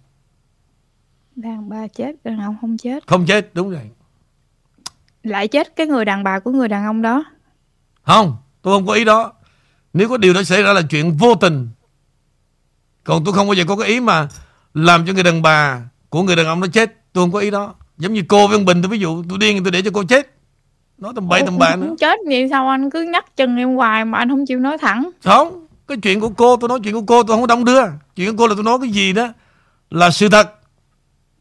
[1.36, 3.90] đàn bà chết đàn ông không chết không chết đúng rồi
[5.22, 7.24] lại chết cái người đàn bà của người đàn ông đó
[8.02, 9.32] Không, tôi không có ý đó.
[9.92, 11.68] Nếu có điều đó xảy ra là chuyện vô tình.
[13.04, 14.28] Còn tôi không bao giờ có cái ý mà
[14.74, 17.12] làm cho người đàn bà của người đàn ông nó chết.
[17.12, 17.74] Tôi không có ý đó.
[17.98, 20.04] Giống như cô với ông Bình tôi ví dụ tôi điên tôi để cho cô
[20.04, 20.34] chết.
[20.98, 21.94] Nói tầm bậy tầm bạ nữa.
[21.98, 25.10] Chết vậy sao anh cứ nhắc chừng em hoài mà anh không chịu nói thẳng
[25.24, 27.82] Không, cái chuyện của cô tôi nói chuyện của cô tôi không có đông đưa.
[28.16, 29.28] Chuyện của cô là tôi nói cái gì đó
[29.90, 30.52] là sự thật.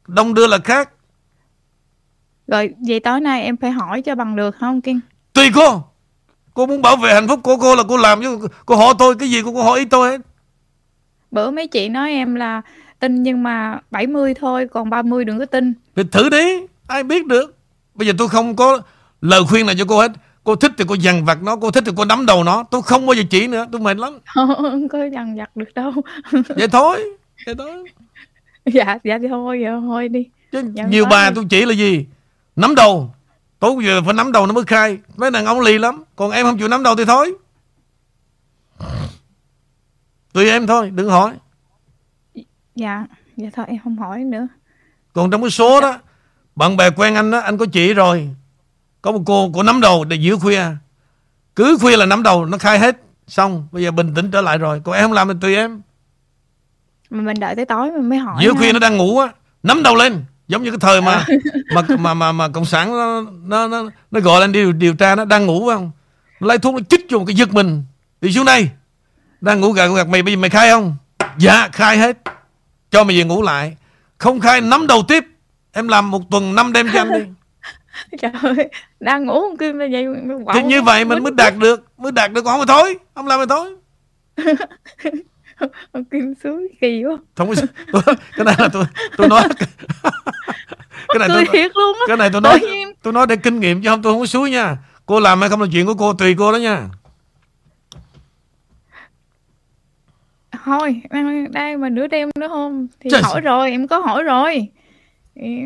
[0.08, 0.90] Đông đưa là khác.
[2.48, 5.00] rồi vậy tối nay em phải hỏi cho bằng được không Kiên
[5.34, 5.84] Tùy cô.
[6.54, 9.16] Cô muốn bảo vệ hạnh phúc của cô là cô làm chứ cô hỏi tôi
[9.16, 10.22] cái gì cô cũng hỏi ý tôi hết.
[11.32, 12.62] bữa mấy chị nói em là
[13.00, 17.26] tin nhưng mà 70 thôi còn 30 đừng có tin Thì thử đi Ai biết
[17.28, 17.56] được
[17.96, 18.82] Bây giờ tôi không có
[19.22, 20.12] lời khuyên nào cho cô hết
[20.46, 22.64] Cô thích thì cô dằn vặt nó Cô thích thì cô nắm đầu nó.
[22.72, 24.20] Tôi không bao giờ chỉ nữa Tôi mệt lắm.
[24.36, 25.92] Không có dằn vặt được đâu.
[26.48, 27.04] Vậy thôi
[27.46, 27.84] Vậy thôi.
[28.66, 30.30] Dạ dạ thì thôi giờ thôi đi.
[30.52, 31.36] Chứ Dạ, nhiều bà gì.
[31.36, 32.06] tôi chỉ là gì?
[32.56, 33.14] Nắm đầu.
[33.60, 34.98] Tối giờ phải nắm đầu nó mới khai.
[35.16, 36.04] Mấy đàn ông lì lắm.
[36.16, 37.34] Còn em không chịu nắm đầu thì thôi.
[40.34, 41.34] Tùy em thôi Đừng hỏi.
[42.76, 43.06] Dạ
[43.38, 44.48] dạ thôi em không hỏi nữa.
[45.14, 46.00] Còn trong cái số đó
[46.56, 48.30] Bạn bè quen anh đó Anh có chỉ rồi
[49.06, 50.64] Có một cô Cô nắm đầu để giữa khuya.
[51.56, 53.02] Cứ khuya là nắm đầu Nó khai hết.
[53.28, 54.82] Xong Bây giờ bình tĩnh trở lại rồi.
[54.84, 55.82] Còn em không làm thì tùy em.
[57.10, 59.28] Mà mình đợi tới tối mình mới hỏi Giữa khuya nó đang ngủ á
[59.64, 60.26] Nắm đầu lên.
[60.48, 61.26] Giống như cái thời mà
[61.74, 65.16] mà, mà mà mà Cộng sản nó, nó, nó, nó gọi lên điều, điều tra
[65.16, 65.92] Nó đang ngủ không?
[66.40, 67.84] Nó lấy thuốc nó chích cho một cái giật mình.
[68.22, 68.70] Đi xuống đây.
[69.42, 70.96] Đang ngủ gật gật mày bây giờ mày khai không?
[71.38, 72.18] Dạ khai hết.
[72.92, 73.78] Cho mày về ngủ lại.
[74.18, 75.24] Không khai nắm đầu tiếp.
[75.72, 77.20] Em làm một tuần 5 đêm cho anh đi.
[78.22, 78.70] Trời ơi
[79.06, 80.06] đang ngủ không kia mà vậy
[80.54, 83.40] Thì như vậy mình mới đạt được Mới đạt được không mà thôi Không làm
[83.40, 83.76] thì thôi.
[85.92, 87.18] Ông Kim suối kỳ quá.
[87.36, 87.50] Không
[87.92, 88.02] có,
[88.38, 88.84] cái này là tôi
[89.18, 89.42] tôi nói.
[91.08, 92.04] Cái này tôi thiệt luôn á.
[92.08, 92.60] cái này tôi nói
[93.02, 94.78] tôi nói để kinh nghiệm chứ không tôi không có suối nha.
[95.06, 96.88] Cô làm hay không là chuyện của cô tùy cô đó nha.
[100.66, 104.24] Thôi đang- đây mà nửa đêm nữa không thì Trời hỏi rồi em có hỏi
[104.24, 104.68] rồi.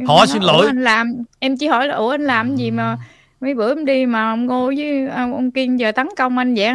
[0.08, 2.72] Hỏi nói, xin "Ủa, lỗi." anh làm em chỉ hỏi là ủa anh làm gì
[2.72, 2.98] mà
[3.42, 6.56] mấy bữa em đi mà ông ngô với ông, ông kiên giờ tấn công anh
[6.56, 6.74] vậy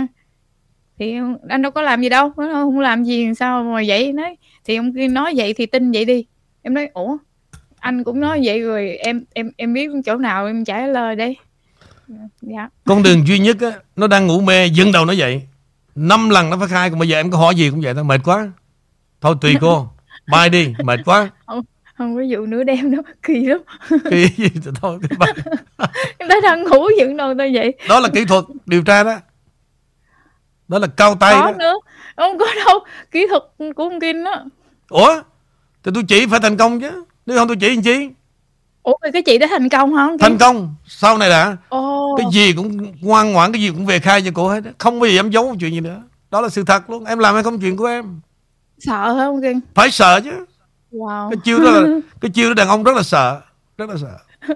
[0.99, 1.15] thì
[1.49, 4.12] anh đâu có làm gì đâu nó không làm gì sao mà vậy?
[4.12, 6.27] Nói thì ông kiên nói vậy thì tin vậy đi.
[6.62, 7.16] Em nói ủa
[7.78, 11.36] anh cũng nói vậy rồi em em em biết chỗ nào em trả lời đây?
[12.43, 12.69] Dạ.
[12.85, 15.43] Con đường duy nhất á nó đang ngủ mê dừng đầu nó dậy.
[15.95, 18.05] Năm lần nó phải khai còn bây giờ em có hỏi gì cũng vậy thôi.
[18.05, 18.51] Mệt quá.
[19.20, 19.89] Thôi tùy cô.
[20.32, 21.31] Bye đi mệt quá
[21.98, 23.60] không có vụ nửa đêm đâu kỳ lắm.
[24.10, 24.48] Cái gì?
[24.64, 25.44] Thì thôi cái bye.
[26.18, 27.74] em thấy đang ngủ dựng đâu tôi vậy.
[27.88, 29.16] Đó là kỹ thuật điều tra đó.
[30.68, 31.56] Đó là cao tay có đó.
[31.58, 31.74] nữa.
[32.16, 32.78] Không có đâu
[33.10, 33.42] kỹ thuật
[33.76, 34.44] của ông Kim đó.
[34.88, 35.20] Ủa?
[35.84, 37.04] Thì tôi chỉ phải thành công chứ.
[37.26, 38.08] Nếu không tôi chỉ làm chi?
[38.82, 40.74] Ủa cái chị đã thành công hả ông Kim thành công.
[40.86, 41.56] Sau này đã.
[41.68, 42.16] Ồ.
[42.18, 45.08] Cái gì cũng ngoan ngoãn cái gì cũng về khai cho cô hết không bao
[45.08, 46.02] giờ dám giấu chuyện gì nữa.
[46.30, 47.04] Đó là sự thật luôn.
[47.04, 48.20] Em làm hay không chuyện của em?
[48.78, 50.44] Sợ hả ông Kim phải sợ chứ
[50.94, 51.88] wow cái chiêu đó là
[52.20, 53.40] cái chiêu đó đàn ông rất là sợ
[53.78, 54.18] rất là sợ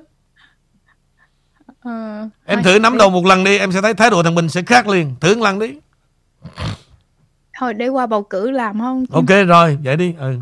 [1.81, 4.35] Ờ, Em thử nắm để, đầu một lần đi Em sẽ thấy thái độ thằng
[4.35, 5.75] Bình sẽ khác liền Thử một lần đi
[7.59, 9.05] thôi để qua bầu cử làm không?
[9.11, 10.39] Ok rồi vậy đi ừ.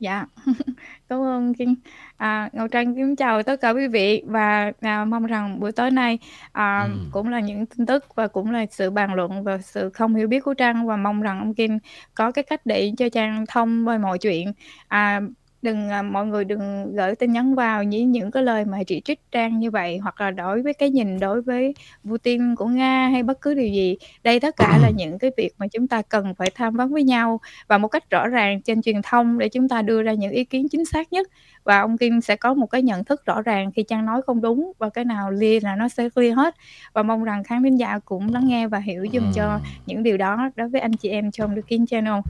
[0.00, 0.26] Dạ,
[1.08, 1.74] cảm ơn Kim.
[2.22, 5.90] À, Ngọc Trân kính chào tất cả quý vị và à, mong rằng buổi tối
[5.90, 6.18] nay
[6.52, 6.90] à, Ừ.
[7.10, 10.28] cũng là những tin tức và cũng là sự bàn luận và sự không hiểu
[10.28, 11.78] biết của Trang và mong rằng ông Kim
[12.14, 14.52] có cái cách để cho Trang thông với mọi chuyện.
[14.88, 15.20] À,
[15.62, 19.00] đừng à, mọi người đừng gửi tin nhắn vào những những cái lời mà chỉ
[19.04, 21.74] trích Trang như vậy hoặc là đối với cái nhìn đối với
[22.04, 23.96] Putin của Nga hay bất cứ điều gì.
[24.24, 27.02] Đây tất cả là những cái việc mà chúng ta cần phải tham vấn với
[27.02, 30.32] nhau và một cách rõ ràng trên truyền thông để chúng ta đưa ra những
[30.32, 31.28] ý kiến chính xác nhất.
[31.64, 34.40] Và ông Kim sẽ có một cái nhận thức rõ ràng khi Trang nói không
[34.40, 36.54] đúng và cái nào clear là nó sẽ clear hết.
[36.92, 40.16] Và mong rằng khán thính giả cũng lắng nghe và hiểu dùm cho những điều
[40.16, 42.20] đó đối với anh chị em trong The King Channel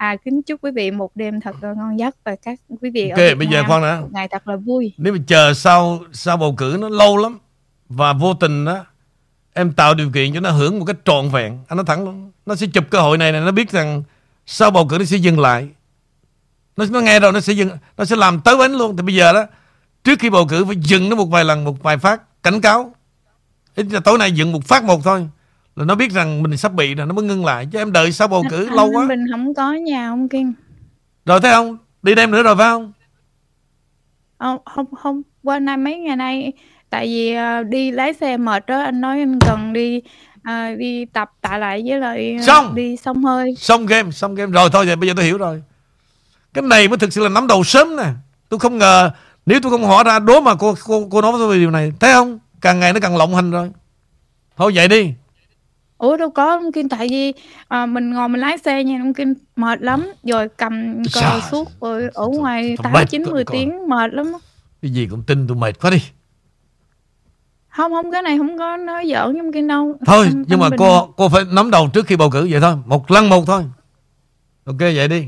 [0.00, 3.08] à kính chúc quý vị một đêm thật là ngon giấc và các quý vị
[3.08, 4.92] Ok ở Việt bây giờ Nam khoan đã ngày thật là vui.
[4.96, 7.38] Nếu mà chờ sau sau bầu cử nó lâu lắm
[7.88, 8.84] Và vô tình đó
[9.52, 11.58] Em tạo điều kiện cho nó hưởng một cách trọn vẹn.
[11.68, 14.02] Anh nói thẳng luôn Nó sẽ chụp cơ hội này này Nó biết rằng
[14.46, 15.68] sau bầu cử nó sẽ dừng lại.
[16.76, 18.96] Nó, nó nghe rồi nó sẽ dừng Nó sẽ làm tới bánh luôn.
[18.96, 19.46] Thì bây giờ đó
[20.04, 22.94] Trước khi bầu cử phải dừng nó một vài lần Một vài phát cảnh cáo.
[23.74, 25.28] Ít là tối nay dừng một phát một thôi
[25.76, 27.66] Là nó biết rằng mình sắp bị rồi Nó mới ngưng lại.
[27.72, 29.06] Chứ em đợi sau bầu cử anh, lâu quá.
[29.08, 30.52] Bình không có nhà ông Kim.
[31.26, 31.78] Rồi thấy không?
[32.02, 32.92] Đi đêm nữa rồi phải không?
[34.38, 35.22] Ờ, không không.
[35.42, 36.52] Qua nay mấy ngày nay
[36.90, 40.02] tại vì à, đi lái xe mệt đó anh nói anh cần đi
[40.42, 42.74] à, đi tập tạ lại với lại à, Xong.
[42.74, 43.54] đi xông hơi.
[43.58, 44.52] Xong game Xong game.
[44.52, 45.62] Rồi thôi vậy bây giờ tôi hiểu rồi.
[46.54, 48.06] Cái này mới thực sự là nắm đầu sớm nè.
[48.48, 49.10] Tôi không ngờ
[49.46, 51.70] Nếu tôi không hỏi ra đố mà cô cô, cô nói với tôi về điều
[51.70, 51.92] này.
[52.00, 52.38] Thấy không?
[52.60, 53.70] Càng ngày nó càng lộng hành rồi.
[54.56, 55.12] Thôi vậy đi
[56.00, 57.32] ủa đâu có ông Kim tại vì
[57.68, 60.06] à, mình ngồi mình lái xe nha ông Kim mệt lắm.
[60.22, 61.40] Rồi cầm cờ Trời.
[61.50, 64.32] suốt rồi ở ngoài tám chín mười tiếng mệt lắm.
[64.82, 66.02] Cái gì cũng tin tôi mệt quá đi.
[67.68, 69.94] Không không cái này không có nói giỡn với ông Kim đâu.
[70.06, 72.60] Thôi Anh- nhưng anh mà cô cô phải nắm đầu trước khi bầu cử vậy
[72.60, 73.62] thôi Một lần một thôi.
[74.64, 75.24] Ok vậy đi.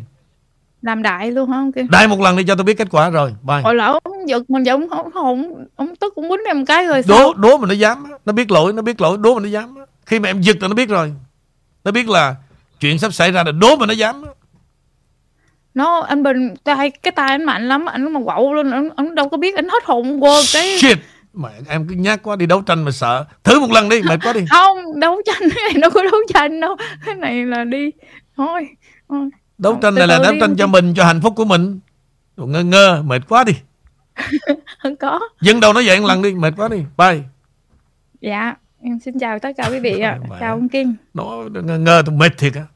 [0.82, 1.88] Làm đại luôn hả ông Kim?
[1.90, 3.60] Đại một lần đi cho tôi biết kết quả rồi Bye.
[3.62, 7.02] Hồi lỡ ông giật mình giọng không không ông tức cũng quýnh em cái rồi
[7.02, 7.18] sao?
[7.18, 8.04] Đố đố mà nó dám.
[8.24, 9.74] Nó biết lỗi Nó biết lỗi Đố mà nó dám.
[10.12, 11.12] Khi mà em giật là nó biết rồi.
[11.84, 12.34] Nó biết là
[12.80, 14.24] Chuyện sắp xảy ra là đố mà nó dám.
[15.74, 19.14] Nó anh bình tay cái tay anh mạnh lắm anh mà quậu lên anh, anh
[19.14, 20.98] đâu có biết anh hết hồn qua cái Shit.
[21.34, 23.24] Mẹ em cứ nhát quá đi đấu tranh mà sợ.
[23.44, 24.40] Thử một lần đi mệt quá đi.
[24.51, 26.76] Không đấu tranh cái này đâu có đấu tranh đâu.
[27.06, 27.90] Cái này là đi.
[28.36, 28.68] Thôi
[29.09, 29.30] thôi.
[29.59, 31.80] Đấu tranh này là đấu tranh cho mình Cho hạnh phúc của mình.
[32.36, 33.52] Ngơ ngơ mệt quá đi.
[34.82, 35.20] Không có.
[35.40, 36.78] Dừng đầu nói vậy một lần đi mệt quá đi.
[36.97, 37.20] Bye.
[38.20, 40.18] Dạ em xin chào tất cả quý vị ạ.
[40.30, 40.36] Mẹ.
[40.40, 41.42] chào ông Kim Nó
[41.78, 42.66] ngơ tôi mệt thiệt á